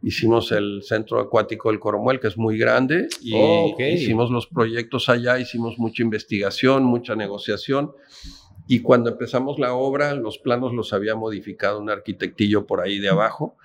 hicimos 0.03 0.53
el 0.53 0.83
centro 0.83 1.21
acuático 1.21 1.71
del 1.71 1.81
Coromuel, 1.81 2.21
que 2.21 2.29
es 2.29 2.39
muy 2.39 2.59
grande, 2.59 3.09
y 3.21 3.33
oh, 3.35 3.77
hicimos 3.79 4.31
los 4.31 4.47
proyectos 4.47 5.09
allá, 5.09 5.39
hicimos 5.39 5.79
mucha 5.79 6.03
investigación, 6.03 6.85
mucha 6.85 7.17
negociación. 7.17 7.93
Y 8.67 8.81
cuando 8.81 9.11
empezamos 9.11 9.59
la 9.59 9.73
obra, 9.73 10.15
los 10.15 10.39
planos 10.39 10.75
los 10.75 10.93
había 10.93 11.15
modificado 11.15 11.81
un 11.81 11.91
arquitectillo 11.91 12.67
por 12.67 12.81
ahí 12.81 12.99
de 12.99 13.09
abajo. 13.09 13.57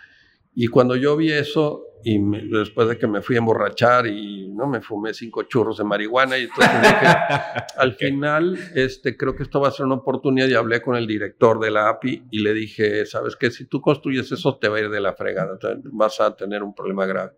Y 0.56 0.68
cuando 0.68 0.96
yo 0.96 1.16
vi 1.18 1.32
eso, 1.32 1.94
y 2.04 2.20
después 2.50 2.90
de 2.90 2.98
que 2.98 3.08
me 3.08 3.22
fui 3.22 3.36
a 3.36 3.40
emborrachar 3.40 4.08
y 4.08 4.50
no 4.50 4.68
me 4.68 4.82
fumé 4.82 5.14
cinco 5.14 5.44
churros 5.44 5.78
de 5.78 5.84
marihuana 5.86 6.38
y 6.38 6.44
entonces 6.44 6.82
dije, 6.82 7.08
al 7.78 7.94
final 7.94 8.58
este 8.76 9.16
creo 9.16 9.36
que 9.36 9.44
esto 9.44 9.62
va 9.62 9.70
a 9.70 9.72
ser 9.72 9.86
una 9.86 9.96
oportunidad 9.96 10.48
y 10.48 10.54
hablé 10.54 10.82
con 10.82 10.96
el 10.96 11.08
director 11.08 11.60
de 11.60 11.72
la 11.72 11.90
API 11.90 12.28
y 12.30 12.40
le 12.40 12.54
dije, 12.54 13.06
sabes 13.06 13.36
que 13.36 13.52
si 13.52 13.66
tú 13.66 13.82
construyes 13.82 14.32
eso 14.32 14.58
te 14.58 14.68
va 14.68 14.78
a 14.78 14.82
ir 14.82 14.90
de 14.90 15.00
la 15.00 15.14
fregada, 15.14 15.58
vas 15.86 16.20
a 16.20 16.36
tener 16.36 16.62
un 16.62 16.76
problema 16.76 17.06
grave. 17.06 17.32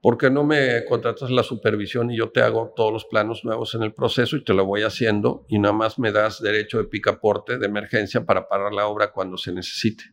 ¿Por 0.00 0.16
qué 0.16 0.30
no 0.30 0.44
me 0.44 0.84
contratas 0.86 1.30
la 1.30 1.42
supervisión 1.42 2.10
y 2.10 2.16
yo 2.16 2.30
te 2.30 2.40
hago 2.40 2.72
todos 2.74 2.90
los 2.90 3.04
planos 3.04 3.44
nuevos 3.44 3.74
en 3.74 3.82
el 3.82 3.92
proceso 3.92 4.36
y 4.36 4.44
te 4.44 4.54
lo 4.54 4.64
voy 4.64 4.82
haciendo 4.82 5.44
y 5.48 5.58
nada 5.58 5.74
más 5.74 5.98
me 5.98 6.10
das 6.10 6.40
derecho 6.40 6.78
de 6.78 6.84
picaporte 6.84 7.58
de 7.58 7.66
emergencia 7.66 8.24
para 8.24 8.48
parar 8.48 8.72
la 8.72 8.86
obra 8.86 9.12
cuando 9.12 9.36
se 9.36 9.52
necesite? 9.52 10.04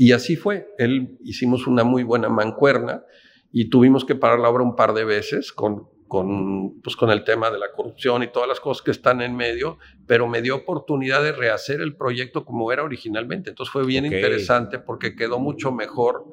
Y 0.00 0.12
así 0.12 0.34
fue. 0.34 0.74
Él 0.78 1.18
hicimos 1.22 1.66
una 1.66 1.84
muy 1.84 2.04
buena 2.04 2.30
mancuerna 2.30 3.04
y 3.52 3.68
tuvimos 3.68 4.06
que 4.06 4.14
parar 4.14 4.38
la 4.38 4.48
obra 4.48 4.64
un 4.64 4.74
par 4.74 4.94
de 4.94 5.04
veces 5.04 5.52
con, 5.52 5.90
con, 6.08 6.80
pues 6.80 6.96
con 6.96 7.10
el 7.10 7.22
tema 7.22 7.50
de 7.50 7.58
la 7.58 7.70
corrupción 7.72 8.22
y 8.22 8.28
todas 8.28 8.48
las 8.48 8.60
cosas 8.60 8.82
que 8.82 8.92
están 8.92 9.20
en 9.20 9.36
medio, 9.36 9.76
pero 10.06 10.26
me 10.26 10.40
dio 10.40 10.56
oportunidad 10.56 11.22
de 11.22 11.32
rehacer 11.32 11.82
el 11.82 11.96
proyecto 11.96 12.46
como 12.46 12.72
era 12.72 12.82
originalmente. 12.82 13.50
Entonces 13.50 13.70
fue 13.70 13.84
bien 13.84 14.06
interesante 14.06 14.78
porque 14.78 15.14
quedó 15.14 15.38
mucho 15.38 15.70
mejor 15.70 16.24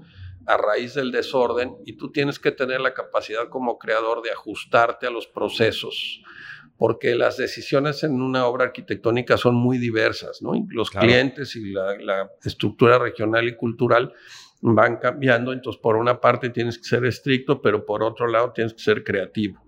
a 0.45 0.55
raíz 0.55 0.93
del 0.93 1.11
desorden 1.11 1.75
y 1.85 1.97
tú 1.97 2.09
tienes 2.09 2.39
que 2.39 2.53
tener 2.53 2.79
la 2.79 2.93
capacidad 2.93 3.49
como 3.49 3.77
creador 3.77 4.21
de 4.21 4.31
ajustarte 4.31 5.07
a 5.07 5.09
los 5.09 5.27
procesos 5.27 6.21
porque 6.77 7.15
las 7.15 7.37
decisiones 7.37 8.03
en 8.03 8.21
una 8.21 8.45
obra 8.45 8.65
arquitectónica 8.65 9.37
son 9.37 9.55
muy 9.55 9.77
diversas, 9.79 10.41
¿no? 10.41 10.53
Los 10.69 10.91
clientes 10.91 11.55
y 11.55 11.71
la, 11.71 12.29
estructura 12.43 12.99
regional 12.99 13.47
y 13.47 13.55
cultural 13.55 14.13
van 14.61 14.97
cambiando, 14.97 15.53
entonces 15.53 15.81
por 15.81 15.95
una 15.95 16.19
parte 16.21 16.49
tienes 16.49 16.77
que 16.77 16.83
ser 16.83 17.05
estricto, 17.05 17.61
pero 17.61 17.85
por 17.85 18.03
otro 18.03 18.27
lado 18.27 18.51
tienes 18.53 18.73
que 18.73 18.79
ser 18.79 19.03
creativo. 19.03 19.63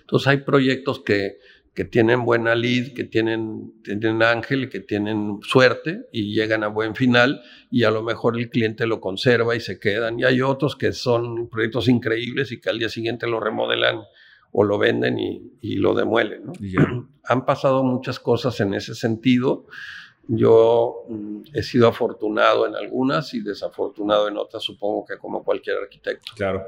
Entonces 0.00 0.28
hay 0.28 0.36
proyectos 0.38 1.00
que, 1.00 1.38
que 1.74 1.84
tienen 1.84 2.24
buena 2.24 2.54
lead, 2.54 2.92
que 2.94 3.04
tienen, 3.04 3.72
tienen 3.82 4.22
ángel, 4.22 4.68
que 4.68 4.80
tienen 4.80 5.40
suerte 5.42 6.06
y 6.12 6.32
llegan 6.32 6.62
a 6.62 6.68
buen 6.68 6.94
final 6.94 7.42
y 7.70 7.82
a 7.84 7.90
lo 7.90 8.02
mejor 8.02 8.38
el 8.38 8.50
cliente 8.50 8.86
lo 8.86 9.00
conserva 9.00 9.56
y 9.56 9.60
se 9.60 9.80
quedan. 9.80 10.20
Y 10.20 10.24
hay 10.24 10.42
otros 10.42 10.76
que 10.76 10.92
son 10.92 11.48
proyectos 11.48 11.88
increíbles 11.88 12.52
y 12.52 12.60
que 12.60 12.70
al 12.70 12.78
día 12.78 12.88
siguiente 12.88 13.26
lo 13.26 13.40
remodelan 13.40 14.02
o 14.56 14.62
lo 14.62 14.78
venden 14.78 15.18
y, 15.18 15.76
lo 15.76 15.94
demuelen. 15.94 16.52
Han 17.24 17.44
pasado 17.44 17.82
muchas 17.82 18.20
cosas 18.20 18.60
en 18.60 18.72
ese 18.72 18.94
sentido. 18.94 19.66
Yo 20.28 21.06
mm, 21.08 21.40
he 21.52 21.62
sido 21.64 21.88
afortunado 21.88 22.64
en 22.66 22.76
algunas 22.76 23.34
y 23.34 23.42
desafortunado 23.42 24.28
en 24.28 24.36
otras, 24.36 24.62
supongo 24.62 25.04
que 25.06 25.18
como 25.18 25.42
cualquier 25.42 25.78
arquitecto. 25.78 26.32
Claro. 26.36 26.64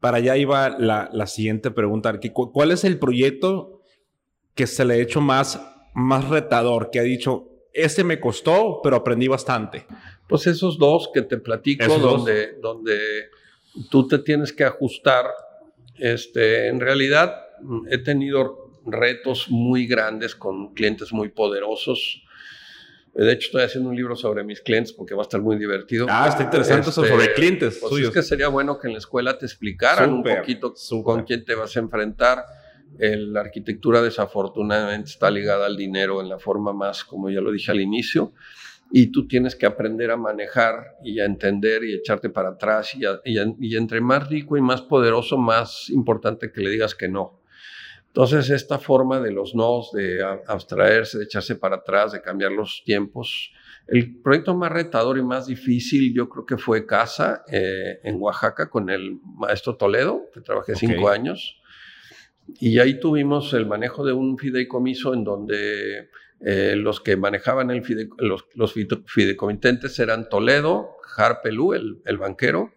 Para 0.00 0.16
allá 0.16 0.36
iba 0.36 0.68
la, 0.70 1.26
siguiente 1.28 1.70
pregunta. 1.70 2.12
¿Cuál 2.32 2.72
es 2.72 2.82
el 2.82 2.98
proyecto 2.98 3.82
que 4.56 4.66
se 4.66 4.84
le 4.84 4.94
ha 4.94 4.96
hecho 4.96 5.20
más, 5.20 5.64
más 5.94 6.28
retador, 6.28 6.90
que 6.90 6.98
ha 6.98 7.04
dicho, 7.04 7.50
este 7.72 8.02
me 8.02 8.18
costó, 8.18 8.80
pero 8.82 8.96
aprendí 8.96 9.28
bastante? 9.28 9.86
Pues 10.28 10.48
esos 10.48 10.76
dos 10.76 11.08
que 11.14 11.22
te 11.22 11.38
platico, 11.38 11.98
donde, 12.00 12.54
donde 12.60 12.98
tú 13.90 14.08
te 14.08 14.18
tienes 14.18 14.52
que 14.52 14.64
ajustar 14.64 15.26
este, 16.02 16.66
en 16.66 16.80
realidad 16.80 17.46
he 17.88 17.98
tenido 17.98 18.72
retos 18.84 19.46
muy 19.48 19.86
grandes 19.86 20.34
con 20.34 20.74
clientes 20.74 21.12
muy 21.12 21.28
poderosos. 21.28 22.24
De 23.14 23.30
hecho, 23.30 23.46
estoy 23.46 23.62
haciendo 23.62 23.90
un 23.90 23.94
libro 23.94 24.16
sobre 24.16 24.42
mis 24.42 24.60
clientes 24.60 24.92
porque 24.92 25.14
va 25.14 25.22
a 25.22 25.22
estar 25.22 25.40
muy 25.40 25.56
divertido. 25.56 26.06
Ah, 26.08 26.26
está 26.28 26.42
interesante 26.42 26.90
eso 26.90 27.04
sobre 27.04 27.26
este, 27.26 27.34
clientes. 27.34 27.78
Pues 27.80 28.02
es 28.02 28.10
que 28.10 28.22
sería 28.22 28.48
bueno 28.48 28.80
que 28.80 28.88
en 28.88 28.94
la 28.94 28.98
escuela 28.98 29.38
te 29.38 29.46
explicaran 29.46 30.12
un 30.12 30.24
poquito 30.24 30.74
con 31.04 31.22
quién 31.22 31.44
te 31.44 31.54
vas 31.54 31.76
a 31.76 31.80
enfrentar. 31.80 32.44
la 32.98 33.40
arquitectura 33.40 34.02
desafortunadamente 34.02 35.08
está 35.08 35.30
ligada 35.30 35.66
al 35.66 35.76
dinero 35.76 36.20
en 36.20 36.28
la 36.28 36.40
forma 36.40 36.72
más, 36.72 37.04
como 37.04 37.30
ya 37.30 37.40
lo 37.40 37.52
dije 37.52 37.70
al 37.70 37.80
inicio 37.80 38.32
y 38.94 39.06
tú 39.06 39.26
tienes 39.26 39.56
que 39.56 39.64
aprender 39.64 40.10
a 40.10 40.18
manejar 40.18 40.98
y 41.02 41.18
a 41.18 41.24
entender 41.24 41.82
y 41.82 41.94
echarte 41.94 42.28
para 42.28 42.50
atrás 42.50 42.94
y, 42.94 43.04
y, 43.24 43.76
entre 43.76 44.02
más 44.02 44.28
rico 44.28 44.58
y 44.58 44.60
más 44.60 44.82
poderoso, 44.82 45.38
más 45.38 45.88
importante 45.88 46.52
que 46.52 46.60
le 46.60 46.68
digas 46.68 46.94
que 46.94 47.08
no. 47.08 47.40
Entonces, 48.08 48.50
esta 48.50 48.78
forma 48.78 49.18
de 49.20 49.32
los 49.32 49.54
nos, 49.54 49.92
de 49.92 50.22
abstraerse, 50.46 51.16
de 51.16 51.24
echarse 51.24 51.56
para 51.56 51.76
atrás, 51.76 52.12
de 52.12 52.20
cambiar 52.20 52.52
los 52.52 52.82
tiempos, 52.84 53.52
el 53.86 54.20
proyecto 54.20 54.54
más 54.54 54.70
retador 54.70 55.16
y 55.16 55.22
más 55.22 55.46
difícil 55.46 56.12
yo 56.14 56.28
creo 56.28 56.44
que 56.44 56.58
fue 56.58 56.84
Casa 56.84 57.44
eh, 57.50 57.98
en 58.04 58.20
Oaxaca 58.20 58.68
con 58.68 58.90
el 58.90 59.18
maestro 59.24 59.76
Toledo, 59.76 60.26
que 60.34 60.42
trabajé 60.42 60.74
cinco 60.74 61.08
años. 61.08 61.58
Y 62.60 62.78
ahí 62.78 63.00
tuvimos 63.00 63.54
el 63.54 63.64
manejo 63.64 64.04
de 64.04 64.12
un 64.12 64.36
fideicomiso 64.36 65.14
en 65.14 65.24
donde 65.24 66.10
eh, 66.44 66.74
los 66.76 67.00
que 67.00 67.16
manejaban 67.16 67.70
el 67.70 67.82
los, 68.18 68.46
los, 68.54 68.74
fideicomitentes 69.06 69.98
eran 70.00 70.28
Toledo, 70.28 70.96
Harpelú, 71.16 71.72
el, 71.72 72.02
el 72.04 72.18
banquero, 72.18 72.72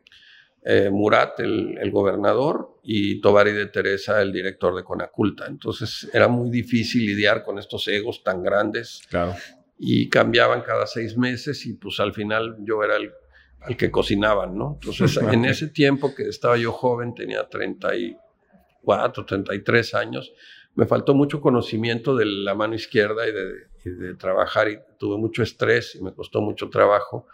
eh, 0.63 0.89
Murat, 0.91 1.39
el, 1.39 1.77
el, 1.79 1.89
gobernador, 1.89 2.79
y 2.83 3.19
Tobari 3.21 3.53
de 3.53 3.65
Teresa, 3.67 4.21
el 4.21 4.31
director 4.31 4.75
de 4.75 4.83
Conaculta. 4.83 5.47
Entonces 5.47 6.07
era 6.13 6.27
muy 6.27 6.51
difícil 6.51 7.05
lidiar 7.05 7.43
con 7.43 7.57
estos 7.57 7.87
egos 7.87 8.23
tan 8.23 8.43
grandes. 8.43 9.01
Claro. 9.09 9.33
Y 9.79 10.09
cambiaban 10.09 10.61
cada 10.61 10.85
seis 10.85 11.17
meses 11.17 11.65
y 11.65 11.73
pues 11.73 11.99
al 11.99 12.13
final 12.13 12.57
yo 12.59 12.83
era 12.83 12.97
el, 12.97 13.11
el 13.67 13.75
que 13.75 13.89
cocinaban, 13.89 14.55
¿no? 14.55 14.77
Entonces 14.79 15.17
en 15.17 15.45
ese 15.45 15.67
tiempo 15.69 16.13
que 16.13 16.23
estaba 16.23 16.55
yo 16.57 16.71
joven, 16.71 17.15
tenía 17.15 17.47
34, 17.49 19.25
33 19.25 19.93
años, 19.95 20.31
me 20.75 20.85
faltó 20.85 21.15
mucho 21.15 21.41
conocimiento 21.41 22.15
de 22.15 22.25
la 22.25 22.53
mano 22.53 22.75
izquierda 22.75 23.23
y 23.27 23.31
de, 23.31 24.15
trabajar 24.15 24.67
y 24.69 24.79
tuve 24.97 25.17
mucho 25.17 25.43
estrés 25.43 25.95
y 25.95 26.03
me 26.03 26.13
costó 26.13 26.41
mucho 26.41 26.69
trabajo. 26.69 27.27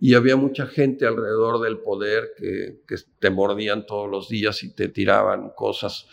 Y 0.00 0.14
había 0.14 0.36
mucha 0.36 0.66
gente 0.66 1.06
alrededor 1.06 1.60
del 1.60 1.78
poder 1.78 2.32
que, 2.36 2.76
te 3.18 3.30
mordían 3.30 3.86
todos 3.86 4.10
los 4.10 4.28
días 4.28 4.62
y 4.64 4.74
te 4.74 4.88
tiraban 4.88 5.50
cosas. 5.50 6.08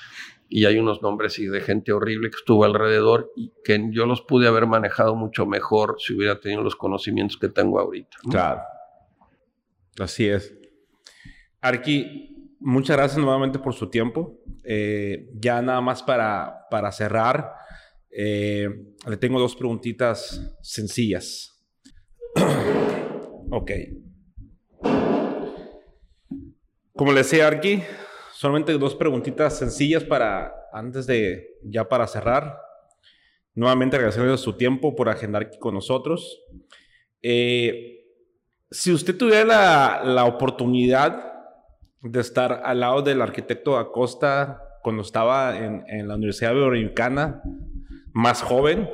Y 0.47 0.65
hay 0.65 0.77
unos 0.77 1.01
nombres 1.01 1.39
y 1.39 1.47
de 1.47 1.61
gente 1.61 1.91
horrible 1.91 2.29
que 2.29 2.37
estuvo 2.37 2.63
alrededor 2.65 3.31
y 3.35 3.51
que 3.63 3.89
yo 3.91 4.05
los 4.05 4.21
pude 4.21 4.47
haber 4.47 4.67
manejado 4.67 5.15
mucho 5.15 5.45
mejor 5.45 5.95
si 5.99 6.15
hubiera 6.15 6.39
tenido 6.39 6.61
los 6.61 6.75
conocimientos 6.75 7.37
que 7.37 7.49
tengo 7.49 7.79
ahorita. 7.79 8.17
Claro. 8.29 8.61
Así 9.99 10.27
es. 10.27 10.55
Arqui, 11.61 12.28
muchas 12.59 12.97
gracias 12.97 13.17
nuevamente 13.17 13.59
por 13.59 13.73
su 13.73 13.89
tiempo. 13.89 14.39
Eh, 14.63 15.29
ya 15.35 15.61
nada 15.61 15.81
más 15.81 16.03
para, 16.03 16.67
para 16.69 16.91
cerrar, 16.91 17.53
eh, 18.11 18.69
le 19.07 19.17
tengo 19.17 19.39
dos 19.39 19.55
preguntitas 19.55 20.57
sencillas. 20.61 21.65
ok. 23.51 23.71
Como 26.93 27.13
le 27.13 27.19
decía 27.19 27.47
Arki, 27.47 27.81
solamente 28.33 28.73
dos 28.73 28.95
preguntitas 28.95 29.57
sencillas 29.57 30.03
para 30.03 30.53
antes 30.73 31.07
de 31.07 31.57
ya 31.63 31.87
para 31.87 32.07
cerrar. 32.07 32.57
Nuevamente 33.55 33.95
agradecerle 33.95 34.37
su 34.37 34.57
tiempo 34.57 34.95
por 34.95 35.09
agendar 35.09 35.43
aquí 35.43 35.57
con 35.57 35.73
nosotros. 35.73 36.41
Eh, 37.21 38.05
si 38.69 38.91
usted 38.91 39.17
tuviera 39.17 39.45
la, 39.45 40.01
la 40.03 40.25
oportunidad 40.25 41.38
de 42.01 42.19
estar 42.19 42.61
al 42.63 42.79
lado 42.79 43.01
del 43.01 43.21
arquitecto 43.21 43.77
Acosta 43.77 44.61
cuando 44.81 45.01
estaba 45.01 45.57
en, 45.57 45.83
en 45.87 46.07
la 46.07 46.15
Universidad 46.15 46.51
Iberoamericana, 46.51 47.41
más 48.13 48.41
joven, 48.41 48.89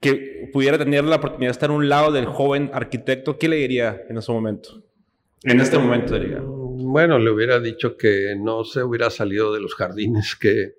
que 0.00 0.50
pudiera 0.52 0.76
tener 0.76 1.04
la 1.04 1.16
oportunidad 1.16 1.48
de 1.48 1.52
estar 1.52 1.70
a 1.70 1.72
un 1.72 1.88
lado 1.88 2.12
del 2.12 2.26
joven 2.26 2.70
arquitecto, 2.74 3.38
¿qué 3.38 3.48
le 3.48 3.56
diría 3.56 4.02
en 4.08 4.18
ese 4.18 4.32
momento? 4.32 4.82
En 5.44 5.60
este 5.60 5.78
momento 5.78 6.18
diría. 6.18 6.40
Bueno, 6.42 7.18
le 7.18 7.30
hubiera 7.30 7.60
dicho 7.60 7.96
que 7.96 8.34
no 8.38 8.64
se 8.64 8.82
hubiera 8.82 9.10
salido 9.10 9.52
de 9.52 9.60
los 9.60 9.74
jardines 9.74 10.36
que, 10.36 10.74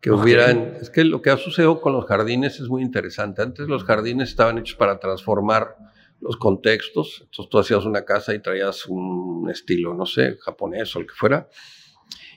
que 0.00 0.10
hubieran, 0.10 0.74
es 0.80 0.90
que 0.90 1.04
lo 1.04 1.22
que 1.22 1.30
ha 1.30 1.36
sucedido 1.36 1.80
con 1.80 1.92
los 1.92 2.04
jardines 2.04 2.60
es 2.60 2.68
muy 2.68 2.82
interesante. 2.82 3.42
Antes 3.42 3.66
los 3.66 3.84
jardines 3.84 4.28
estaban 4.28 4.58
hechos 4.58 4.76
para 4.76 4.98
transformar 5.00 5.76
los 6.20 6.36
contextos. 6.36 7.22
Entonces 7.24 7.50
tú 7.50 7.58
hacías 7.58 7.84
una 7.84 8.04
casa 8.04 8.34
y 8.34 8.40
traías 8.40 8.86
un 8.86 9.48
estilo, 9.50 9.94
no 9.94 10.06
sé, 10.06 10.36
japonés 10.40 10.94
o 10.96 11.00
el 11.00 11.06
que 11.06 11.14
fuera. 11.14 11.48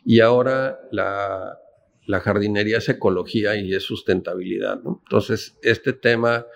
Y 0.05 0.19
ahora 0.19 0.79
la, 0.91 1.57
la 2.09 2.21
jardinería 2.21 2.79
es 2.79 2.89
ecología 2.89 3.55
y 3.55 3.75
es 3.75 3.83
sustentabilidad. 3.83 4.81
¿no? 4.81 4.99
Entonces, 5.05 5.59
este 5.61 5.93
tema 5.93 6.47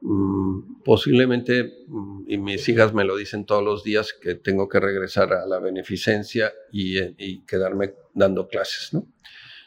mm, 0.00 0.82
posiblemente, 0.82 1.84
mm, 1.86 2.24
y 2.28 2.38
mis 2.38 2.66
hijas 2.70 2.94
me 2.94 3.04
lo 3.04 3.16
dicen 3.16 3.44
todos 3.44 3.62
los 3.62 3.84
días, 3.84 4.14
que 4.14 4.36
tengo 4.36 4.70
que 4.70 4.80
regresar 4.80 5.34
a 5.34 5.44
la 5.44 5.58
beneficencia 5.58 6.54
y, 6.72 7.42
quedarme 7.44 7.92
dando 8.14 8.48
clases. 8.48 8.94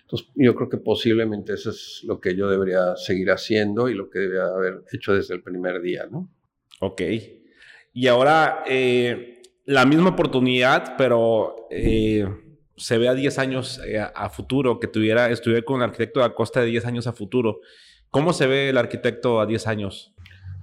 Entonces, 0.02 0.28
yo 0.34 0.56
creo 0.56 0.68
que 0.68 0.78
posiblemente 0.78 1.54
eso 1.54 1.70
es 1.70 2.02
lo 2.06 2.20
que 2.20 2.36
yo 2.36 2.50
debería 2.50 2.96
seguir 2.96 3.30
haciendo 3.30 3.88
y 3.88 3.94
lo 3.94 4.10
que 4.10 4.18
debería 4.18 4.48
haber 4.48 4.84
hecho 4.92 5.14
desde 5.14 5.36
el 5.36 5.44
primer 5.44 5.80
día, 5.80 6.08
¿no? 6.10 6.28
Ok. 6.80 7.02
Y 7.94 8.08
ahora, 8.08 8.64
eh, 8.68 9.42
la 9.66 9.86
misma 9.86 10.10
oportunidad, 10.10 10.96
pero 10.98 11.68
eh, 11.72 12.28
se 12.76 12.98
ve 12.98 13.08
a 13.08 13.14
10 13.14 13.40
años 13.40 13.82
eh, 13.86 14.00
a 14.00 14.30
futuro, 14.30 14.80
que 14.80 14.88
tuviera, 14.88 15.30
estuviera 15.30 15.64
con 15.64 15.78
el 15.78 15.90
arquitecto 15.90 16.24
a 16.24 16.36
costa 16.36 16.62
de 16.62 16.68
10 16.68 16.86
años 16.86 17.08
a 17.08 17.14
futuro. 17.14 17.62
¿Cómo 18.10 18.34
se 18.34 18.48
ve 18.48 18.70
el 18.70 18.78
arquitecto 18.78 19.40
a 19.40 19.46
10 19.46 19.68
años? 19.68 20.14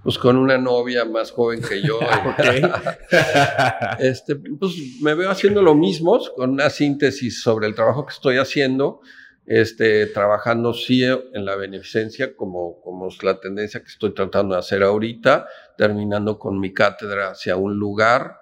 Pues 0.03 0.19
con 0.19 0.37
una 0.37 0.59
novia 0.59 1.05
más 1.05 1.31
joven 1.31 1.63
que 1.63 1.81
yo. 1.81 2.01
este, 3.99 4.37
pues 4.37 4.75
me 5.01 5.15
veo 5.15 5.31
haciendo 5.31 5.63
lo 5.63 5.75
mismo, 5.75 6.21
con 6.37 6.51
una 6.51 6.71
síntesis 6.71 7.43
sobre 7.43 7.67
el 7.67 7.75
trabajo 7.75 8.05
que 8.05 8.13
estoy 8.13 8.37
haciendo 8.37 9.01
este, 9.47 10.07
trabajando 10.07 10.73
sí 10.73 11.03
en 11.05 11.45
la 11.45 11.57
beneficencia, 11.57 12.37
como, 12.37 12.81
como 12.81 13.09
es 13.09 13.23
la 13.23 13.41
tendencia 13.41 13.81
que 13.81 13.89
estoy 13.89 14.15
tratando 14.15 14.55
de 14.55 14.61
hacer 14.61 14.83
ahorita, 14.83 15.47
terminando 15.77 16.39
con 16.39 16.59
mi 16.59 16.73
cátedra 16.73 17.31
hacia 17.31 17.57
un 17.57 17.77
lugar 17.77 18.41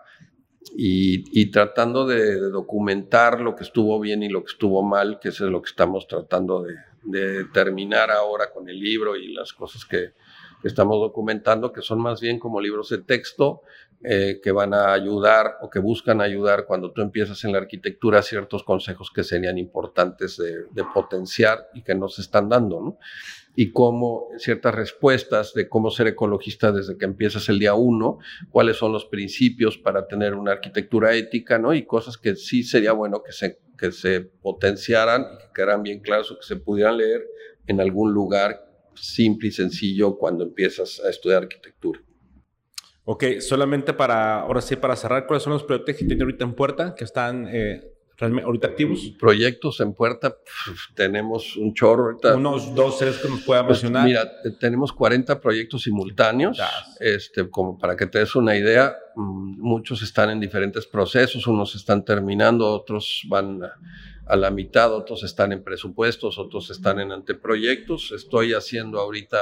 y, 0.77 1.51
tratando 1.51 2.07
de, 2.07 2.39
documentar 2.51 3.41
lo 3.41 3.57
que 3.57 3.65
estuvo 3.65 3.99
bien 3.99 4.23
y 4.23 4.29
lo 4.29 4.45
que 4.45 4.53
estuvo 4.53 4.83
mal, 4.83 5.19
que 5.21 5.31
es 5.31 5.41
lo 5.41 5.61
que 5.63 5.71
estamos 5.71 6.07
tratando 6.07 6.63
de, 6.63 6.75
de 7.03 7.45
terminar 7.47 8.11
ahora 8.11 8.53
con 8.53 8.69
el 8.69 8.79
libro 8.79 9.17
y 9.17 9.33
las 9.33 9.53
cosas 9.53 9.85
que, 9.85 10.13
estamos 10.65 10.99
documentando, 10.99 11.73
que 11.73 11.83
son 11.83 12.01
más 12.01 12.21
bien 12.21 12.39
como 12.39 12.61
libros 12.61 12.91
de 12.91 12.99
texto 12.99 13.63
eh, 14.03 14.41
que 14.43 14.51
van 14.51 14.73
a 14.73 14.93
ayudar 14.93 15.59
o 15.61 15.71
que 15.71 15.79
buscan 15.79 16.21
ayudar 16.21 16.67
cuando 16.67 16.93
tú 16.93 17.03
empiezas 17.03 17.45
en 17.45 17.53
la 17.53 17.59
arquitectura 17.59 18.23
ciertos 18.23 18.65
consejos 18.65 19.11
que 19.15 19.25
serían 19.25 19.59
importantes 19.59 20.37
de, 20.37 20.85
potenciar 20.95 21.69
y 21.75 21.83
que 21.83 21.95
no 21.95 22.09
se 22.09 22.23
están 22.23 22.49
dando, 22.49 22.81
¿no? 22.81 22.99
Y 23.57 23.73
cómo 23.73 24.29
ciertas 24.39 24.75
respuestas 24.75 25.53
de 25.55 25.69
cómo 25.69 25.91
ser 25.91 26.07
ecologista 26.07 26.73
desde 26.73 26.97
que 26.97 27.05
empiezas 27.05 27.49
el 27.49 27.59
día 27.59 27.75
uno, 27.75 28.19
cuáles 28.51 28.77
son 28.77 28.93
los 28.93 29.07
principios 29.07 29.77
para 29.77 30.07
tener 30.07 30.35
una 30.35 30.53
arquitectura 30.53 31.15
ética, 31.15 31.59
¿no? 31.59 31.75
Y 31.75 31.85
cosas 31.85 32.17
que 32.17 32.37
sí 32.37 32.63
sería 32.63 32.93
bueno 32.93 33.23
que 33.23 33.33
se, 33.33 33.59
que 33.77 33.93
se 33.93 34.21
potenciaran 34.21 35.23
y 35.23 35.39
que 35.39 35.53
quedaran 35.55 35.83
bien 35.83 36.01
claros 36.01 36.31
o 36.31 36.39
que 36.39 36.47
se 36.47 36.57
pudieran 36.57 36.97
leer 36.97 37.27
en 37.67 37.81
algún 37.81 38.13
lugar 38.13 38.71
simple 38.95 39.49
y 39.49 39.53
sencillo 39.53 40.17
cuando 40.17 40.45
empiezas 40.45 41.01
a 41.05 41.11
estudiar 41.11 41.43
arquitectura. 41.43 42.01
Ok, 43.05 43.25
solamente 43.41 43.93
para, 43.93 44.41
ahora 44.43 44.61
sí, 44.61 44.77
para 44.77 44.95
cerrar, 44.95 45.27
¿cuáles 45.27 45.43
son 45.43 45.53
los 45.53 45.65
proyectos 45.65 45.97
que 45.97 46.05
tiene 46.05 46.23
ahorita 46.23 46.45
en 46.45 46.55
puerta, 46.55 46.95
que 46.95 47.05
están 47.05 47.49
eh, 47.49 47.83
ahorita 48.21 48.67
activos? 48.69 49.13
Proyectos 49.19 49.81
en 49.81 49.95
puerta, 49.95 50.37
tenemos 50.95 51.57
un 51.57 51.75
chorro 51.75 52.05
ahorita. 52.05 52.37
Unos 52.37 52.75
dos, 52.75 52.99
tres 52.99 53.19
que 53.19 53.29
nos 53.29 53.41
puedan 53.43 53.67
pues, 53.67 53.83
mencionar. 53.83 54.07
Mira, 54.07 54.31
tenemos 54.59 54.93
40 54.93 55.41
proyectos 55.41 55.83
simultáneos, 55.83 56.61
este, 56.99 57.49
como 57.49 57.79
para 57.79 57.97
que 57.97 58.07
te 58.07 58.19
des 58.19 58.35
una 58.37 58.57
idea, 58.57 58.95
mm, 59.17 59.61
muchos 59.61 60.03
están 60.03 60.31
en 60.31 60.41
diferentes 60.41 60.87
procesos, 60.87 61.47
unos 61.47 61.75
están 61.75 62.05
terminando, 62.05 62.67
otros 62.67 63.23
van 63.29 63.61
a 64.31 64.37
la 64.37 64.51
mitad, 64.51 64.95
otros 64.95 65.25
están 65.25 65.53
en 65.53 65.65
presupuestos, 65.65 66.39
otros 66.39 66.71
están 66.71 67.01
en 67.01 67.11
anteproyectos. 67.11 68.13
Estoy 68.13 68.53
haciendo 68.53 69.01
ahorita 69.01 69.39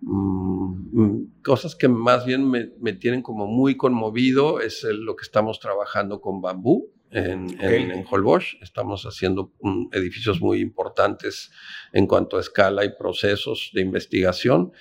mm, 0.00 1.02
mm, 1.02 1.32
cosas 1.44 1.76
que 1.76 1.88
más 1.88 2.24
bien 2.24 2.48
me, 2.48 2.92
tienen 2.94 3.22
como 3.22 3.46
muy 3.46 3.76
conmovido, 3.76 4.60
es 4.60 4.84
lo 4.84 5.16
que 5.16 5.24
estamos 5.24 5.60
trabajando 5.60 6.20
con 6.20 6.40
bambú. 6.40 6.90
En, 7.16 7.58
en, 7.60 8.04
Holbox 8.10 8.58
estamos 8.60 9.04
haciendo 9.04 9.52
mm, 9.62 9.86
edificios 9.92 10.40
muy 10.40 10.60
importantes 10.60 11.50
en 11.92 12.06
cuanto 12.06 12.36
a 12.36 12.40
escala 12.40 12.84
y 12.84 12.90
procesos 12.96 13.70
de 13.72 13.80
investigación. 13.80 14.72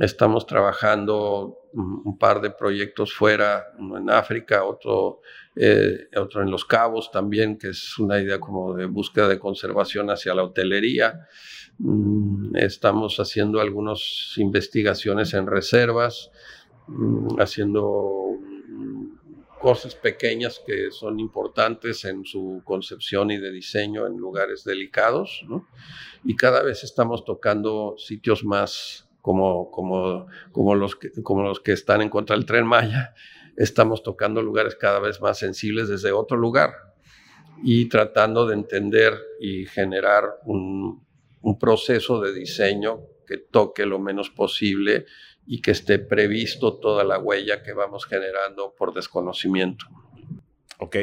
Estamos 0.00 0.46
trabajando 0.46 1.58
un 1.72 2.18
par 2.18 2.40
de 2.40 2.50
proyectos 2.50 3.12
fuera, 3.12 3.66
uno 3.78 3.98
en 3.98 4.10
África, 4.10 4.64
otro 4.64 5.20
eh, 5.56 6.08
otro 6.16 6.42
en 6.42 6.50
Los 6.50 6.64
Cabos 6.64 7.10
también, 7.10 7.58
que 7.58 7.68
es 7.68 7.98
una 7.98 8.20
idea 8.20 8.38
como 8.38 8.74
de 8.74 8.86
búsqueda 8.86 9.28
de 9.28 9.38
conservación 9.38 10.10
hacia 10.10 10.34
la 10.34 10.44
hotelería. 10.44 11.28
Mm, 11.78 12.56
estamos 12.56 13.18
haciendo 13.18 13.60
algunas 13.60 14.34
investigaciones 14.36 15.34
en 15.34 15.46
reservas, 15.46 16.30
mm, 16.86 17.40
haciendo 17.40 18.20
cosas 19.60 19.94
pequeñas 19.94 20.60
que 20.66 20.90
son 20.90 21.20
importantes 21.20 22.04
en 22.04 22.24
su 22.24 22.62
concepción 22.64 23.30
y 23.30 23.38
de 23.38 23.52
diseño 23.52 24.06
en 24.06 24.16
lugares 24.16 24.64
delicados, 24.64 25.44
Y 26.24 26.36
cada 26.36 26.62
vez 26.62 26.84
estamos 26.84 27.24
tocando 27.24 27.94
sitios 27.98 28.44
más 28.44 29.08
como, 29.20 29.70
como, 29.70 30.26
como, 30.52 30.74
los, 30.74 30.96
que, 30.96 31.10
como 31.22 31.42
los 31.42 31.60
que 31.60 31.72
están 31.72 32.00
en 32.02 32.08
contra 32.08 32.36
del 32.36 32.46
tren 32.46 32.66
Maya, 32.66 33.14
estamos 33.56 34.02
tocando 34.02 34.42
lugares 34.42 34.74
cada 34.76 35.00
vez 35.00 35.20
más 35.20 35.38
sensibles 35.38 35.88
desde 35.88 36.12
otro 36.12 36.36
lugar 36.36 36.70
y 37.62 37.88
tratando 37.88 38.46
de 38.46 38.54
entender 38.54 39.18
y 39.40 39.66
generar 39.66 40.24
un, 40.44 41.06
proceso 41.58 42.20
de 42.20 42.32
diseño 42.32 43.00
que 43.30 43.38
toque 43.38 43.86
lo 43.86 44.00
menos 44.00 44.28
posible 44.28 45.06
y 45.46 45.62
que 45.62 45.70
esté 45.70 46.00
previsto 46.00 46.78
toda 46.78 47.04
la 47.04 47.18
huella 47.18 47.62
que 47.62 47.72
vamos 47.72 48.04
generando 48.04 48.74
por 48.76 48.92
desconocimiento. 48.92 49.86
Ok. 50.80 50.96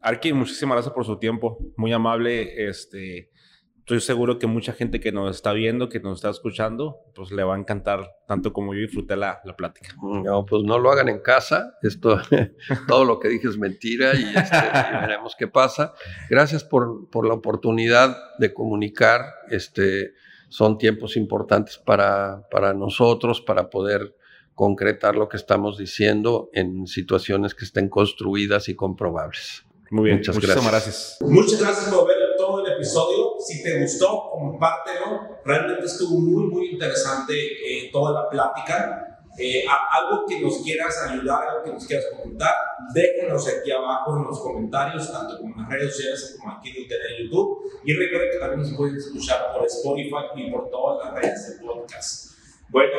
Arki, 0.00 0.32
muchísimas 0.32 0.76
gracias 0.76 0.94
por 0.94 1.04
su 1.04 1.18
tiempo. 1.18 1.58
Muy 1.76 1.92
amable. 1.92 2.68
Este, 2.68 3.30
estoy 3.78 4.00
seguro 4.00 4.40
que 4.40 4.48
mucha 4.48 4.72
gente 4.72 4.98
que 4.98 5.12
nos 5.12 5.36
está 5.36 5.52
viendo, 5.52 5.88
que 5.88 6.00
nos 6.00 6.18
está 6.18 6.30
escuchando, 6.30 6.96
pues 7.14 7.30
le 7.30 7.44
va 7.44 7.54
a 7.54 7.58
encantar 7.58 8.10
tanto 8.26 8.52
como 8.52 8.74
yo 8.74 8.80
disfruté 8.80 9.14
la, 9.14 9.40
la 9.44 9.54
plática. 9.54 9.94
No, 10.02 10.44
pues 10.44 10.64
no 10.64 10.80
lo 10.80 10.90
hagan 10.90 11.08
en 11.08 11.20
casa. 11.20 11.76
Esto, 11.82 12.20
todo 12.88 13.04
lo 13.04 13.20
que 13.20 13.28
dije 13.28 13.46
es 13.46 13.56
mentira 13.56 14.16
y, 14.16 14.24
este, 14.36 14.56
veremos 15.00 15.36
qué 15.38 15.46
pasa. 15.46 15.94
Gracias 16.28 16.64
por, 16.64 17.08
por, 17.10 17.28
la 17.28 17.34
oportunidad 17.34 18.16
de 18.38 18.52
comunicar. 18.52 19.22
Este, 19.50 20.14
son 20.48 20.78
tiempos 20.78 21.16
importantes 21.16 21.78
para, 21.78 22.46
para 22.50 22.72
nosotros, 22.74 23.40
para 23.40 23.70
poder 23.70 24.16
concretar 24.54 25.16
lo 25.16 25.28
que 25.28 25.36
estamos 25.36 25.76
diciendo 25.76 26.48
en 26.52 26.86
situaciones 26.86 27.54
que 27.54 27.64
estén 27.64 27.88
construidas 27.88 28.68
y 28.68 28.74
comprobables. 28.74 29.64
Muy 29.90 30.04
bien, 30.04 30.16
muchas 30.16 30.38
gracias. 30.38 30.66
gracias. 30.66 31.18
Muchas 31.20 31.60
gracias 31.60 31.94
por 31.94 32.08
ver 32.08 32.16
todo 32.36 32.64
el 32.64 32.72
episodio. 32.72 33.34
Si 33.38 33.62
te 33.62 33.80
gustó, 33.80 34.30
compártelo. 34.32 35.38
Realmente 35.44 35.86
estuvo 35.86 36.18
muy, 36.18 36.46
muy 36.46 36.70
interesante 36.70 37.34
eh, 37.34 37.90
toda 37.92 38.12
la 38.12 38.28
plática. 38.28 39.15
Eh, 39.38 39.64
algo 39.68 40.24
que 40.26 40.40
nos 40.40 40.62
quieras 40.62 40.96
ayudar, 41.08 41.48
algo 41.48 41.64
que 41.64 41.72
nos 41.72 41.86
quieras 41.86 42.06
comentar, 42.10 42.54
déjenos 42.94 43.46
aquí 43.48 43.70
abajo 43.70 44.16
en 44.16 44.24
los 44.24 44.40
comentarios, 44.40 45.12
tanto 45.12 45.38
como 45.38 45.54
en 45.54 45.62
las 45.62 45.70
redes 45.70 45.94
sociales 45.94 46.36
como 46.38 46.56
aquí 46.56 46.70
en 46.70 46.76
el 46.82 46.88
canal 46.88 47.08
de 47.08 47.24
YouTube. 47.24 47.58
Y 47.84 47.92
recuerden 47.92 48.30
que 48.30 48.38
también 48.38 48.60
nos 48.62 48.76
pueden 48.76 48.96
escuchar 48.96 49.52
por 49.52 49.66
Spotify 49.66 50.24
y 50.36 50.50
por 50.50 50.70
todas 50.70 51.04
las 51.06 51.22
redes 51.22 51.60
de 51.60 51.66
podcast. 51.66 52.36
Bueno, 52.68 52.92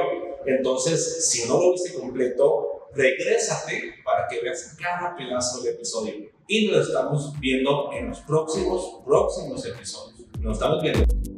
entonces, 0.45 1.29
si 1.29 1.47
no 1.47 1.59
lo 1.59 1.71
viste 1.73 1.93
completo, 1.93 2.89
regrésate 2.93 3.95
para 4.03 4.27
que 4.27 4.41
veas 4.41 4.77
cada 4.81 5.15
pedazo 5.15 5.61
del 5.61 5.75
episodio 5.75 6.29
y 6.47 6.67
nos 6.67 6.87
estamos 6.87 7.37
viendo 7.39 7.91
en 7.91 8.09
los 8.09 8.19
próximos, 8.21 9.01
próximos 9.05 9.65
episodios. 9.65 10.27
Nos 10.39 10.53
estamos 10.53 10.81
viendo. 10.81 11.36